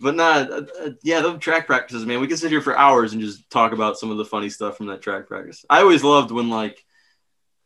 but 0.00 0.14
nah, 0.14 0.32
uh, 0.32 0.62
uh, 0.80 0.90
yeah, 1.02 1.20
those 1.20 1.40
track 1.40 1.66
practices, 1.66 2.06
man. 2.06 2.20
We 2.20 2.28
could 2.28 2.38
sit 2.38 2.50
here 2.50 2.60
for 2.60 2.78
hours 2.78 3.12
and 3.12 3.20
just 3.20 3.50
talk 3.50 3.72
about 3.72 3.98
some 3.98 4.10
of 4.10 4.18
the 4.18 4.24
funny 4.24 4.50
stuff 4.50 4.76
from 4.76 4.86
that 4.86 5.02
track 5.02 5.26
practice. 5.26 5.64
I 5.68 5.80
always 5.80 6.04
loved 6.04 6.30
when 6.30 6.48
like 6.48 6.84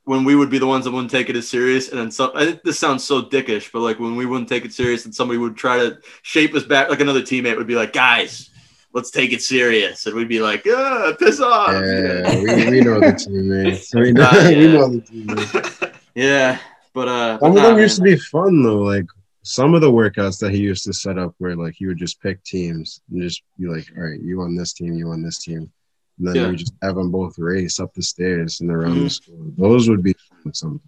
when 0.05 0.25
we 0.25 0.37
would 0.37 0.51
be 0.51 0.59
the 0.59 0.67
ones 0.67 0.85
that 0.85 0.91
wouldn't 0.91 1.11
take 1.11 1.31
it 1.31 1.37
as 1.37 1.49
serious, 1.49 1.89
and 1.89 1.99
then 1.99 2.11
some. 2.11 2.31
I 2.35 2.45
think 2.45 2.63
this 2.63 2.79
sounds 2.79 3.05
so 3.05 3.23
dickish, 3.23 3.73
but 3.73 3.81
like 3.81 3.99
when 3.99 4.17
we 4.17 4.27
wouldn't 4.27 4.49
take 4.49 4.65
it 4.65 4.73
serious, 4.73 5.05
and 5.05 5.15
somebody 5.15 5.39
would 5.39 5.57
try 5.57 5.79
to 5.79 5.99
shape 6.23 6.55
us 6.55 6.65
back, 6.65 6.91
like 6.91 7.01
another 7.01 7.23
teammate 7.23 7.57
would 7.57 7.67
be 7.67 7.77
like, 7.77 7.93
"Guys." 7.93 8.51
Let's 8.93 9.11
take 9.11 9.33
it 9.33 9.43
serious, 9.43 10.07
and 10.07 10.15
we'd 10.15 10.29
be 10.29 10.39
like, 10.39 10.65
"Yeah, 10.65 11.11
piss 11.19 11.41
off." 11.41 11.73
yeah, 11.73 12.37
we, 12.37 12.71
we 12.71 12.81
know 12.81 13.01
the 13.01 13.13
teammates. 13.13 13.93
We 13.93 14.13
know, 14.13 14.23
Uh, 14.31 14.49
we 14.51 14.69
know 14.69 14.89
the 14.89 15.01
teammates. 15.01 15.81
yeah, 16.15 16.61
but 16.93 17.09
uh, 17.09 17.39
Some 17.41 17.51
of 17.51 17.57
nah, 17.57 17.71
them 17.71 17.79
used 17.79 17.97
to 17.97 18.03
be 18.03 18.17
fun 18.17 18.63
though. 18.63 18.83
Like 18.83 19.07
some 19.43 19.75
of 19.75 19.81
the 19.81 19.91
workouts 19.91 20.39
that 20.39 20.53
he 20.53 20.59
used 20.59 20.85
to 20.85 20.93
set 20.93 21.19
up, 21.19 21.35
where 21.39 21.57
like 21.57 21.75
he 21.77 21.87
would 21.87 21.99
just 21.99 22.23
pick 22.23 22.41
teams 22.45 23.01
and 23.11 23.21
just 23.21 23.43
be 23.59 23.67
like, 23.67 23.85
"All 23.97 24.05
right, 24.05 24.21
you 24.21 24.41
on 24.43 24.55
this 24.55 24.73
team, 24.73 24.95
you 24.95 25.11
on 25.11 25.23
this 25.23 25.43
team," 25.43 25.73
and 26.19 26.29
then 26.29 26.37
Yeah. 26.37 26.49
we 26.51 26.57
just 26.57 26.75
have 26.83 26.95
them 26.97 27.11
both 27.11 27.39
race 27.39 27.81
up 27.81 27.93
the 27.95 28.03
stairs 28.03 28.61
and 28.61 28.71
around 28.71 28.99
Mhm. 28.99 29.05
the 29.05 29.11
school. 29.11 29.53
Those 29.57 29.89
would 29.89 30.03
be 30.03 30.15
fun 30.43 30.55
sometimes. 30.55 30.81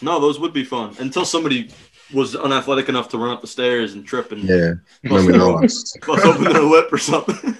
No, 0.00 0.18
those 0.20 0.40
would 0.40 0.52
be 0.52 0.64
fun 0.64 0.94
until 0.98 1.24
somebody 1.24 1.70
was 2.12 2.34
unathletic 2.36 2.88
enough 2.88 3.08
to 3.10 3.18
run 3.18 3.30
up 3.30 3.40
the 3.40 3.46
stairs 3.46 3.94
and 3.94 4.04
trip 4.04 4.32
and 4.32 4.42
Yeah, 4.42 4.74
bust, 5.08 5.26
then 5.26 5.26
we 5.26 5.32
lost. 5.38 5.98
bust 6.06 6.26
open 6.26 6.44
their 6.52 6.62
lip 6.62 6.92
or 6.92 6.98
something. 6.98 7.56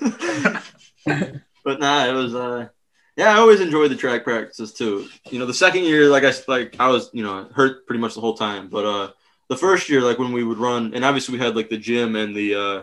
but 1.64 1.80
nah, 1.80 2.06
it 2.06 2.12
was 2.12 2.34
uh 2.34 2.68
yeah, 3.16 3.30
I 3.34 3.38
always 3.40 3.60
enjoyed 3.60 3.90
the 3.90 3.96
track 3.96 4.24
practices 4.24 4.72
too. 4.72 5.06
You 5.30 5.38
know, 5.38 5.44
the 5.46 5.52
second 5.54 5.84
year, 5.84 6.08
like 6.08 6.24
I 6.24 6.28
s- 6.28 6.48
like 6.48 6.76
I 6.80 6.88
was, 6.88 7.10
you 7.12 7.22
know, 7.22 7.46
hurt 7.54 7.86
pretty 7.86 8.00
much 8.00 8.14
the 8.14 8.20
whole 8.20 8.34
time. 8.36 8.68
But 8.68 8.84
uh 8.84 9.10
the 9.48 9.56
first 9.56 9.88
year, 9.88 10.00
like 10.02 10.18
when 10.18 10.32
we 10.32 10.42
would 10.44 10.58
run, 10.58 10.92
and 10.94 11.04
obviously 11.04 11.38
we 11.38 11.44
had 11.44 11.54
like 11.54 11.68
the 11.70 11.76
gym 11.78 12.16
and 12.16 12.34
the 12.34 12.54
uh 12.54 12.82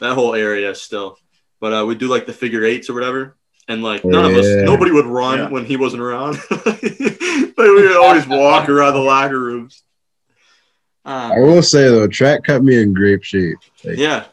that 0.00 0.14
whole 0.14 0.34
area 0.34 0.74
still. 0.74 1.18
But 1.60 1.72
uh 1.72 1.86
we'd 1.86 1.98
do 1.98 2.08
like 2.08 2.26
the 2.26 2.32
figure 2.32 2.64
eights 2.64 2.88
or 2.90 2.94
whatever. 2.94 3.36
And 3.68 3.82
like 3.82 4.04
none 4.04 4.24
of 4.24 4.36
us 4.36 4.46
nobody 4.64 4.90
would 4.90 5.04
run 5.06 5.38
Yeah. 5.38 5.48
when 5.50 5.66
he 5.66 5.76
wasn't 5.76 6.02
around. 6.02 6.38
like 6.66 6.82
we 6.82 7.72
would 7.72 7.96
always 7.96 8.26
walk 8.26 8.68
around 8.68 8.94
the 8.94 9.00
locker 9.00 9.38
rooms. 9.38 9.82
Ah, 11.04 11.32
I 11.32 11.40
will 11.40 11.62
say 11.62 11.84
though, 11.88 12.08
track 12.08 12.44
cut 12.44 12.62
me 12.62 12.80
in 12.82 12.92
grape 12.92 13.22
shape. 13.22 13.58
Like, 13.84 13.98
yeah. 13.98 14.24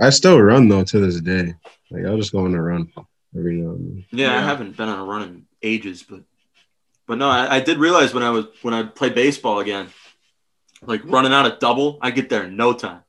I 0.00 0.10
still 0.10 0.40
run 0.40 0.68
though 0.68 0.84
to 0.84 0.98
this 1.00 1.20
day. 1.20 1.54
Like 1.90 2.04
I'll 2.06 2.16
just 2.16 2.32
go 2.32 2.44
on 2.44 2.54
a 2.54 2.62
run 2.62 2.90
every 3.36 3.56
now 3.56 3.70
and 3.70 3.88
then. 3.96 4.04
Yeah, 4.10 4.36
I 4.38 4.42
haven't 4.42 4.76
been 4.76 4.88
on 4.88 4.98
a 5.00 5.04
run 5.04 5.22
in 5.22 5.46
ages, 5.62 6.04
but 6.08 6.20
but 7.06 7.18
no, 7.18 7.28
I, 7.28 7.56
I 7.56 7.60
did 7.60 7.78
realize 7.78 8.14
when 8.14 8.22
I 8.22 8.30
was 8.30 8.46
when 8.62 8.74
I 8.74 8.84
played 8.84 9.14
baseball 9.14 9.58
again, 9.58 9.88
like 10.82 11.00
running 11.04 11.32
out 11.32 11.46
a 11.46 11.56
double, 11.58 11.98
I 12.00 12.10
get 12.12 12.28
there 12.28 12.44
in 12.44 12.56
no 12.56 12.72
time. 12.74 13.00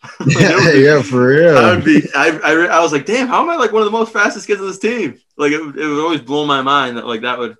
Like, 0.20 0.36
it 0.38 0.54
would 0.64 0.72
be- 0.72 0.80
yeah, 0.80 1.02
for 1.02 1.26
real. 1.28 1.58
I 1.58 1.74
would 1.74 1.84
be. 1.84 2.08
I, 2.14 2.38
I, 2.44 2.52
I 2.66 2.80
was 2.80 2.92
like, 2.92 3.04
damn, 3.06 3.26
how 3.28 3.42
am 3.42 3.50
I 3.50 3.56
like 3.56 3.72
one 3.72 3.82
of 3.82 3.86
the 3.86 3.90
most 3.98 4.12
fastest 4.12 4.46
kids 4.46 4.60
on 4.60 4.66
this 4.68 4.78
team? 4.78 5.18
Like 5.36 5.52
it, 5.52 5.60
would- 5.64 5.76
it 5.78 5.86
would 5.86 6.00
always 6.02 6.20
blow 6.20 6.46
my 6.46 6.62
mind 6.62 6.96
that 6.98 7.06
like 7.06 7.22
that 7.22 7.38
would, 7.38 7.56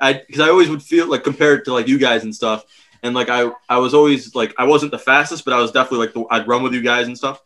I 0.00 0.12
because 0.14 0.40
I 0.40 0.48
always 0.50 0.68
would 0.68 0.82
feel 0.82 1.08
like 1.08 1.24
compared 1.24 1.64
to 1.66 1.72
like 1.72 1.88
you 1.88 1.98
guys 1.98 2.22
and 2.24 2.34
stuff, 2.34 2.64
and 3.02 3.14
like 3.14 3.28
I 3.28 3.50
I 3.68 3.78
was 3.78 3.94
always 3.94 4.34
like 4.34 4.54
I 4.58 4.64
wasn't 4.64 4.92
the 4.92 4.98
fastest, 4.98 5.44
but 5.44 5.54
I 5.54 5.58
was 5.60 5.72
definitely 5.72 6.06
like 6.06 6.14
the, 6.14 6.24
I'd 6.30 6.46
run 6.48 6.62
with 6.62 6.74
you 6.74 6.82
guys 6.82 7.06
and 7.06 7.16
stuff, 7.16 7.40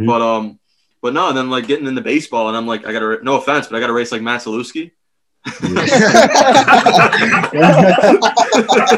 Mhm. 0.00 0.06
but 0.06 0.22
um. 0.22 0.58
But 1.02 1.12
no, 1.12 1.28
and 1.28 1.36
then 1.36 1.50
like 1.50 1.66
getting 1.66 1.86
into 1.86 2.00
baseball, 2.00 2.48
and 2.48 2.56
I'm 2.56 2.66
like, 2.66 2.86
I 2.86 2.92
gotta 2.94 3.18
no 3.22 3.36
offense, 3.36 3.66
but 3.66 3.76
I 3.76 3.80
gotta 3.80 3.92
race 3.92 4.10
like 4.10 4.22
Matt 4.22 4.40
Salewski. 4.40 4.92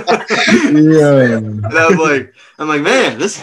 yeah. 0.06 1.36
And 1.38 1.66
I 1.66 1.86
was 1.88 1.98
like, 1.98 2.34
I'm 2.58 2.68
like, 2.68 2.82
man, 2.82 3.18
this 3.18 3.42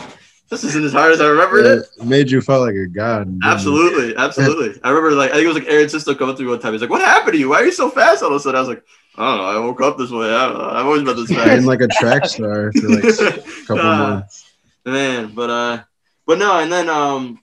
this 0.54 0.64
isn't 0.64 0.86
as 0.86 0.94
hard 0.94 1.12
as 1.12 1.20
I 1.22 1.28
remembered 1.28 1.66
it. 1.66 1.86
It 1.98 2.06
made 2.06 2.30
you 2.32 2.40
feel 2.42 2.60
like 2.62 2.76
a 2.76 2.88
god. 2.88 3.40
Absolutely, 3.44 4.16
absolutely. 4.16 4.80
I 4.84 4.90
remember 4.90 5.12
like 5.16 5.32
I 5.32 5.36
think 5.36 5.46
it 5.46 5.48
was 5.48 5.58
like 5.58 5.68
Aaron 5.68 5.90
Sisto 5.90 6.14
coming 6.16 6.36
through 6.36 6.50
one 6.50 6.60
time. 6.60 6.74
He's 6.74 6.82
like, 6.82 6.90
"What 6.90 7.02
happened 7.02 7.34
to 7.34 7.40
you? 7.40 7.50
Why 7.50 7.58
are 7.62 7.66
you 7.66 7.72
so 7.72 7.90
fast?" 7.90 8.22
All 8.24 8.30
of 8.30 8.36
a 8.36 8.40
sudden, 8.40 8.56
I 8.58 8.60
was 8.60 8.70
like, 8.70 8.84
"I 9.18 9.26
don't 9.26 9.38
know. 9.38 9.44
I 9.46 9.60
woke 9.66 9.82
up 9.82 9.98
this 9.98 10.12
way. 10.12 10.34
I 10.34 10.48
don't 10.50 10.58
know. 10.60 10.70
I've 10.70 10.86
always 10.86 11.04
been 11.04 11.16
this 11.16 11.28
Been 11.28 11.38
fast." 11.38 11.66
like 11.66 11.82
a 11.82 11.88
track 11.88 12.26
star 12.26 12.72
for 12.72 12.88
like 12.90 13.04
a 13.04 13.42
couple 13.68 13.80
Ah, 13.80 13.98
months. 14.10 14.52
man, 14.86 15.34
but 15.34 15.50
uh, 15.50 15.84
but 16.28 16.38
no, 16.38 16.60
and 16.60 16.72
then 16.72 16.90
um, 16.90 17.40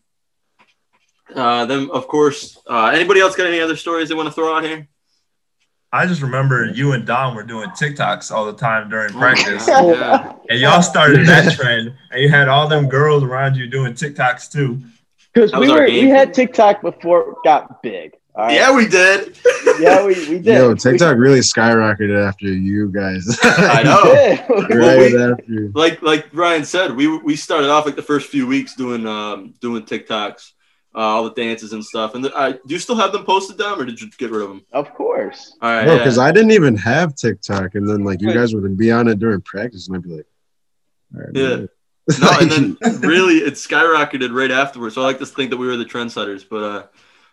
uh, 1.34 1.66
then 1.66 1.90
of 1.90 2.06
course, 2.08 2.58
uh, 2.68 2.86
anybody 2.94 3.20
else 3.20 3.36
got 3.36 3.46
any 3.46 3.60
other 3.60 3.76
stories 3.76 4.08
they 4.08 4.14
want 4.14 4.28
to 4.28 4.32
throw 4.32 4.56
out 4.56 4.64
here? 4.64 4.88
I 5.92 6.06
just 6.06 6.22
remember 6.22 6.66
you 6.66 6.92
and 6.92 7.04
Dom 7.04 7.34
were 7.34 7.42
doing 7.42 7.68
TikToks 7.70 8.30
all 8.30 8.46
the 8.46 8.52
time 8.56 8.88
during 8.88 9.12
practice. 9.12 9.66
God, 9.66 9.88
yeah. 9.88 10.32
And 10.48 10.60
y'all 10.60 10.82
started 10.82 11.26
that 11.26 11.52
trend, 11.54 11.94
and 12.12 12.22
you 12.22 12.28
had 12.28 12.48
all 12.48 12.68
them 12.68 12.88
girls 12.88 13.24
around 13.24 13.56
you 13.56 13.66
doing 13.66 13.94
TikToks 13.94 14.52
too. 14.52 14.80
Because 15.32 15.52
we 15.52 15.70
were 15.72 15.84
we 15.86 16.08
had 16.08 16.32
TikTok 16.32 16.80
before 16.82 17.30
it 17.30 17.36
got 17.44 17.82
big. 17.82 18.14
All 18.36 18.44
right. 18.46 18.54
Yeah, 18.54 18.74
we 18.74 18.86
did. 18.86 19.36
yeah, 19.80 20.06
we, 20.06 20.14
we 20.28 20.38
did. 20.38 20.46
Yo, 20.46 20.68
We- 20.70 20.74
TikTok 20.76 21.16
really 21.18 21.40
skyrocketed 21.40 22.26
after 22.28 22.46
you 22.46 22.88
guys. 22.88 23.38
I 23.42 23.82
know. 23.82 24.04
did. 24.14 24.44
Well, 24.48 24.78
right 24.78 24.98
we- 25.12 25.22
after. 25.22 25.70
like 25.74 26.02
like 26.02 26.32
Ryan 26.32 26.64
said, 26.64 26.94
we 26.94 27.08
we 27.18 27.34
started 27.34 27.68
off 27.68 27.84
like 27.84 27.96
the 27.96 28.02
first 28.02 28.28
few 28.30 28.46
weeks 28.46 28.76
doing 28.76 29.06
um 29.06 29.54
doing 29.60 29.82
TikToks, 29.84 30.52
uh, 30.94 30.98
all 30.98 31.24
the 31.24 31.30
dances 31.34 31.72
and 31.72 31.84
stuff. 31.84 32.14
And 32.14 32.24
the, 32.24 32.36
I, 32.36 32.52
do 32.52 32.60
you 32.68 32.78
still 32.78 32.96
have 32.96 33.12
them 33.12 33.24
posted 33.24 33.58
down, 33.58 33.80
or 33.80 33.84
did 33.84 34.00
you 34.00 34.10
get 34.18 34.30
rid 34.30 34.42
of 34.42 34.48
them? 34.48 34.64
Of 34.72 34.92
course. 34.94 35.56
All 35.62 35.70
right, 35.70 35.86
No, 35.86 35.92
yeah. 35.92 35.98
because 35.98 36.18
I 36.18 36.32
didn't 36.32 36.50
even 36.52 36.76
have 36.76 37.14
TikTok, 37.14 37.74
and 37.74 37.88
then 37.88 38.04
like 38.04 38.20
you 38.20 38.32
guys 38.32 38.54
would 38.54 38.76
be 38.76 38.90
on 38.90 39.08
it 39.08 39.18
during 39.18 39.40
practice, 39.42 39.86
and 39.88 39.96
I'd 39.96 40.02
be 40.02 40.10
like, 40.10 40.26
all 41.14 41.20
right, 41.22 41.30
Yeah. 41.34 41.48
man. 41.56 41.68
no, 42.20 42.30
and 42.40 42.50
then 42.50 42.76
really 43.00 43.36
it 43.36 43.54
skyrocketed 43.54 44.34
right 44.34 44.50
afterwards. 44.50 44.94
So 44.96 45.02
I 45.02 45.04
like 45.04 45.18
to 45.20 45.26
think 45.26 45.50
that 45.50 45.56
we 45.58 45.66
were 45.66 45.76
the 45.76 45.84
trendsetters, 45.84 46.44
but 46.48 46.62
uh, 46.62 46.86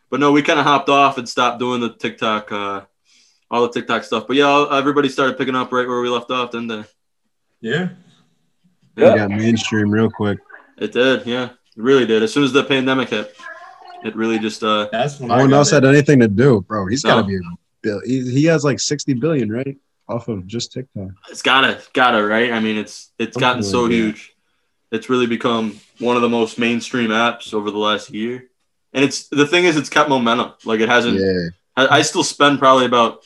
but 0.10 0.20
no, 0.20 0.32
we 0.32 0.42
kind 0.44 0.60
of 0.60 0.66
hopped 0.66 0.90
off 0.90 1.18
and 1.18 1.28
stopped 1.28 1.60
doing 1.60 1.82
the 1.82 1.94
TikTok, 1.94 2.52
uh, 2.52 2.82
all 3.50 3.64
the 3.64 3.70
TikTok 3.74 4.04
stuff. 4.04 4.28
But 4.28 4.36
yeah, 4.38 4.68
everybody 4.72 5.10
started 5.10 5.38
picking 5.38 5.56
up 5.56 5.72
right 5.72 5.88
where 5.88 6.00
we 6.02 6.10
left 6.10 6.30
off, 6.32 6.52
didn't 6.52 6.68
they? 6.68 6.84
Yeah. 7.62 7.90
it 8.96 9.16
got 9.16 9.30
mainstream 9.32 9.90
real 9.90 10.10
quick. 10.12 10.38
It 10.78 10.92
did, 10.92 11.26
yeah, 11.26 11.50
it 11.78 11.82
really 11.84 12.06
did. 12.06 12.24
As 12.24 12.34
soon 12.34 12.44
as 12.44 12.52
the 12.52 12.64
pandemic 12.64 13.10
hit, 13.10 13.36
it 14.04 14.16
really 14.16 14.40
just 14.40 14.64
uh, 14.64 14.90
That's 14.92 15.20
when 15.20 15.30
No 15.30 15.36
I 15.36 15.42
one 15.42 15.54
else 15.54 15.72
it. 15.72 15.76
had 15.76 15.86
anything 15.86 16.20
to 16.20 16.28
do, 16.28 16.62
bro. 16.62 16.88
He's 16.88 17.04
got 17.04 17.22
to 17.22 17.24
be 17.24 17.36
a 17.36 17.40
bill. 17.82 18.02
He, 18.06 18.30
he 18.30 18.46
has 18.46 18.64
like 18.64 18.80
sixty 18.80 19.14
billion, 19.14 19.52
right, 19.52 19.78
off 20.08 20.28
of 20.28 20.46
just 20.48 20.72
TikTok. 20.74 21.10
it's 21.30 21.42
gotta 21.42 21.82
gotta 21.94 22.24
right. 22.26 22.52
I 22.52 22.60
mean, 22.60 22.78
it's 22.78 23.12
it's 23.20 23.38
gotten 23.38 23.64
so 23.64 23.70
Something 23.84 23.84
like 23.84 23.90
that. 23.92 23.96
huge. 24.20 24.34
It's 24.92 25.10
really 25.10 25.28
become 25.28 25.80
one 26.00 26.16
of 26.16 26.22
the 26.22 26.30
most 26.30 26.58
mainstream 26.58 27.10
apps 27.10 27.54
over 27.54 27.72
the 27.72 27.78
last 27.78 28.10
year. 28.12 28.46
And 28.94 29.04
it's 29.04 29.28
the 29.28 29.46
thing 29.46 29.66
is, 29.66 29.76
it's 29.76 29.90
kept 29.90 30.10
momentum. 30.10 30.54
Like 30.64 30.80
it 30.80 30.88
hasn't. 30.90 31.20
Yeah, 31.20 31.50
I, 31.76 31.98
I 31.98 32.02
still 32.04 32.24
spend 32.24 32.58
probably 32.60 32.86
about 32.86 33.24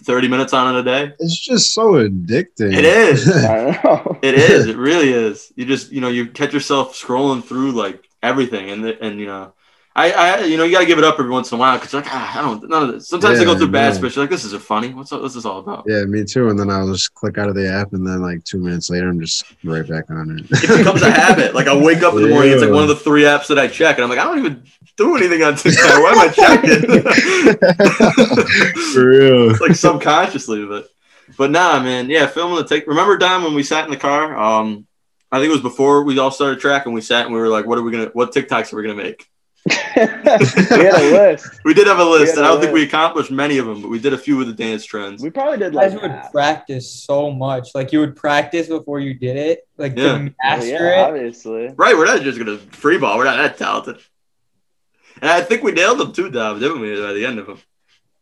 thirty 0.00 0.28
minutes 0.28 0.52
on 0.52 0.74
it 0.74 0.80
a 0.80 0.82
day. 0.82 1.14
it's 1.18 1.38
just 1.38 1.72
so 1.74 1.92
addicting. 1.92 2.76
It 2.76 2.84
is. 2.84 3.28
I 3.44 3.80
know. 3.84 4.18
It 4.22 4.34
is. 4.34 4.66
It 4.66 4.76
really 4.76 5.12
is. 5.12 5.52
You 5.56 5.64
just 5.64 5.92
you 5.92 6.00
know 6.00 6.08
you 6.08 6.26
catch 6.26 6.52
yourself 6.52 6.94
scrolling 6.94 7.44
through 7.44 7.72
like 7.72 8.08
everything, 8.22 8.70
and 8.70 8.84
the, 8.84 9.02
and 9.02 9.20
you 9.20 9.26
know, 9.26 9.52
I 10.00 10.10
I 10.12 10.44
you 10.44 10.56
know 10.56 10.64
you 10.64 10.72
gotta 10.72 10.86
give 10.86 10.98
it 10.98 11.04
up 11.04 11.18
every 11.18 11.30
once 11.30 11.52
in 11.52 11.56
a 11.56 11.60
while 11.60 11.76
because 11.76 11.92
like 11.92 12.06
ah, 12.08 12.38
I 12.38 12.42
don't 12.42 12.66
none 12.68 12.84
of 12.84 12.94
this. 12.94 13.08
Sometimes 13.08 13.38
I 13.38 13.44
go 13.44 13.54
through 13.56 13.68
bad 13.68 13.94
spits. 13.94 14.16
You're 14.16 14.22
like 14.22 14.30
this 14.30 14.44
isn't 14.46 14.62
funny. 14.62 14.94
What's 14.94 15.10
what's 15.10 15.34
this 15.34 15.44
all 15.44 15.58
about? 15.58 15.84
Yeah, 15.86 16.04
me 16.04 16.24
too. 16.24 16.48
And 16.48 16.58
then 16.58 16.70
I'll 16.70 16.90
just 16.90 17.12
click 17.14 17.36
out 17.36 17.48
of 17.48 17.54
the 17.54 17.70
app, 17.70 17.92
and 17.92 18.06
then 18.06 18.22
like 18.22 18.42
two 18.44 18.58
minutes 18.58 18.88
later, 18.88 19.10
I'm 19.10 19.20
just 19.20 19.44
right 19.62 19.86
back 19.86 20.10
on 20.10 20.38
it. 20.38 20.46
It 20.50 20.78
becomes 20.78 21.02
a 21.02 21.10
habit. 21.10 21.54
Like 21.54 21.66
I 21.66 21.76
wake 21.76 22.02
up 22.02 22.14
in 22.14 22.22
the 22.22 22.28
morning, 22.28 22.52
it's 22.52 22.62
like 22.62 22.70
one 22.70 22.82
of 22.82 22.88
the 22.88 22.96
three 22.96 23.24
apps 23.24 23.48
that 23.48 23.58
I 23.58 23.68
check, 23.68 23.96
and 23.96 24.04
I'm 24.04 24.10
like 24.10 24.18
I 24.18 24.24
don't 24.24 24.38
even 24.38 24.62
do 24.96 25.16
anything 25.16 25.42
on 25.42 25.56
TikTok. 25.56 26.02
Why 26.02 26.12
am 26.12 26.18
I 26.18 26.28
checking? 26.28 27.02
For 28.94 29.06
real. 29.06 29.50
it's 29.50 29.60
like 29.60 29.74
subconsciously, 29.74 30.64
but 30.64 30.88
but 31.36 31.50
nah, 31.50 31.78
man, 31.80 32.08
yeah, 32.08 32.26
filming 32.26 32.56
the 32.56 32.64
take. 32.64 32.86
Remember, 32.86 33.18
Dom, 33.18 33.44
when 33.44 33.54
we 33.54 33.62
sat 33.62 33.84
in 33.84 33.90
the 33.90 33.98
car? 33.98 34.34
Um, 34.36 34.86
I 35.30 35.38
think 35.38 35.50
it 35.50 35.52
was 35.52 35.60
before 35.60 36.04
we 36.04 36.18
all 36.18 36.30
started 36.30 36.58
tracking. 36.58 36.92
We 36.92 37.02
sat 37.02 37.26
and 37.26 37.34
we 37.34 37.40
were 37.40 37.48
like, 37.48 37.66
"What 37.66 37.76
are 37.78 37.82
we 37.82 37.92
gonna? 37.92 38.10
What 38.14 38.32
TikToks 38.32 38.72
are 38.72 38.76
we 38.76 38.82
gonna 38.82 38.94
make?" 38.94 39.28
we 39.66 39.72
had 40.02 40.94
a 40.94 41.10
list. 41.12 41.60
We 41.64 41.74
did 41.74 41.86
have 41.86 41.98
a 41.98 42.04
list, 42.04 42.36
and 42.36 42.44
a 42.44 42.48
I 42.48 42.52
don't 42.52 42.60
think 42.60 42.72
we 42.72 42.82
accomplished 42.84 43.30
many 43.30 43.58
of 43.58 43.66
them, 43.66 43.82
but 43.82 43.88
we 43.88 43.98
did 43.98 44.12
a 44.14 44.18
few 44.18 44.40
of 44.40 44.46
the 44.46 44.52
dance 44.54 44.84
trends. 44.84 45.22
We 45.22 45.30
probably 45.30 45.58
did 45.58 45.72
You 45.74 45.78
like 45.78 45.90
guys 45.92 46.00
would 46.00 46.32
practice 46.32 46.90
so 46.90 47.30
much. 47.30 47.74
Like 47.74 47.92
you 47.92 48.00
would 48.00 48.16
practice 48.16 48.68
before 48.68 49.00
you 49.00 49.12
did 49.14 49.36
it, 49.36 49.68
like 49.76 49.96
Yeah. 49.96 50.04
to 50.04 50.14
Oh, 50.14 50.28
master 50.42 50.66
yeah, 50.68 51.00
it. 51.04 51.08
obviously. 51.08 51.68
Right, 51.76 51.96
we're 51.96 52.06
not 52.06 52.22
just 52.22 52.38
gonna 52.38 52.56
free 52.58 52.98
ball. 52.98 53.18
We're 53.18 53.24
not 53.24 53.36
that 53.36 53.58
talented. 53.58 53.98
And 55.20 55.30
I 55.30 55.42
think 55.42 55.62
we 55.62 55.72
nailed 55.72 55.98
them 55.98 56.12
too, 56.12 56.30
Dom, 56.30 56.58
didn't 56.60 56.80
we? 56.80 56.98
By 57.00 57.12
the 57.12 57.26
end 57.26 57.38
of 57.38 57.46
them. 57.46 57.58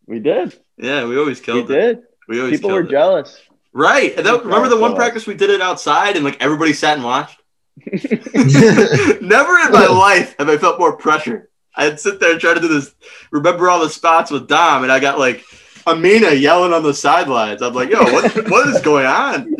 We 0.07 0.19
did. 0.19 0.59
Yeah, 0.77 1.05
we 1.07 1.17
always 1.19 1.39
We 1.39 1.45
killed 1.45 1.71
it. 1.71 1.75
did. 1.81 1.99
We 2.27 2.41
always 2.41 2.59
People 2.59 2.71
were 2.71 2.81
it. 2.81 2.91
jealous. 2.91 3.39
Right. 3.73 4.17
And 4.17 4.27
that, 4.27 4.45
remember 4.45 4.69
the 4.69 4.77
one 4.77 4.91
felt 4.91 4.99
practice 4.99 5.27
we 5.27 5.35
did 5.35 5.51
it 5.51 5.61
outside 5.61 6.17
and 6.17 6.25
like 6.25 6.43
everybody 6.43 6.73
sat 6.73 6.95
and 6.97 7.05
watched? 7.05 7.38
Never 9.21 9.59
in 9.59 9.73
my 9.73 9.87
life 9.87 10.35
have 10.39 10.49
I 10.49 10.57
felt 10.59 10.79
more 10.79 10.97
pressure. 10.97 11.51
I'd 11.75 12.01
sit 12.01 12.19
there 12.19 12.33
and 12.33 12.41
try 12.41 12.55
to 12.55 12.61
do 12.61 12.69
this, 12.69 12.95
remember 13.31 13.71
all 13.71 13.81
the 13.81 13.89
spots 13.89 14.31
with 14.31 14.49
Dom, 14.49 14.83
and 14.83 14.91
I 14.91 14.99
got 14.99 15.19
like 15.19 15.45
Amina 15.87 16.33
yelling 16.33 16.73
on 16.73 16.83
the 16.83 16.93
sidelines. 16.93 17.63
I'm 17.63 17.73
like, 17.73 17.91
yo, 17.91 18.03
what, 18.03 18.51
what 18.51 18.69
is 18.69 18.83
going 18.83 19.07
on? 19.07 19.55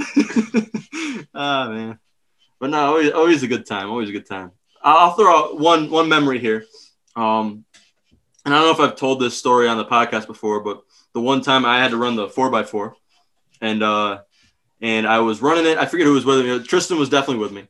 oh, 1.35 1.71
man. 1.71 1.99
But 2.59 2.71
no, 2.71 2.87
always, 2.87 3.13
always 3.13 3.43
a 3.43 3.49
good 3.49 3.67
time. 3.67 3.89
Always 3.89 4.09
a 4.09 4.13
good 4.13 4.27
time. 4.27 4.53
I'll 4.83 5.13
throw 5.13 5.37
out 5.37 5.61
one, 5.61 5.91
one 5.91 6.09
memory 6.09 6.39
here. 6.39 6.65
Um, 7.15 7.65
and 8.45 8.55
I 8.55 8.59
don't 8.59 8.67
know 8.67 8.85
if 8.85 8.91
I've 8.91 8.99
told 8.99 9.21
this 9.21 9.37
story 9.37 9.69
on 9.69 9.77
the 9.77 9.85
podcast 9.85 10.27
before, 10.27 10.61
but 10.61 10.83
the 11.15 11.21
one 11.21 11.41
time 11.41 11.65
I 11.65 11.79
had 11.79 11.93
to 11.93 11.97
run 11.97 12.17
the 12.17 12.29
4x4 12.29 12.93
and, 13.61 13.83
uh, 13.83 14.21
and 14.81 15.07
I 15.07 15.21
was 15.21 15.41
running 15.41 15.67
it. 15.67 15.79
I 15.79 15.87
forget 15.87 16.07
who 16.07 16.15
was 16.15 16.25
with 16.25 16.45
me. 16.45 16.65
Tristan 16.65 16.99
was 16.99 17.09
definitely 17.09 17.43
with 17.43 17.53
me. 17.53 17.69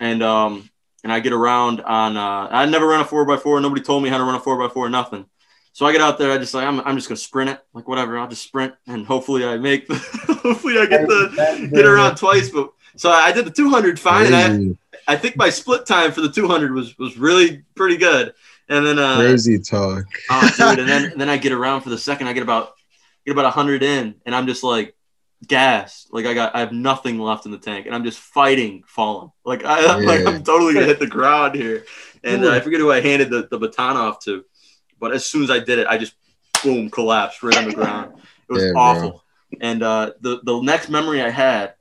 And, 0.00 0.22
um, 0.22 0.70
and 1.04 1.12
I 1.12 1.20
get 1.20 1.32
around 1.32 1.80
on. 1.80 2.16
Uh, 2.16 2.48
I 2.50 2.66
never 2.66 2.86
run 2.86 3.00
a 3.00 3.04
four 3.04 3.30
x 3.30 3.42
four. 3.42 3.60
Nobody 3.60 3.82
told 3.82 4.02
me 4.02 4.08
how 4.08 4.18
to 4.18 4.24
run 4.24 4.34
a 4.34 4.40
four 4.40 4.62
x 4.62 4.74
four. 4.74 4.88
Nothing. 4.88 5.26
So 5.72 5.86
I 5.86 5.92
get 5.92 6.00
out 6.00 6.18
there. 6.18 6.32
I 6.32 6.38
just 6.38 6.54
like 6.54 6.66
I'm. 6.66 6.80
I'm 6.80 6.96
just 6.96 7.08
gonna 7.08 7.16
sprint 7.16 7.50
it. 7.50 7.60
Like 7.72 7.86
whatever. 7.86 8.18
I'll 8.18 8.28
just 8.28 8.42
sprint, 8.42 8.74
and 8.86 9.06
hopefully 9.06 9.44
I 9.44 9.56
make. 9.58 9.86
The, 9.86 9.94
hopefully 10.42 10.78
I 10.78 10.86
get 10.86 11.06
the 11.06 11.70
get 11.72 11.86
around 11.86 12.16
twice. 12.16 12.50
But 12.50 12.72
so 12.96 13.10
I 13.10 13.30
did 13.32 13.44
the 13.44 13.50
200 13.50 13.98
fine, 14.00 14.34
I, 14.34 15.12
I 15.12 15.16
think 15.16 15.36
my 15.36 15.50
split 15.50 15.86
time 15.86 16.10
for 16.10 16.20
the 16.20 16.30
200 16.30 16.72
was 16.72 16.98
was 16.98 17.16
really 17.16 17.62
pretty 17.74 17.96
good. 17.96 18.34
And 18.68 18.84
then 18.84 18.98
uh, 18.98 19.16
crazy 19.16 19.58
talk. 19.58 20.04
oh, 20.30 20.50
dude, 20.56 20.80
and 20.80 20.88
then 20.88 21.04
and 21.12 21.20
then 21.20 21.28
I 21.28 21.36
get 21.36 21.52
around 21.52 21.82
for 21.82 21.90
the 21.90 21.98
second. 21.98 22.26
I 22.26 22.32
get 22.32 22.42
about 22.42 22.74
get 23.24 23.32
about 23.32 23.44
100 23.44 23.82
in, 23.82 24.16
and 24.26 24.34
I'm 24.34 24.46
just 24.48 24.64
like 24.64 24.96
gassed. 25.46 26.12
Like 26.12 26.26
I 26.26 26.34
got 26.34 26.54
I 26.54 26.60
have 26.60 26.72
nothing 26.72 27.18
left 27.18 27.46
in 27.46 27.52
the 27.52 27.58
tank, 27.58 27.86
and 27.86 27.94
I'm 27.94 28.04
just 28.04 28.18
fighting 28.18 28.82
falling. 28.86 29.30
Like 29.44 29.64
I 29.64 29.86
I'm 29.86 30.04
like 30.04 30.26
I'm 30.26 30.42
totally 30.42 30.74
gonna 30.74 30.86
hit 30.86 30.98
the 30.98 31.06
ground 31.06 31.54
here. 31.54 31.84
And 32.24 32.44
uh, 32.44 32.50
I 32.50 32.60
forget 32.60 32.80
who 32.80 32.90
I 32.90 33.00
handed 33.00 33.30
the, 33.30 33.46
the 33.48 33.58
baton 33.58 33.96
off 33.96 34.18
to, 34.24 34.44
but 34.98 35.12
as 35.12 35.24
soon 35.24 35.44
as 35.44 35.50
I 35.50 35.60
did 35.60 35.78
it, 35.78 35.86
I 35.86 35.98
just 35.98 36.14
boom 36.64 36.90
collapsed 36.90 37.42
right 37.42 37.56
on 37.56 37.66
the 37.66 37.74
ground. 37.74 38.20
It 38.48 38.52
was 38.52 38.64
Yeah, 38.64 38.72
bro. 38.72 38.80
awful. 38.80 39.24
And 39.60 39.82
uh, 39.82 40.12
the 40.20 40.40
the 40.42 40.60
next 40.60 40.88
memory 40.88 41.22
I 41.22 41.30
had 41.30 41.74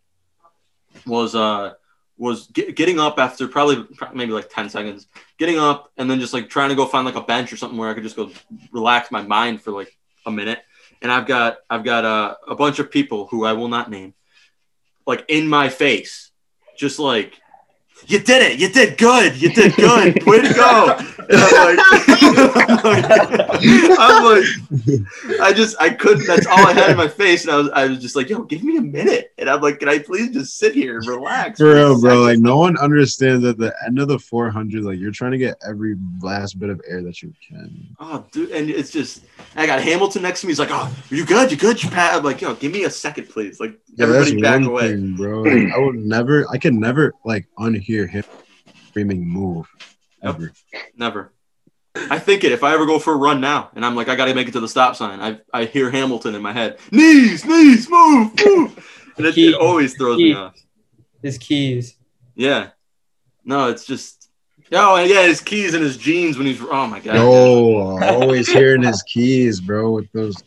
was 1.05 1.35
uh 1.35 1.73
was 2.17 2.47
get, 2.47 2.75
getting 2.75 2.99
up 2.99 3.19
after 3.19 3.47
probably 3.47 3.85
maybe 4.13 4.31
like 4.31 4.49
10 4.49 4.69
seconds 4.69 5.07
getting 5.37 5.57
up 5.57 5.91
and 5.97 6.09
then 6.09 6.19
just 6.19 6.33
like 6.33 6.49
trying 6.49 6.69
to 6.69 6.75
go 6.75 6.85
find 6.85 7.05
like 7.05 7.15
a 7.15 7.21
bench 7.21 7.53
or 7.53 7.57
something 7.57 7.77
where 7.77 7.89
i 7.89 7.93
could 7.93 8.03
just 8.03 8.15
go 8.15 8.31
relax 8.71 9.11
my 9.11 9.21
mind 9.21 9.61
for 9.61 9.71
like 9.71 9.95
a 10.25 10.31
minute 10.31 10.59
and 11.01 11.11
i've 11.11 11.25
got 11.25 11.57
i've 11.69 11.83
got 11.83 12.05
uh, 12.05 12.35
a 12.47 12.55
bunch 12.55 12.79
of 12.79 12.91
people 12.91 13.27
who 13.27 13.45
i 13.45 13.53
will 13.53 13.67
not 13.67 13.89
name 13.89 14.13
like 15.05 15.23
in 15.27 15.47
my 15.47 15.69
face 15.69 16.31
just 16.77 16.99
like 16.99 17.33
you 18.05 18.19
did 18.19 18.41
it 18.41 18.59
you 18.59 18.69
did 18.69 18.97
good 18.97 19.35
you 19.41 19.49
did 19.53 19.73
good 19.75 20.23
way 20.25 20.41
to 20.41 20.53
go 20.53 20.97
I'm 21.29 21.75
like, 21.75 21.79
I'm 23.99 24.23
like 24.23 24.45
i 25.41 25.51
just 25.53 25.75
i 25.81 25.89
couldn't 25.89 26.25
that's 26.25 26.45
all 26.47 26.65
i 26.65 26.73
had 26.73 26.91
in 26.91 26.97
my 26.97 27.07
face 27.07 27.43
and 27.43 27.51
i 27.53 27.57
was 27.57 27.69
i 27.71 27.85
was 27.87 27.99
just 27.99 28.15
like 28.15 28.29
yo 28.29 28.43
give 28.43 28.63
me 28.63 28.77
a 28.77 28.81
minute 28.81 29.33
and 29.37 29.49
i'm 29.49 29.59
like 29.61 29.79
can 29.79 29.89
i 29.89 29.99
please 29.99 30.29
just 30.31 30.57
sit 30.57 30.73
here 30.73 30.97
and 30.99 31.07
relax 31.07 31.59
For 31.59 31.73
real, 31.73 31.99
bro. 31.99 32.09
second?" 32.11 32.23
Like 32.23 32.39
no 32.39 32.57
one 32.57 32.77
understands 32.77 33.43
at 33.45 33.57
the 33.57 33.73
end 33.85 33.99
of 33.99 34.07
the 34.07 34.19
400, 34.19 34.83
like 34.83 34.99
you're 34.99 35.11
trying 35.11 35.31
to 35.31 35.37
get 35.37 35.55
every 35.67 35.95
last 36.21 36.59
bit 36.59 36.69
of 36.69 36.81
air 36.87 37.01
that 37.03 37.21
you 37.21 37.33
can. 37.47 37.87
Oh, 37.99 38.25
dude, 38.31 38.51
and 38.51 38.69
it's 38.69 38.91
just 38.91 39.23
I 39.55 39.65
got 39.65 39.81
Hamilton 39.81 40.21
next 40.21 40.41
to 40.41 40.47
me. 40.47 40.51
He's 40.51 40.59
like, 40.59 40.69
"Oh, 40.71 40.93
are 41.11 41.15
you 41.15 41.25
good? 41.25 41.51
You 41.51 41.57
good? 41.57 41.81
You 41.83 41.89
pat?" 41.89 42.15
I'm 42.15 42.23
like, 42.23 42.41
"Yo, 42.41 42.53
give 42.55 42.71
me 42.71 42.83
a 42.83 42.89
second, 42.89 43.29
please." 43.29 43.59
Like 43.59 43.77
Yeah, 43.95 44.05
everybody 44.05 44.41
back 44.41 44.63
away. 44.65 44.89
thing, 44.89 45.15
bro. 45.15 45.41
Like, 45.41 45.73
I 45.73 45.77
would 45.79 45.95
never, 45.95 46.45
I 46.51 46.57
could 46.57 46.73
never 46.73 47.13
like 47.25 47.47
unhear 47.59 47.86
him 47.87 48.23
screaming 48.89 49.27
"move" 49.27 49.67
Yep. 50.23 50.35
ever. 50.35 50.53
Never. 50.97 51.33
I 51.95 52.19
think 52.19 52.43
it. 52.43 52.51
If 52.51 52.63
I 52.63 52.73
ever 52.73 52.85
go 52.85 52.99
for 52.99 53.13
a 53.13 53.17
run 53.17 53.41
now, 53.41 53.69
and 53.75 53.85
I'm 53.85 53.95
like, 53.95 54.07
I 54.07 54.15
got 54.15 54.25
to 54.25 54.35
make 54.35 54.47
it 54.47 54.51
to 54.51 54.59
the 54.59 54.67
stop 54.67 54.95
sign, 54.95 55.19
I 55.19 55.39
I 55.53 55.65
hear 55.65 55.89
Hamilton 55.89 56.35
in 56.35 56.41
my 56.41 56.53
head. 56.53 56.77
Knees, 56.91 57.45
knees, 57.45 57.89
move, 57.89 58.33
move, 58.45 59.13
and 59.17 59.25
it, 59.25 59.37
it 59.37 59.55
always 59.55 59.95
throws 59.95 60.17
me 60.17 60.33
off. 60.33 60.55
His 61.23 61.37
keys. 61.37 61.95
Yeah. 62.35 62.69
No, 63.43 63.69
it's 63.69 63.85
just. 63.85 64.29
Oh, 64.73 65.01
yeah, 65.01 65.23
his 65.25 65.39
keys 65.39 65.73
and 65.73 65.81
his 65.81 65.97
jeans 65.97 66.37
when 66.37 66.45
he's. 66.45 66.61
Oh 66.61 66.87
my 66.87 66.99
god. 66.99 67.15
Yo, 67.15 67.99
always 68.03 68.51
hearing 68.51 68.83
his 68.83 69.01
keys, 69.03 69.61
bro, 69.61 69.91
with 69.91 70.11
those 70.11 70.43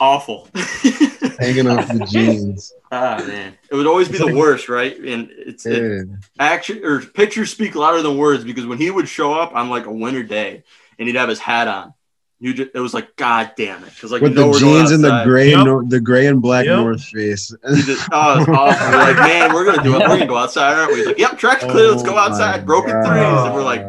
Awful. 0.00 0.48
hanging 1.40 1.66
off 1.68 1.88
the 1.88 2.06
jeans. 2.06 2.72
ah 2.92 3.22
man, 3.26 3.56
it 3.70 3.74
would 3.74 3.86
always 3.86 4.08
be 4.08 4.18
the 4.18 4.34
worst, 4.36 4.68
right? 4.68 4.96
And 4.98 5.30
it's 5.32 5.66
it, 5.66 6.08
action 6.38 6.84
or 6.84 7.00
pictures 7.00 7.50
speak 7.50 7.74
louder 7.74 8.02
than 8.02 8.16
words 8.18 8.44
because 8.44 8.66
when 8.66 8.78
he 8.78 8.90
would 8.90 9.08
show 9.08 9.32
up 9.34 9.54
on 9.54 9.70
like 9.70 9.86
a 9.86 9.92
winter 9.92 10.22
day 10.22 10.62
and 10.98 11.08
he'd 11.08 11.16
have 11.16 11.28
his 11.28 11.38
hat 11.38 11.66
on, 11.68 11.94
you 12.38 12.54
just 12.54 12.70
it 12.74 12.80
was 12.80 12.94
like 12.94 13.16
God 13.16 13.52
damn 13.56 13.82
it 13.84 13.90
because 13.94 14.12
like 14.12 14.22
with 14.22 14.34
the 14.34 14.50
jeans 14.58 14.90
and 14.92 15.02
the 15.04 15.22
gray, 15.24 15.50
Yep. 15.50 15.66
no, 15.66 15.82
the 15.82 16.00
gray 16.00 16.26
and 16.26 16.40
black 16.40 16.64
Yep. 16.66 16.76
North 16.78 17.04
Face. 17.04 17.52
He 17.74 17.82
just, 17.82 18.08
oh, 18.12 18.40
it's 18.40 18.48
awful. 18.48 18.98
Like, 18.98 19.16
man, 19.16 19.52
we're 19.52 19.64
gonna 19.64 19.82
do 19.82 19.94
it. 19.96 20.00
We're 20.00 20.08
gonna 20.08 20.26
go 20.26 20.36
outside, 20.38 20.74
aren't 20.78 20.92
we? 20.92 20.98
He's 20.98 21.06
like, 21.06 21.18
yep, 21.18 21.38
track's 21.38 21.64
clear. 21.64 21.88
Let's 21.90 22.02
go 22.02 22.14
Oh 22.14 22.18
outside. 22.18 22.64
Broken 22.64 22.92
threes, 23.04 23.44
and 23.44 23.54
we're 23.54 23.62
like, 23.62 23.82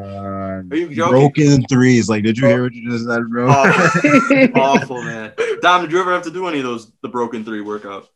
are 0.72 0.78
you 0.78 0.94
joking? 0.94 1.12
broken 1.12 1.66
threes. 1.68 2.10
Like, 2.10 2.24
did 2.24 2.38
you 2.38 2.48
hear 2.48 2.62
oh. 2.62 2.64
what 2.64 2.74
you 2.74 2.90
just 2.90 3.06
said, 3.06 3.30
bro? 3.30 3.48
Oh. 3.50 4.48
awful, 4.56 5.02
man. 5.02 5.34
Dom, 5.62 5.82
did 5.82 5.92
you 5.92 6.00
ever 6.00 6.14
have 6.14 6.24
to 6.24 6.32
do 6.32 6.48
any 6.48 6.60
of 6.60 6.64
those 6.64 6.92
the 7.02 7.10
broken 7.10 7.44
three 7.44 7.62
workout? 7.62 8.10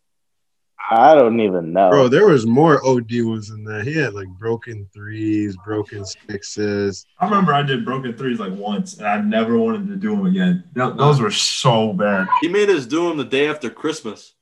I 0.90 1.16
don't 1.16 1.40
even 1.40 1.74
know. 1.74 1.90
Bro, 1.90 2.10
there 2.10 2.28
was 2.28 2.46
more 2.46 2.86
OD 2.86 3.12
ones 3.22 3.50
than 3.50 3.64
that. 3.64 3.88
He 3.88 3.94
had 3.96 4.14
like 4.14 4.28
broken 4.28 4.88
threes, 4.94 5.58
broken 5.66 6.06
sixes. 6.06 7.06
I 7.20 7.26
remember 7.26 7.54
I 7.54 7.64
did 7.64 7.84
broken 7.84 8.16
threes 8.16 8.40
like 8.40 8.54
once, 8.54 8.98
and 8.98 9.08
I 9.08 9.20
never 9.20 9.58
wanted 9.58 9.88
to 9.88 9.96
do 9.96 10.16
them 10.16 10.28
again. 10.28 10.64
Those 10.74 11.20
were 11.20 11.32
so 11.32 11.92
bad. 11.94 12.28
He 12.42 12.48
made 12.48 12.70
us 12.70 12.86
do 12.86 13.10
them 13.10 13.18
the 13.18 13.24
day 13.24 13.48
after 13.50 13.70
Christmas. 13.70 14.34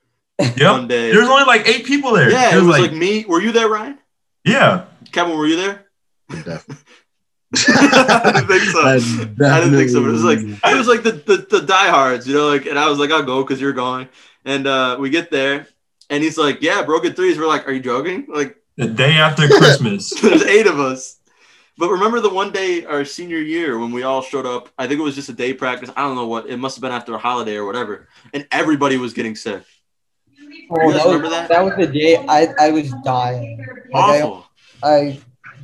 One 0.60 0.88
day. 0.88 1.12
There's 1.12 1.30
only 1.30 1.46
like 1.46 1.68
eight 1.68 1.86
people 1.86 2.14
there. 2.14 2.30
yeah, 2.30 2.54
it 2.54 2.60
was, 2.60 2.68
like, 2.68 2.82
like, 2.82 2.94
me. 2.94 3.24
Were 3.26 3.42
you 3.42 3.52
there, 3.52 3.70
Ryan? 3.70 3.98
yeah. 4.44 4.86
Kevin, 5.12 5.38
were 5.38 5.48
you 5.48 5.56
there? 5.56 5.86
Definitely. 7.54 8.14
I 8.14 8.32
didn't 8.34 8.48
think 8.48 8.64
so. 8.64 8.82
I 8.86 9.60
didn't 9.60 9.78
think 9.78 9.90
so, 9.90 10.02
but 10.02 10.10
it 10.10 10.12
was 10.12 10.24
like 10.24 10.40
it 10.40 10.78
was 10.78 10.88
like 10.88 11.04
the, 11.04 11.12
the 11.12 11.60
the 11.60 11.66
diehards, 11.66 12.28
you 12.28 12.34
know, 12.34 12.48
like 12.48 12.66
and 12.66 12.80
I 12.80 12.90
was 12.90 13.00
like, 13.00 13.12
I'll 13.12 13.24
go 13.24 13.44
because 13.44 13.62
you're 13.62 13.74
going. 13.74 14.10
And 14.46 14.68
uh 14.68 14.98
we 15.00 15.10
get 15.10 15.30
there 15.32 15.68
and 16.10 16.24
he's 16.24 16.38
like, 16.38 16.62
Yeah, 16.62 16.84
broken 16.84 17.14
threes. 17.14 17.38
We're 17.38 17.48
like, 17.48 17.68
Are 17.68 17.72
you 17.72 17.80
joking? 17.80 18.26
Like 18.28 18.58
The 18.78 18.88
day 18.88 19.14
after 19.14 19.48
Christmas. 19.48 20.10
there's 20.22 20.44
eight 20.44 20.68
of 20.68 20.80
us. 20.80 21.20
But 21.78 21.90
remember 21.90 22.20
the 22.20 22.30
one 22.30 22.52
day 22.52 22.86
our 22.86 23.04
senior 23.04 23.40
year 23.40 23.80
when 23.80 23.92
we 23.92 24.04
all 24.04 24.22
showed 24.22 24.46
up, 24.46 24.70
I 24.78 24.88
think 24.88 25.00
it 25.00 25.04
was 25.04 25.16
just 25.16 25.30
a 25.30 25.34
day 25.34 25.54
practice. 25.54 25.90
I 25.96 26.02
don't 26.02 26.16
know 26.16 26.28
what 26.28 26.48
it 26.48 26.58
must 26.58 26.76
have 26.76 26.82
been 26.82 26.92
after 26.92 27.16
a 27.16 27.18
holiday 27.18 27.56
or 27.56 27.66
whatever. 27.66 28.08
And 28.34 28.48
everybody 28.52 28.98
was 28.98 29.14
getting 29.14 29.36
sick. 29.36 29.64
Oh, 30.70 30.92
that, 30.92 31.06
was, 31.06 31.06
remember 31.06 31.30
that? 31.30 31.50
that? 31.50 31.64
was 31.64 31.74
the 31.78 31.88
day 31.88 32.18
I, 32.28 32.48
I 32.60 32.72
was 32.72 32.94
dying. 33.04 33.58
Like, 33.92 34.24
Awful. 34.24 34.46
I, 34.84 34.88
I 34.88 35.20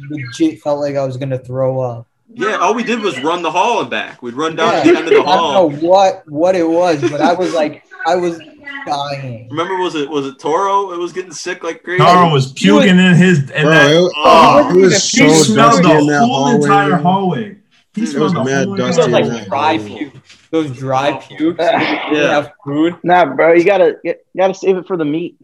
legit 0.09 0.61
felt 0.61 0.79
like 0.79 0.95
I 0.95 1.05
was 1.05 1.17
gonna 1.17 1.37
throw 1.39 1.79
up. 1.81 2.07
Yeah, 2.31 2.57
all 2.57 2.75
we 2.75 2.83
did 2.83 3.01
was 3.01 3.19
run 3.23 3.41
the 3.41 3.51
hall 3.51 3.81
and 3.81 3.89
back. 3.89 4.21
We'd 4.21 4.35
run 4.35 4.55
down 4.55 4.73
Yeah. 4.73 4.83
the 4.83 4.89
end 4.99 5.07
of 5.07 5.13
the 5.13 5.23
hall. 5.23 5.49
I 5.51 5.53
don't 5.53 5.81
know 5.81 5.87
what 5.87 6.23
what 6.27 6.55
it 6.55 6.67
was, 6.67 7.01
but 7.09 7.21
I 7.21 7.33
was 7.33 7.53
like 7.53 7.83
I 8.05 8.15
was 8.15 8.39
dying. 8.85 9.47
Remember, 9.49 9.77
was 9.77 9.95
it 9.95 10.09
was 10.09 10.27
it 10.27 10.39
Toro? 10.39 10.91
It 10.91 10.99
was 10.99 11.11
getting 11.11 11.31
sick 11.31 11.63
like 11.63 11.83
crazy. 11.83 11.97
Taro 12.03 12.31
was 12.31 12.51
puking 12.53 12.97
in 12.99 13.15
his. 13.15 13.39
In 13.51 13.63
Bro, 13.63 13.71
that, 13.71 13.91
it, 13.91 14.11
Oh, 14.17 14.69
it 14.77 14.81
was 14.81 15.09
he 15.11 15.27
so 15.27 15.43
smelled 15.43 15.81
dusty 15.83 15.91
in 15.91 16.05
the 16.07 16.13
that 16.13 16.19
whole 16.19 16.35
hallway. 16.45 16.55
entire 16.65 16.95
hallway. 16.97 17.57
He 17.95 18.03
It 18.03 18.07
smelled 18.07 18.23
was 18.23 18.33
the 18.33 18.43
mad 18.43 18.67
whole 18.67 18.75
dusty 18.77 19.01
Those 19.01 19.11
like 19.11 19.45
dry 19.47 19.77
hallway. 19.77 19.97
pukes. 20.11 20.37
Those 20.51 20.71
dry 20.77 21.11
oh, 21.11 21.35
pukes. 21.35 21.57
Yeah. 21.59 22.11
Yeah. 22.13 22.29
Have 22.29 22.51
food. 22.63 22.95
Nah, 23.03 23.25
bro, 23.25 23.53
you 23.53 23.63
gotta 23.65 23.97
you 24.03 24.13
gotta 24.37 24.53
save 24.53 24.77
it 24.77 24.85
for 24.87 24.97
the 24.97 25.05
meat. 25.05 25.37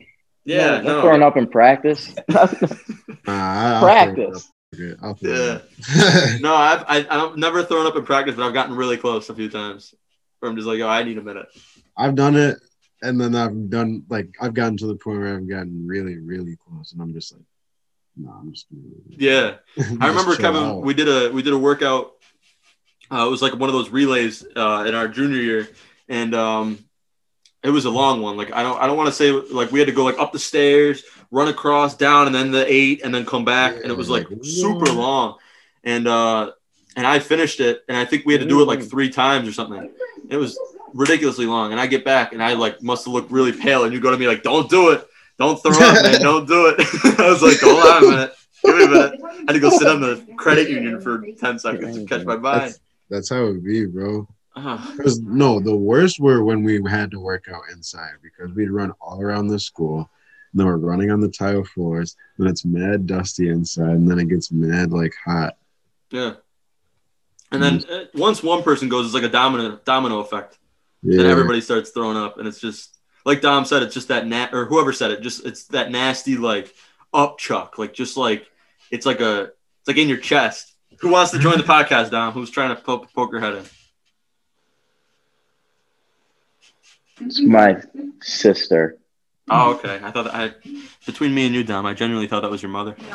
Yeah, 0.45 0.81
no, 0.81 0.95
no. 0.97 1.01
throwing 1.01 1.23
up 1.23 1.37
in 1.37 1.47
practice. 1.47 2.13
Nah, 3.27 3.77
I- 3.77 3.81
practice. 3.81 4.51
throw 4.75 4.85
it 4.87 4.93
up. 4.93 5.01
I'll 5.01 5.17
Yeah. 5.21 6.37
No, 6.41 6.53
I've 6.53 6.83
I, 6.87 7.07
I've 7.09 7.37
never 7.37 7.63
thrown 7.63 7.87
up 7.87 7.95
in 7.95 8.05
practice, 8.05 8.35
but 8.35 8.45
I've 8.45 8.53
gotten 8.53 8.75
really 8.75 8.97
close 8.97 9.29
a 9.29 9.35
few 9.35 9.49
times. 9.49 9.93
Where 10.39 10.49
I'm 10.51 10.55
just 10.55 10.67
like, 10.67 10.79
oh, 10.81 10.87
I 10.87 11.01
need 11.03 11.17
a 11.17 11.21
minute. 11.23 11.47
I've 11.97 12.13
done 12.15 12.35
it, 12.35 12.57
and 13.01 13.19
then 13.19 13.33
I've 13.35 13.69
done 13.69 14.03
like 14.09 14.29
I've 14.39 14.53
gotten 14.53 14.77
to 14.77 14.87
the 14.87 14.95
point 14.95 15.19
where 15.19 15.35
I've 15.37 15.47
gotten 15.49 15.87
really, 15.87 16.17
really 16.17 16.57
close, 16.67 16.91
and 16.93 17.01
I'm 17.01 17.13
just 17.13 17.33
like, 17.33 17.41
no, 18.17 18.29
I'm 18.31 18.51
just. 18.53 18.67
Gonna, 18.69 18.83
Yeah, 19.09 19.55
I 20.01 20.07
remember 20.07 20.35
Kevin. 20.35 20.61
out. 20.63 20.81
We 20.83 20.93
did 20.93 21.07
a 21.07 21.31
we 21.31 21.41
did 21.41 21.53
a 21.53 21.57
workout. 21.57 22.11
Uh, 23.09 23.25
it 23.25 23.29
was 23.31 23.41
like 23.41 23.53
one 23.55 23.69
of 23.69 23.73
those 23.73 23.89
relays 23.89 24.45
uh, 24.55 24.83
in 24.87 24.93
our 24.93 25.07
junior 25.07 25.37
year, 25.41 25.67
and 26.09 26.35
um, 26.35 26.84
it 27.65 27.71
was 27.71 27.85
a 27.85 27.89
long 27.89 28.21
one. 28.21 28.37
Like 28.37 28.53
I 28.53 28.63
don't 28.63 28.79
I 28.79 28.87
don't 28.87 28.97
want 28.97 29.07
to 29.09 29.13
say 29.15 29.31
like 29.31 29.71
we 29.71 29.79
had 29.79 29.87
to 29.87 29.93
go 29.93 30.03
like 30.03 30.19
up 30.19 30.31
the 30.31 30.39
stairs, 30.39 31.03
run 31.31 31.47
across, 31.47 31.95
down, 31.97 32.27
and 32.27 32.35
then 32.35 32.51
the 32.51 32.65
eight, 32.71 33.01
and 33.03 33.13
then 33.13 33.25
come 33.25 33.43
back, 33.45 33.75
and 33.75 33.85
it 33.85 33.97
was 33.97 34.09
like 34.09 34.27
Yeah, 34.29 34.37
super 34.41 34.85
long. 34.87 35.37
And 35.83 36.07
uh, 36.07 36.51
and 36.95 37.05
I 37.05 37.19
finished 37.19 37.59
it, 37.59 37.83
and 37.87 37.97
I 37.97 38.05
think 38.05 38.25
we 38.25 38.33
had 38.33 38.41
to 38.41 38.47
do 38.47 38.61
it 38.61 38.65
like 38.65 38.79
Mm. 38.79 38.89
three 38.89 39.09
times 39.09 39.47
or 39.47 39.53
something. 39.53 39.91
It 40.29 40.37
was 40.37 40.57
ridiculously 40.93 41.45
long, 41.45 41.71
and 41.71 41.79
I 41.79 41.87
get 41.87 42.05
back, 42.05 42.33
and 42.33 42.41
I 42.41 42.53
like 42.53 42.81
must 42.81 43.05
have 43.05 43.13
looked 43.13 43.31
really 43.31 43.51
pale, 43.51 43.83
and 43.83 43.93
you 43.93 43.99
go 43.99 44.11
to 44.11 44.17
me 44.17 44.27
like, 44.27 44.43
"Don't 44.43 44.69
do 44.69 44.89
it, 44.91 45.05
don't 45.37 45.61
throw 45.61 45.77
up, 45.79 46.03
man, 46.03 46.21
don't 46.29 46.47
do 46.47 46.67
it." 46.67 46.75
I 47.19 47.29
was 47.29 47.41
like, 47.41 47.59
"Hold 47.59 47.83
on 47.85 48.03
a 48.03 48.07
minute, 48.09 48.33
give 48.63 48.77
me 48.77 48.83
a 48.85 48.87
minute." 48.87 49.21
I 49.23 49.35
had 49.47 49.53
to 49.53 49.59
go 49.59 49.69
sit 49.69 49.87
on 49.87 50.01
the 50.01 50.25
credit 50.37 50.69
union 50.69 51.01
for 51.01 51.23
ten 51.39 51.59
seconds 51.59 51.97
to 51.97 52.05
catch 52.05 52.25
my 52.25 52.37
mind. 52.37 52.61
That's, 52.61 52.79
that's 53.09 53.29
how 53.29 53.45
it 53.47 53.63
be, 53.63 53.85
bro. 53.85 54.27
Ah, 54.55 54.93
Because 54.95 55.19
no, 55.19 55.59
the 55.59 55.75
worst 55.75 56.19
were 56.19 56.43
when 56.43 56.63
we 56.63 56.81
had 56.89 57.11
to 57.11 57.19
work 57.19 57.45
out 57.53 57.63
inside 57.73 58.13
because 58.21 58.53
we'd 58.53 58.69
run 58.71 58.91
all 59.01 59.21
around 59.21 59.47
the 59.47 59.59
school. 59.59 60.09
And 60.51 60.59
then 60.59 60.67
we're 60.67 60.77
running 60.77 61.11
on 61.11 61.19
the 61.19 61.27
tile 61.29 61.63
floors. 61.65 62.15
Then 62.37 62.47
it's 62.47 62.63
mad 62.63 63.05
dusty 63.07 63.49
inside, 63.49 63.89
and 63.91 64.09
then 64.09 64.19
it 64.19 64.29
gets 64.29 64.51
mad 64.51 64.91
like 64.91 65.13
hot. 65.25 65.57
yeah. 66.11 66.35
And 67.51 67.61
then 67.61 67.83
uh, 67.89 68.05
once 68.15 68.41
one 68.43 68.63
person 68.63 68.89
goes, 68.89 69.05
it's 69.05 69.13
like 69.13 69.23
a 69.23 69.29
domino 69.29 69.79
domino 69.85 70.19
effect. 70.19 70.57
Yeah, 71.03 71.17
then 71.21 71.31
everybody 71.31 71.61
starts 71.61 71.91
throwing 71.91 72.17
up 72.17 72.39
and 72.39 72.47
it's 72.47 72.59
just 72.59 72.97
like 73.25 73.39
dom 73.39 73.63
said 73.65 73.83
it's 73.83 73.93
just 73.93 74.07
that 74.07 74.25
nat 74.25 74.49
or 74.53 74.65
whoever 74.65 74.91
said 74.91 75.11
it 75.11 75.21
just 75.21 75.45
it's 75.45 75.65
that 75.65 75.91
nasty 75.91 76.35
like 76.35 76.73
up 77.13 77.37
chuck 77.37 77.77
like 77.77 77.93
just 77.93 78.17
like 78.17 78.47
it's 78.89 79.05
like 79.05 79.19
a 79.21 79.51
it's 79.79 79.87
like 79.87 79.97
in 79.97 80.09
your 80.09 80.17
chest 80.17 80.73
who 81.01 81.09
wants 81.09 81.31
to 81.31 81.37
join 81.37 81.59
the 81.59 81.63
podcast 81.63 82.09
dom 82.09 82.33
who's 82.33 82.49
trying 82.49 82.75
to 82.75 82.81
poke, 82.81 83.13
poke 83.13 83.31
her 83.31 83.39
head 83.39 83.53
in 83.53 83.63
It's 87.21 87.41
my 87.41 87.81
sister. 88.21 88.97
oh 89.49 89.73
okay 89.75 89.99
i 90.03 90.09
thought 90.11 90.23
that 90.23 90.33
i 90.35 90.51
between 91.05 91.33
me 91.33 91.45
and 91.45 91.53
you 91.55 91.63
dom 91.63 91.85
i 91.85 91.93
genuinely 91.93 92.27
thought 92.27 92.41
that 92.41 92.49
was 92.51 92.61
your 92.63 92.71
mother 92.71 92.95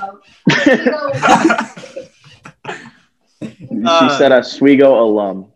she 3.43 3.83
Uh, 3.87 4.19
said 4.19 4.31
Oswego 4.33 5.03
alum. 5.03 5.51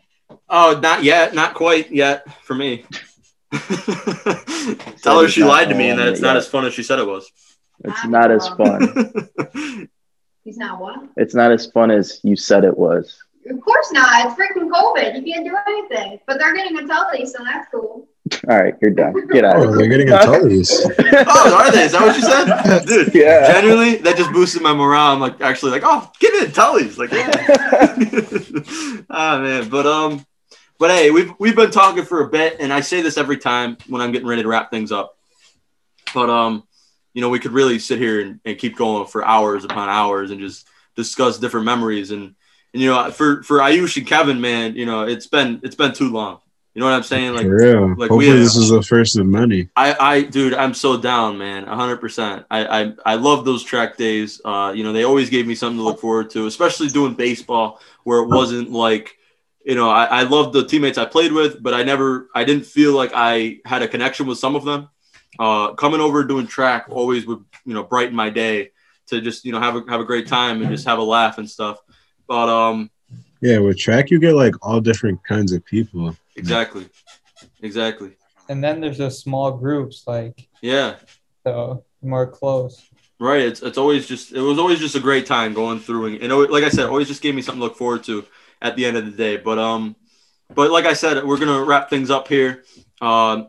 oh 0.48 0.78
not 0.82 1.04
yet 1.04 1.34
not 1.34 1.54
quite 1.54 1.92
yet 1.92 2.26
for 2.42 2.54
me 2.54 2.84
tell 5.02 5.20
her 5.20 5.28
she 5.28 5.44
lied 5.44 5.68
to 5.68 5.74
me 5.74 5.90
and 5.90 5.98
that 5.98 6.08
it's 6.08 6.20
not 6.20 6.36
as 6.36 6.46
fun 6.48 6.64
as 6.64 6.72
she 6.74 6.82
said 6.82 6.98
it 6.98 7.06
was 7.06 7.30
It's 7.84 8.04
not 8.06 8.30
as 8.30 8.48
fun. 8.48 8.80
He's 10.44 10.56
not 10.58 10.80
what? 10.80 10.98
It's 11.16 11.34
not 11.34 11.50
as 11.52 11.66
fun 11.66 11.90
as 11.90 12.20
you 12.22 12.36
said 12.36 12.64
it 12.64 12.76
was. 12.76 13.16
Of 13.48 13.60
course 13.60 13.90
not. 13.92 14.26
It's 14.26 14.34
freaking 14.40 14.68
COVID. 14.70 15.16
You 15.16 15.22
can't 15.32 15.44
do 15.46 15.56
anything. 15.66 16.20
But 16.26 16.38
they're 16.38 16.54
getting 16.54 16.76
a 16.78 16.86
telly, 16.86 17.24
so 17.26 17.38
that's 17.44 17.66
cool. 17.70 18.06
All 18.48 18.58
right, 18.58 18.74
you're 18.80 18.90
done. 18.92 19.26
Get 19.28 19.44
out. 19.44 19.56
Oh, 19.56 19.76
they're 19.76 19.86
getting 19.86 20.08
a 20.08 20.18
Tully's. 20.18 20.70
oh 20.98 21.56
are 21.58 21.70
they 21.70 21.84
is 21.84 21.92
that 21.92 22.00
what 22.00 22.16
you 22.16 22.22
said 22.22 22.86
dude 22.86 23.14
yeah. 23.14 23.52
Genuinely, 23.52 23.96
that 23.96 24.16
just 24.16 24.32
boosted 24.32 24.62
my 24.62 24.72
morale. 24.72 25.12
I'm 25.12 25.20
like 25.20 25.42
actually 25.42 25.72
like, 25.72 25.82
oh, 25.84 26.10
give 26.20 26.32
it 26.34 26.54
Tully's. 26.54 26.96
Like, 26.96 27.10
ah 29.10 29.38
man, 29.38 29.68
but 29.68 29.86
um, 29.86 30.24
but 30.78 30.90
hey, 30.90 31.10
we've 31.10 31.32
we've 31.38 31.54
been 31.54 31.70
talking 31.70 32.04
for 32.04 32.22
a 32.22 32.30
bit, 32.30 32.56
and 32.60 32.72
I 32.72 32.80
say 32.80 33.02
this 33.02 33.18
every 33.18 33.36
time 33.36 33.76
when 33.88 34.00
I'm 34.00 34.10
getting 34.10 34.28
ready 34.28 34.42
to 34.42 34.48
wrap 34.48 34.70
things 34.70 34.90
up. 34.90 35.18
But 36.14 36.30
um, 36.30 36.62
you 37.12 37.20
know, 37.20 37.28
we 37.28 37.40
could 37.40 37.52
really 37.52 37.78
sit 37.78 37.98
here 37.98 38.22
and, 38.22 38.40
and 38.46 38.56
keep 38.56 38.74
going 38.74 39.06
for 39.06 39.22
hours 39.22 39.64
upon 39.64 39.90
hours 39.90 40.30
and 40.30 40.40
just 40.40 40.66
discuss 40.96 41.38
different 41.38 41.66
memories 41.66 42.10
and 42.10 42.34
and 42.72 42.82
you 42.82 42.90
know, 42.90 43.10
for 43.10 43.42
for 43.42 43.58
Ayush 43.58 43.98
and 43.98 44.06
Kevin, 44.06 44.40
man, 44.40 44.76
you 44.76 44.86
know, 44.86 45.02
it's 45.02 45.26
been 45.26 45.60
it's 45.62 45.76
been 45.76 45.92
too 45.92 46.10
long. 46.10 46.40
You 46.74 46.80
know 46.80 46.86
what 46.86 46.96
I'm 46.96 47.04
saying? 47.04 47.34
Like 47.34 47.46
like 47.46 48.10
Hopefully, 48.10 48.32
this 48.32 48.56
is 48.56 48.70
the 48.70 48.82
first 48.82 49.16
of 49.16 49.26
many. 49.26 49.68
I, 49.76 49.94
I, 49.98 50.22
dude, 50.22 50.54
I'm 50.54 50.74
so 50.74 50.96
down, 50.96 51.38
man. 51.38 51.64
hundred 51.64 51.98
percent. 51.98 52.46
I, 52.50 52.82
I, 52.82 52.92
I 53.06 53.14
love 53.14 53.44
those 53.44 53.62
track 53.62 53.96
days. 53.96 54.40
Uh, 54.44 54.72
you 54.74 54.82
know, 54.82 54.92
they 54.92 55.04
always 55.04 55.30
gave 55.30 55.46
me 55.46 55.54
something 55.54 55.78
to 55.78 55.84
look 55.84 56.00
forward 56.00 56.30
to, 56.30 56.46
especially 56.46 56.88
doing 56.88 57.14
baseball 57.14 57.80
where 58.02 58.18
it 58.18 58.26
wasn't 58.26 58.72
like, 58.72 59.16
you 59.64 59.76
know, 59.76 59.88
I, 59.88 60.04
I 60.06 60.22
loved 60.24 60.52
the 60.52 60.66
teammates 60.66 60.98
I 60.98 61.04
played 61.04 61.30
with, 61.30 61.62
but 61.62 61.74
I 61.74 61.84
never, 61.84 62.28
I 62.34 62.42
didn't 62.42 62.66
feel 62.66 62.92
like 62.92 63.12
I 63.14 63.60
had 63.64 63.82
a 63.82 63.88
connection 63.88 64.26
with 64.26 64.38
some 64.38 64.56
of 64.56 64.64
them. 64.64 64.88
Uh, 65.38 65.74
coming 65.74 66.00
over 66.00 66.24
doing 66.24 66.46
track 66.48 66.86
always 66.90 67.24
would, 67.24 67.44
you 67.64 67.74
know, 67.74 67.84
brighten 67.84 68.16
my 68.16 68.30
day 68.30 68.72
to 69.06 69.20
just, 69.20 69.44
you 69.44 69.52
know, 69.52 69.60
have 69.60 69.76
a, 69.76 69.82
have 69.88 70.00
a 70.00 70.04
great 70.04 70.26
time 70.26 70.60
and 70.60 70.70
just 70.72 70.86
have 70.86 70.98
a 70.98 71.02
laugh 71.02 71.38
and 71.38 71.48
stuff. 71.48 71.78
But, 72.26 72.48
um, 72.48 72.90
Yeah, 73.40 73.58
with 73.58 73.78
track, 73.78 74.10
you 74.10 74.18
get 74.18 74.34
like 74.34 74.54
all 74.60 74.80
different 74.80 75.22
kinds 75.22 75.52
of 75.52 75.64
people. 75.64 76.16
Exactly, 76.36 76.88
exactly. 77.62 78.16
And 78.48 78.62
then 78.62 78.80
there's 78.80 78.98
those 78.98 79.18
small 79.18 79.52
groups, 79.52 80.04
like 80.06 80.48
Yeah. 80.60 80.96
so 81.46 81.84
more 82.02 82.26
close. 82.26 82.82
Right. 83.20 83.40
It's 83.42 83.62
it's 83.62 83.78
always 83.78 84.06
just 84.06 84.32
it 84.32 84.40
was 84.40 84.58
always 84.58 84.78
just 84.80 84.96
a 84.96 85.00
great 85.00 85.24
time 85.26 85.54
going 85.54 85.78
through 85.78 86.06
and, 86.06 86.16
and 86.22 86.32
it, 86.32 86.50
like 86.50 86.64
I 86.64 86.68
said, 86.68 86.86
always 86.86 87.08
just 87.08 87.22
gave 87.22 87.34
me 87.34 87.42
something 87.42 87.60
to 87.60 87.64
look 87.64 87.76
forward 87.78 88.04
to 88.04 88.24
at 88.60 88.76
the 88.76 88.84
end 88.84 88.96
of 88.96 89.04
the 89.06 89.12
day. 89.12 89.36
But 89.36 89.58
um, 89.58 89.96
but 90.54 90.70
like 90.70 90.84
I 90.84 90.92
said, 90.92 91.24
we're 91.24 91.38
gonna 91.38 91.62
wrap 91.64 91.88
things 91.88 92.10
up 92.10 92.28
here. 92.28 92.64
Um, 93.00 93.48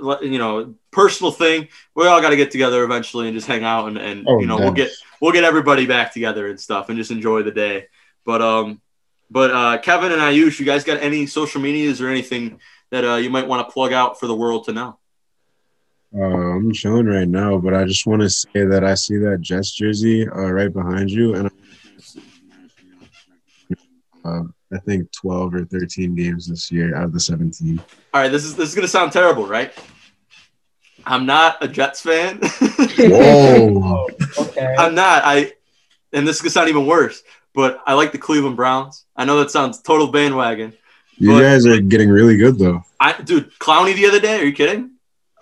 let- 0.00 0.22
you 0.22 0.38
know, 0.38 0.74
personal 0.90 1.32
thing. 1.32 1.68
We 1.94 2.06
all 2.06 2.22
got 2.22 2.30
to 2.30 2.36
get 2.36 2.50
together 2.50 2.82
eventually 2.84 3.26
and 3.28 3.36
just 3.36 3.46
hang 3.48 3.64
out 3.64 3.88
and 3.88 3.98
and 3.98 4.24
Oh, 4.26 4.38
you 4.40 4.46
know 4.46 4.56
we'll 4.56 4.72
get 4.72 4.90
we'll 5.20 5.32
get 5.32 5.44
everybody 5.44 5.84
back 5.86 6.12
together 6.14 6.48
and 6.48 6.58
stuff 6.58 6.88
and 6.88 6.96
just 6.96 7.10
enjoy 7.10 7.42
the 7.42 7.50
day. 7.52 7.88
But 8.24 8.40
um, 8.40 8.80
but 9.30 9.50
uh, 9.50 9.78
Kevin 9.78 10.12
and 10.12 10.20
Ayush, 10.20 10.58
you 10.58 10.66
guys 10.66 10.84
got 10.84 11.00
any 11.02 11.26
social 11.26 11.60
medias 11.60 12.00
or 12.00 12.08
anything 12.08 12.60
that 12.90 13.04
uh, 13.04 13.16
you 13.16 13.30
might 13.30 13.46
want 13.46 13.66
to 13.66 13.72
plug 13.72 13.92
out 13.92 14.18
for 14.18 14.26
the 14.26 14.34
world 14.34 14.64
to 14.64 14.72
know? 14.72 14.98
Uh, 16.14 16.24
I'm 16.24 16.72
chilling 16.72 17.06
right 17.06 17.28
now, 17.28 17.56
but 17.58 17.72
I 17.72 17.84
just 17.84 18.04
want 18.04 18.22
to 18.22 18.30
say 18.30 18.64
that 18.64 18.82
I 18.82 18.94
see 18.94 19.16
that 19.18 19.40
Jets 19.40 19.70
jersey 19.70 20.28
uh, 20.28 20.50
right 20.50 20.72
behind 20.72 21.08
you, 21.08 21.36
and 21.36 21.50
uh, 24.24 24.42
I 24.72 24.78
think 24.78 25.10
12 25.12 25.54
or 25.54 25.64
13 25.64 26.16
games 26.16 26.48
this 26.48 26.72
year 26.72 26.96
out 26.96 27.04
of 27.04 27.12
the 27.12 27.20
17. 27.20 27.80
All 28.12 28.20
right, 28.20 28.28
this 28.28 28.44
is 28.44 28.56
this 28.56 28.70
is 28.70 28.74
gonna 28.74 28.88
sound 28.88 29.12
terrible, 29.12 29.46
right? 29.46 29.72
I'm 31.06 31.26
not 31.26 31.62
a 31.62 31.68
Jets 31.68 32.00
fan. 32.00 32.40
Whoa! 32.98 34.08
Okay. 34.38 34.74
I'm 34.78 34.94
not. 34.94 35.22
I 35.24 35.52
and 36.12 36.26
this 36.26 36.36
is 36.36 36.42
gonna 36.42 36.50
sound 36.50 36.68
even 36.68 36.86
worse, 36.86 37.22
but 37.54 37.82
I 37.86 37.94
like 37.94 38.12
the 38.12 38.18
Cleveland 38.18 38.56
Browns. 38.56 39.04
I 39.16 39.24
know 39.24 39.38
that 39.40 39.50
sounds 39.50 39.80
total 39.82 40.08
bandwagon. 40.08 40.72
You 41.16 41.38
guys 41.38 41.66
are 41.66 41.80
getting 41.80 42.08
really 42.08 42.36
good 42.36 42.58
though. 42.58 42.82
I 42.98 43.20
dude, 43.20 43.52
Clowney 43.58 43.94
the 43.94 44.06
other 44.06 44.20
day, 44.20 44.40
are 44.40 44.44
you 44.44 44.52
kidding? 44.52 44.92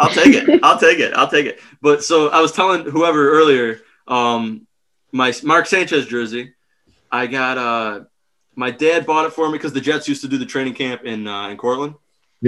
I'll 0.01 0.11
take 0.11 0.35
it. 0.35 0.61
I'll 0.65 0.79
take 0.79 0.99
it. 0.99 1.15
I'll 1.15 1.31
take 1.31 1.47
it. 1.47 1.61
But 1.81 2.03
so 2.03 2.29
I 2.29 2.41
was 2.41 2.53
telling 2.53 2.85
whoever 2.85 3.31
earlier, 3.31 3.81
um, 4.07 4.67
my 5.13 5.33
Mark 5.43 5.67
Sanchez 5.67 6.07
jersey, 6.07 6.55
I 7.11 7.27
got 7.27 7.59
uh 7.59 8.05
my 8.57 8.73
dad 8.73 9.07
bought 9.07 9.25
it 9.27 9.33
for 9.33 9.47
me 9.47 9.53
because 9.53 9.73
the 9.73 9.81
Jets 9.81 10.09
used 10.09 10.23
to 10.23 10.29
do 10.29 10.37
the 10.37 10.47
training 10.47 10.75
camp 10.75 11.05
in 11.05 11.29
uh, 11.29 11.49
in 11.49 11.57
Cortland. 11.57 11.95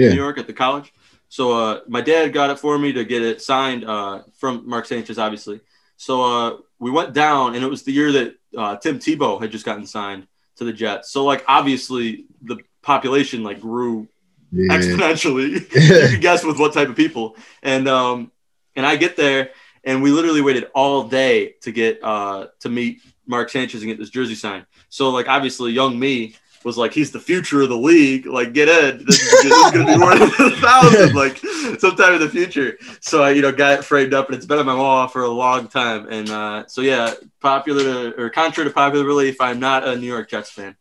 New 0.09 0.21
York 0.21 0.37
at 0.37 0.47
the 0.47 0.53
college. 0.53 0.93
So 1.29 1.53
uh, 1.53 1.79
my 1.87 2.01
dad 2.01 2.33
got 2.33 2.49
it 2.49 2.59
for 2.59 2.77
me 2.77 2.91
to 2.93 3.05
get 3.05 3.21
it 3.21 3.41
signed 3.41 3.85
uh, 3.85 4.23
from 4.37 4.67
Mark 4.67 4.85
Sanchez, 4.85 5.17
obviously. 5.17 5.61
So 5.95 6.23
uh, 6.23 6.57
we 6.79 6.91
went 6.91 7.13
down, 7.13 7.55
and 7.55 7.63
it 7.63 7.67
was 7.67 7.83
the 7.83 7.93
year 7.93 8.11
that 8.11 8.35
uh, 8.57 8.77
Tim 8.77 8.99
Tebow 8.99 9.41
had 9.41 9.51
just 9.51 9.65
gotten 9.65 9.85
signed 9.85 10.27
to 10.57 10.63
the 10.63 10.73
Jets. 10.73 11.11
So 11.11 11.23
like 11.25 11.43
obviously 11.47 12.25
the 12.41 12.57
population 12.81 13.43
like 13.43 13.61
grew 13.61 14.07
Yeah. 14.51 14.75
exponentially. 14.77 15.53
you 15.73 16.09
can 16.09 16.19
guess 16.27 16.43
with 16.43 16.59
what 16.59 16.73
type 16.73 16.89
of 16.89 16.95
people. 16.95 17.35
And 17.63 17.87
um, 17.87 18.31
and 18.75 18.85
I 18.85 18.95
get 18.95 19.15
there, 19.15 19.51
and 19.83 20.01
we 20.03 20.11
literally 20.11 20.41
waited 20.41 20.65
all 20.73 21.03
day 21.03 21.55
to 21.61 21.71
get 21.71 22.03
uh, 22.03 22.47
to 22.61 22.69
meet 22.69 23.01
Mark 23.25 23.49
Sanchez 23.49 23.81
and 23.81 23.89
get 23.89 23.97
this 23.99 24.09
jersey 24.09 24.35
signed. 24.35 24.65
So 24.89 25.09
like 25.09 25.27
obviously 25.27 25.71
young 25.71 25.97
me 25.97 26.35
was 26.63 26.77
like 26.77 26.93
he's 26.93 27.11
the 27.11 27.19
future 27.19 27.61
of 27.61 27.69
the 27.69 27.77
league. 27.77 28.25
Like 28.25 28.53
get 28.53 28.69
in, 28.69 29.05
this 29.05 29.21
is, 29.21 29.43
this 29.43 29.53
is 29.53 29.71
gonna 29.71 29.85
be 29.85 30.01
worth 30.01 30.39
a 30.39 30.49
thousand 30.57 31.15
like 31.15 31.37
sometime 31.79 32.13
in 32.13 32.19
the 32.19 32.29
future. 32.29 32.77
So 32.99 33.23
I 33.23 33.31
you 33.31 33.41
know 33.41 33.51
got 33.51 33.79
it 33.79 33.85
framed 33.85 34.13
up, 34.13 34.27
and 34.27 34.35
it's 34.35 34.45
been 34.45 34.59
on 34.59 34.65
my 34.65 34.75
wall 34.75 35.07
for 35.07 35.23
a 35.23 35.29
long 35.29 35.67
time. 35.67 36.07
And 36.09 36.29
uh, 36.29 36.67
so 36.67 36.81
yeah, 36.81 37.13
popular 37.39 37.83
to, 38.11 38.21
or 38.21 38.29
contrary 38.29 38.69
to 38.69 38.73
popular 38.73 39.05
belief, 39.05 39.41
I'm 39.41 39.59
not 39.59 39.87
a 39.87 39.95
New 39.95 40.07
York 40.07 40.29
Jets 40.29 40.51
fan. 40.51 40.75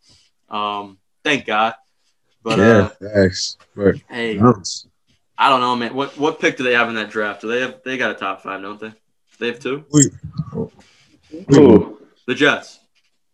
Um, 0.48 0.98
thank 1.24 1.46
God. 1.46 1.74
But 2.42 2.58
yeah, 2.58 2.64
uh, 2.64 2.88
thanks. 3.14 3.56
But 3.76 3.96
hey, 4.08 4.38
Browns. 4.38 4.86
I 5.36 5.48
don't 5.48 5.60
know, 5.60 5.74
man. 5.76 5.94
What 5.94 6.18
what 6.18 6.40
pick 6.40 6.56
do 6.56 6.64
they 6.64 6.74
have 6.74 6.88
in 6.88 6.94
that 6.96 7.10
draft? 7.10 7.40
Do 7.40 7.48
they 7.48 7.60
have 7.60 7.82
they 7.84 7.96
got 7.96 8.10
a 8.10 8.14
top 8.14 8.42
five, 8.42 8.60
don't 8.60 8.78
they? 8.78 8.92
They 9.38 9.46
have 9.46 9.58
two. 9.58 9.84
Ooh. 11.54 11.98
The 12.26 12.34
Jets. 12.34 12.78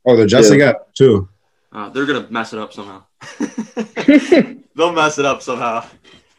Oh, 0.06 0.16
the 0.16 0.24
Jets 0.24 0.48
they 0.48 0.58
got 0.58 0.94
two. 0.94 1.28
Uh, 1.76 1.90
they're 1.90 2.06
gonna 2.06 2.26
mess 2.30 2.54
it 2.54 2.58
up 2.58 2.72
somehow. 2.72 3.02
They'll 4.74 4.92
mess 4.92 5.18
it 5.18 5.26
up 5.26 5.42
somehow. 5.42 5.86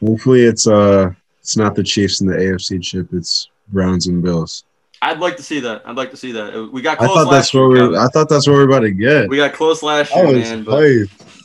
Hopefully, 0.03 0.41
it's 0.41 0.65
uh, 0.65 1.11
it's 1.39 1.55
not 1.55 1.75
the 1.75 1.83
Chiefs 1.83 2.21
and 2.21 2.29
the 2.29 2.33
AFC 2.33 2.81
chip. 2.81 3.09
It's 3.13 3.47
Browns 3.67 4.07
and 4.07 4.23
Bills. 4.23 4.63
I'd 4.99 5.19
like 5.19 5.38
to 5.38 5.43
see 5.43 5.59
that. 5.59 5.83
I'd 5.85 5.95
like 5.95 6.09
to 6.09 6.17
see 6.17 6.31
that. 6.31 6.71
We 6.73 6.81
got 6.81 6.99
I 6.99 7.05
close 7.05 7.17
thought 7.17 7.27
last 7.27 7.31
that's 7.31 7.53
year. 7.53 7.63
what 7.63 7.71
we. 7.71 7.77
Kevin. 7.77 7.95
I 7.97 8.07
thought 8.07 8.29
that's 8.29 8.47
what 8.47 8.53
we're 8.53 8.63
about 8.63 8.79
to 8.79 8.89
get. 8.89 9.29
We 9.29 9.38
got 9.38 9.53
close 9.53 9.83
last 9.83 10.15
year, 10.15 10.25
was 10.25 10.33
man. 10.33 10.63
But 10.63 10.83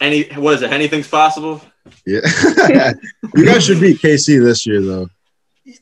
any 0.01 0.23
what 0.41 0.55
is 0.55 0.63
it? 0.63 0.73
Anything's 0.73 1.09
possible. 1.09 1.61
Yeah, 2.07 2.21
you 3.35 3.45
guys 3.45 3.67
should 3.67 3.79
beat 3.81 3.99
KC 3.99 4.43
this 4.43 4.67
year, 4.67 4.81
though. 4.81 5.11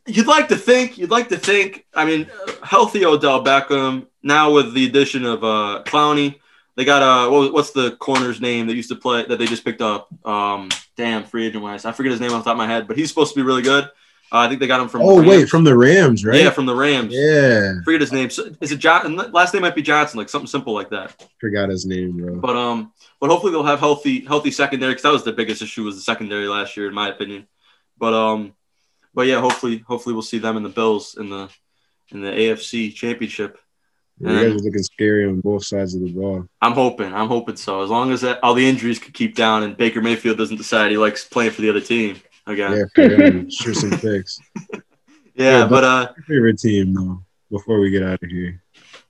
You'd 0.08 0.26
like 0.26 0.48
to 0.48 0.56
think. 0.56 0.98
You'd 0.98 1.12
like 1.12 1.28
to 1.28 1.36
think. 1.36 1.86
I 1.94 2.04
mean, 2.04 2.28
uh, 2.48 2.52
healthy 2.64 3.04
Odell 3.04 3.44
Beckham 3.44 4.08
now 4.24 4.52
with 4.52 4.74
the 4.74 4.86
addition 4.86 5.24
of 5.24 5.44
uh, 5.44 5.84
Clowney, 5.86 6.39
They 6.80 6.86
got 6.86 7.02
uh, 7.02 7.30
what, 7.30 7.52
what's 7.52 7.72
the 7.72 7.90
corner's 7.96 8.40
name 8.40 8.66
that 8.68 8.74
used 8.74 8.88
to 8.88 8.96
play 8.96 9.26
that 9.26 9.36
they 9.38 9.44
just 9.44 9.66
picked 9.66 9.82
up? 9.82 10.08
Um, 10.26 10.70
damn, 10.96 11.24
free 11.24 11.46
agent 11.46 11.62
wise, 11.62 11.84
I 11.84 11.92
forget 11.92 12.10
his 12.10 12.22
name 12.22 12.32
off 12.32 12.42
the 12.42 12.44
top 12.44 12.52
of 12.54 12.56
my 12.56 12.66
head, 12.66 12.88
but 12.88 12.96
he's 12.96 13.10
supposed 13.10 13.34
to 13.34 13.38
be 13.38 13.44
really 13.44 13.60
good. 13.60 13.84
Uh, 13.84 14.38
I 14.38 14.48
think 14.48 14.60
they 14.60 14.66
got 14.66 14.80
him 14.80 14.88
from. 14.88 15.02
Oh 15.02 15.18
Rams. 15.18 15.28
wait, 15.28 15.48
from 15.50 15.64
the 15.64 15.76
Rams, 15.76 16.24
right? 16.24 16.40
yeah, 16.40 16.48
from 16.48 16.64
the 16.64 16.74
Rams. 16.74 17.12
Yeah, 17.12 17.82
Forget 17.84 18.00
his 18.00 18.12
name. 18.12 18.30
So- 18.30 18.50
Is 18.62 18.72
it 18.72 18.78
John? 18.78 19.14
Last 19.30 19.52
name 19.52 19.60
might 19.60 19.74
be 19.74 19.82
Johnson, 19.82 20.16
like 20.16 20.30
something 20.30 20.46
simple 20.46 20.72
like 20.72 20.88
that. 20.88 21.22
forgot 21.38 21.68
his 21.68 21.84
name, 21.84 22.16
bro. 22.16 22.36
But 22.36 22.56
um, 22.56 22.94
but 23.20 23.28
hopefully 23.28 23.52
they'll 23.52 23.62
have 23.62 23.80
healthy 23.80 24.24
healthy 24.24 24.50
secondary 24.50 24.92
because 24.92 25.02
that 25.02 25.12
was 25.12 25.22
the 25.24 25.32
biggest 25.32 25.60
issue 25.60 25.84
was 25.84 25.96
the 25.96 26.00
secondary 26.00 26.48
last 26.48 26.78
year 26.78 26.88
in 26.88 26.94
my 26.94 27.10
opinion. 27.10 27.46
But 27.98 28.14
um, 28.14 28.54
but 29.12 29.26
yeah, 29.26 29.38
hopefully 29.38 29.84
hopefully 29.86 30.14
we'll 30.14 30.22
see 30.22 30.38
them 30.38 30.56
in 30.56 30.62
the 30.62 30.70
Bills 30.70 31.14
in 31.18 31.28
the 31.28 31.50
in 32.10 32.22
the 32.22 32.30
AFC 32.30 32.94
Championship. 32.94 33.58
You 34.20 34.26
guys 34.26 34.60
are 34.60 34.64
looking 34.64 34.82
scary 34.82 35.26
on 35.26 35.40
both 35.40 35.64
sides 35.64 35.94
of 35.94 36.02
the 36.02 36.12
ball. 36.12 36.46
I'm 36.60 36.72
hoping 36.72 37.12
I'm 37.14 37.28
hoping 37.28 37.56
so. 37.56 37.82
As 37.82 37.90
long 37.90 38.12
as 38.12 38.20
that, 38.20 38.38
all 38.42 38.54
the 38.54 38.68
injuries 38.68 38.98
could 38.98 39.14
keep 39.14 39.34
down 39.34 39.62
and 39.62 39.76
Baker 39.76 40.00
Mayfield 40.02 40.36
doesn't 40.38 40.56
decide 40.56 40.90
he 40.90 40.98
likes 40.98 41.24
playing 41.24 41.52
for 41.52 41.62
the 41.62 41.70
other 41.70 41.80
team 41.80 42.20
again. 42.46 42.72
Yeah, 42.72 42.84
for 42.94 43.50
shoot 43.50 43.74
some 43.74 43.98
picks. 43.98 44.38
Yeah, 45.36 45.60
Yeah, 45.60 45.68
but 45.68 45.84
uh, 45.84 46.12
Favorite 46.26 46.58
team 46.58 46.92
though. 46.92 47.22
Before 47.50 47.80
we 47.80 47.90
get 47.90 48.02
out 48.02 48.22
of 48.22 48.28
here, 48.28 48.62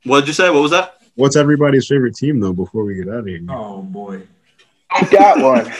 what 0.04 0.20
did 0.20 0.28
you 0.28 0.34
say? 0.34 0.48
What 0.48 0.62
was 0.62 0.70
that? 0.70 1.00
what's 1.16 1.34
everybody's 1.34 1.88
favorite 1.88 2.14
team 2.14 2.38
though? 2.40 2.52
Before 2.52 2.84
we 2.84 2.94
get 2.94 3.08
out 3.08 3.20
of 3.20 3.26
here, 3.26 3.40
Oh 3.48 3.82
boy. 3.82 4.22
I 4.90 5.04
got 5.06 5.42
one. 5.42 5.72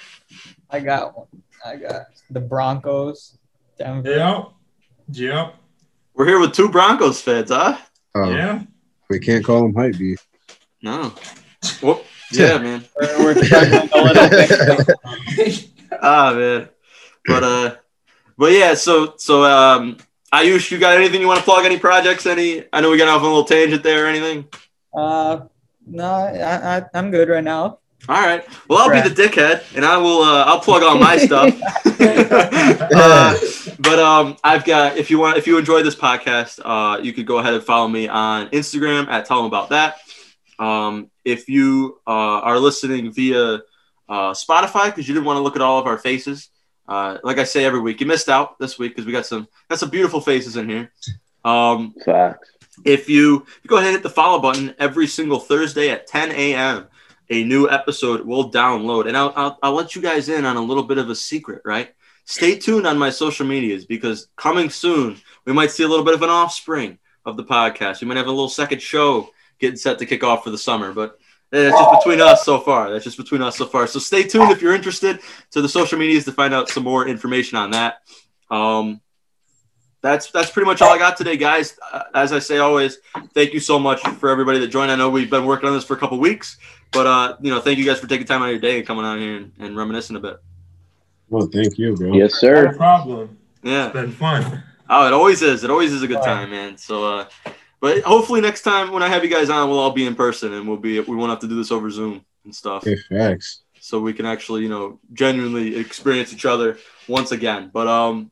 I 0.70 0.80
got 0.80 1.16
one. 1.16 1.26
I 1.64 1.76
got 1.76 2.06
the 2.30 2.40
Broncos. 2.40 3.36
Denver. 3.78 4.10
Yep. 4.10 4.48
Yep. 5.12 5.54
We're 6.14 6.26
here 6.26 6.40
with 6.40 6.52
two 6.52 6.68
Broncos 6.68 7.20
fans, 7.20 7.50
huh? 7.50 7.78
Oh, 8.14 8.30
Yeah. 8.30 8.62
we 9.10 9.18
can't 9.18 9.44
call 9.44 9.64
him 9.64 9.74
hype 9.74 9.98
beast. 9.98 10.26
No. 10.82 11.12
Well, 11.82 12.02
yeah, 12.32 12.58
man. 12.58 12.84
We're, 13.00 13.34
we're 13.34 13.44
struggling 13.44 13.90
a 13.92 14.02
little 14.02 14.28
bit. 14.28 15.68
Ah 16.04 16.32
man. 16.34 16.68
But 17.26 17.44
uh 17.44 17.76
but 18.38 18.50
yeah, 18.52 18.74
so 18.74 19.14
so 19.18 19.44
um 19.44 19.98
Ayush, 20.32 20.70
you 20.70 20.78
got 20.78 20.96
anything 20.96 21.20
you 21.20 21.26
want 21.26 21.38
to 21.38 21.44
plug? 21.44 21.64
Any 21.66 21.78
projects? 21.78 22.24
Any 22.26 22.64
I 22.72 22.80
know 22.80 22.90
we 22.90 22.96
got 22.96 23.08
off 23.08 23.20
on 23.20 23.26
a 23.26 23.28
little 23.28 23.44
tangent 23.44 23.82
there 23.82 24.04
or 24.04 24.08
anything. 24.08 24.48
Uh, 24.94 25.40
no, 25.86 26.04
I, 26.06 26.78
I, 26.78 26.82
I'm 26.94 27.10
good 27.10 27.28
right 27.28 27.44
now. 27.44 27.78
All 28.08 28.20
right. 28.20 28.44
Well, 28.68 28.80
I'll 28.80 28.90
be 28.90 29.08
the 29.08 29.14
dickhead, 29.14 29.62
and 29.76 29.84
I 29.84 29.96
will. 29.96 30.22
Uh, 30.22 30.44
I'll 30.44 30.60
plug 30.60 30.82
all 30.82 30.98
my 30.98 31.18
stuff. 31.18 31.54
uh, 31.86 33.38
but 33.78 33.98
um, 34.00 34.36
I've 34.42 34.64
got. 34.64 34.96
If 34.96 35.08
you 35.10 35.20
want, 35.20 35.38
if 35.38 35.46
you 35.46 35.56
enjoy 35.56 35.82
this 35.84 35.94
podcast, 35.94 36.60
uh, 36.64 37.00
you 37.00 37.12
could 37.12 37.26
go 37.26 37.38
ahead 37.38 37.54
and 37.54 37.62
follow 37.62 37.86
me 37.86 38.08
on 38.08 38.48
Instagram 38.48 39.08
at 39.08 39.26
Tell 39.26 39.38
them 39.38 39.46
about 39.46 39.68
that. 39.70 39.98
Um, 40.58 41.10
if 41.24 41.48
you 41.48 42.00
uh, 42.06 42.10
are 42.40 42.58
listening 42.58 43.12
via 43.12 43.60
uh, 44.08 44.32
Spotify 44.32 44.86
because 44.86 45.06
you 45.06 45.14
didn't 45.14 45.26
want 45.26 45.36
to 45.36 45.42
look 45.42 45.54
at 45.54 45.62
all 45.62 45.78
of 45.78 45.86
our 45.86 45.98
faces, 45.98 46.50
uh, 46.88 47.18
like 47.22 47.38
I 47.38 47.44
say 47.44 47.64
every 47.64 47.80
week, 47.80 48.00
you 48.00 48.06
missed 48.06 48.28
out 48.28 48.58
this 48.58 48.78
week 48.78 48.92
because 48.92 49.06
we 49.06 49.12
got 49.12 49.26
some 49.26 49.46
got 49.68 49.78
some 49.78 49.90
beautiful 49.90 50.20
faces 50.20 50.56
in 50.56 50.68
here. 50.68 50.92
Um, 51.44 51.94
Facts. 52.04 52.50
if 52.84 53.08
you, 53.08 53.46
you 53.62 53.68
go 53.68 53.76
ahead 53.76 53.88
and 53.88 53.96
hit 53.96 54.02
the 54.02 54.10
follow 54.10 54.40
button 54.40 54.74
every 54.78 55.06
single 55.06 55.38
Thursday 55.40 55.90
at 55.90 56.06
10 56.06 56.32
a.m., 56.32 56.86
a 57.30 57.44
new 57.44 57.68
episode 57.68 58.26
will 58.26 58.50
download. 58.50 59.08
And 59.08 59.16
I'll, 59.16 59.32
I'll, 59.36 59.58
I'll 59.62 59.74
let 59.74 59.94
you 59.96 60.02
guys 60.02 60.28
in 60.28 60.44
on 60.44 60.56
a 60.56 60.62
little 60.62 60.82
bit 60.82 60.98
of 60.98 61.10
a 61.10 61.14
secret, 61.14 61.62
right? 61.64 61.94
Stay 62.24 62.58
tuned 62.58 62.86
on 62.86 62.98
my 62.98 63.10
social 63.10 63.46
medias 63.46 63.84
because 63.84 64.28
coming 64.36 64.70
soon, 64.70 65.20
we 65.44 65.52
might 65.52 65.70
see 65.70 65.82
a 65.82 65.88
little 65.88 66.04
bit 66.04 66.14
of 66.14 66.22
an 66.22 66.30
offspring 66.30 66.98
of 67.24 67.36
the 67.36 67.44
podcast. 67.44 68.00
We 68.00 68.06
might 68.06 68.16
have 68.16 68.26
a 68.26 68.30
little 68.30 68.48
second 68.48 68.80
show 68.80 69.30
getting 69.58 69.76
set 69.76 69.98
to 69.98 70.06
kick 70.06 70.22
off 70.22 70.44
for 70.44 70.50
the 70.50 70.58
summer, 70.58 70.92
but 70.92 71.18
that's 71.50 71.76
just 71.76 72.00
between 72.00 72.20
us 72.20 72.44
so 72.44 72.60
far. 72.60 72.90
That's 72.90 73.04
just 73.04 73.18
between 73.18 73.42
us 73.42 73.56
so 73.56 73.66
far. 73.66 73.86
So 73.86 73.98
stay 73.98 74.22
tuned 74.22 74.50
if 74.50 74.62
you're 74.62 74.74
interested 74.74 75.20
to 75.50 75.60
the 75.60 75.68
social 75.68 75.98
medias 75.98 76.24
to 76.24 76.32
find 76.32 76.54
out 76.54 76.68
some 76.68 76.82
more 76.82 77.06
information 77.06 77.58
on 77.58 77.72
that. 77.72 77.98
Um, 78.50 79.00
that's 80.00 80.30
that's 80.30 80.50
pretty 80.50 80.66
much 80.66 80.82
all 80.82 80.92
I 80.92 80.98
got 80.98 81.16
today, 81.16 81.36
guys. 81.36 81.78
Uh, 81.92 82.02
as 82.14 82.32
I 82.32 82.38
say 82.38 82.58
always, 82.58 82.98
thank 83.34 83.52
you 83.52 83.60
so 83.60 83.78
much 83.78 84.00
for 84.00 84.30
everybody 84.30 84.58
that 84.58 84.68
joined. 84.68 84.90
I 84.90 84.96
know 84.96 85.10
we've 85.10 85.30
been 85.30 85.44
working 85.44 85.68
on 85.68 85.74
this 85.74 85.84
for 85.84 85.94
a 85.94 85.98
couple 85.98 86.18
weeks, 86.18 86.56
but 86.92 87.06
uh, 87.06 87.36
you 87.40 87.50
know, 87.50 87.60
thank 87.60 87.78
you 87.78 87.84
guys 87.84 87.98
for 87.98 88.06
taking 88.06 88.26
time 88.26 88.42
out 88.42 88.46
of 88.46 88.50
your 88.52 88.60
day 88.60 88.78
and 88.78 88.86
coming 88.86 89.04
out 89.04 89.18
here 89.18 89.36
and, 89.36 89.52
and 89.58 89.76
reminiscing 89.76 90.16
a 90.16 90.20
bit. 90.20 90.36
Well, 91.28 91.48
thank 91.52 91.78
you, 91.78 91.94
bro. 91.96 92.12
Yes, 92.12 92.34
sir. 92.34 92.70
No 92.72 92.76
problem. 92.76 93.38
Yeah. 93.62 93.86
It's 93.86 93.92
been 93.94 94.12
fun. 94.12 94.62
Oh, 94.90 95.06
it 95.06 95.12
always 95.12 95.40
is. 95.40 95.64
It 95.64 95.70
always 95.70 95.92
is 95.92 96.02
a 96.02 96.06
good 96.06 96.22
time, 96.22 96.50
man. 96.50 96.76
So, 96.76 97.04
uh, 97.20 97.28
but 97.80 98.02
hopefully 98.02 98.40
next 98.42 98.62
time 98.62 98.92
when 98.92 99.02
I 99.02 99.08
have 99.08 99.24
you 99.24 99.30
guys 99.30 99.48
on, 99.48 99.70
we'll 99.70 99.78
all 99.78 99.92
be 99.92 100.06
in 100.06 100.14
person 100.14 100.52
and 100.52 100.68
we'll 100.68 100.76
be 100.76 101.00
we 101.00 101.16
won't 101.16 101.30
have 101.30 101.40
to 101.40 101.48
do 101.48 101.56
this 101.56 101.72
over 101.72 101.90
Zoom 101.90 102.24
and 102.44 102.54
stuff, 102.54 102.84
Hey, 102.84 102.96
facts. 102.96 103.62
so 103.80 104.00
we 104.00 104.12
can 104.12 104.26
actually 104.26 104.62
you 104.62 104.68
know 104.68 104.98
genuinely 105.14 105.76
experience 105.76 106.32
each 106.32 106.44
other 106.44 106.76
once 107.08 107.32
again. 107.32 107.70
But 107.72 107.86
um, 107.88 108.30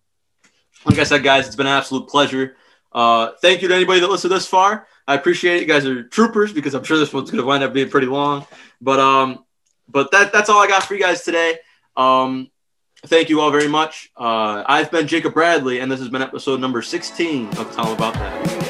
like 0.85 0.99
I 0.99 1.05
said, 1.05 1.23
guys, 1.23 1.47
it's 1.47 1.57
been 1.57 1.67
an 1.67 1.73
absolute 1.73 2.09
pleasure. 2.09 2.57
Uh, 2.93 3.31
thank 3.41 3.63
you 3.63 3.69
to 3.69 3.75
anybody 3.75 4.01
that 4.01 4.11
listened 4.11 4.33
this 4.33 4.47
far. 4.47 4.87
I 5.07 5.15
appreciate 5.15 5.57
it. 5.57 5.61
You 5.63 5.67
guys 5.67 5.87
are 5.87 6.03
troopers 6.05 6.53
because 6.53 6.75
I'm 6.75 6.85
sure 6.85 6.99
this 6.99 7.13
one's 7.13 7.31
going 7.31 7.41
to 7.41 7.47
wind 7.47 7.65
up 7.65 7.73
being 7.73 7.91
pretty 7.91 8.07
long. 8.07 8.47
But 8.81 9.01
um, 9.01 9.45
but 9.89 10.11
that 10.13 10.33
that's 10.33 10.49
all 10.49 10.63
I 10.63 10.67
got 10.67 10.85
for 10.85 10.95
you 10.95 11.01
guys 11.01 11.25
today. 11.25 11.59
Um, 11.97 12.51
thank 13.07 13.29
you 13.29 13.41
all 13.41 13.51
very 13.51 13.69
much. 13.69 14.11
Uh, 14.17 14.63
I've 14.67 14.91
been 14.91 15.07
Jacob 15.07 15.35
Bradley, 15.35 15.81
and 15.81 15.91
this 15.91 16.01
has 16.01 16.09
been 16.09 16.23
episode 16.23 16.61
number 16.61 16.83
16 16.83 17.49
of 17.59 17.75
Tell 17.75 17.93
About 17.93 18.15
That. 18.15 18.70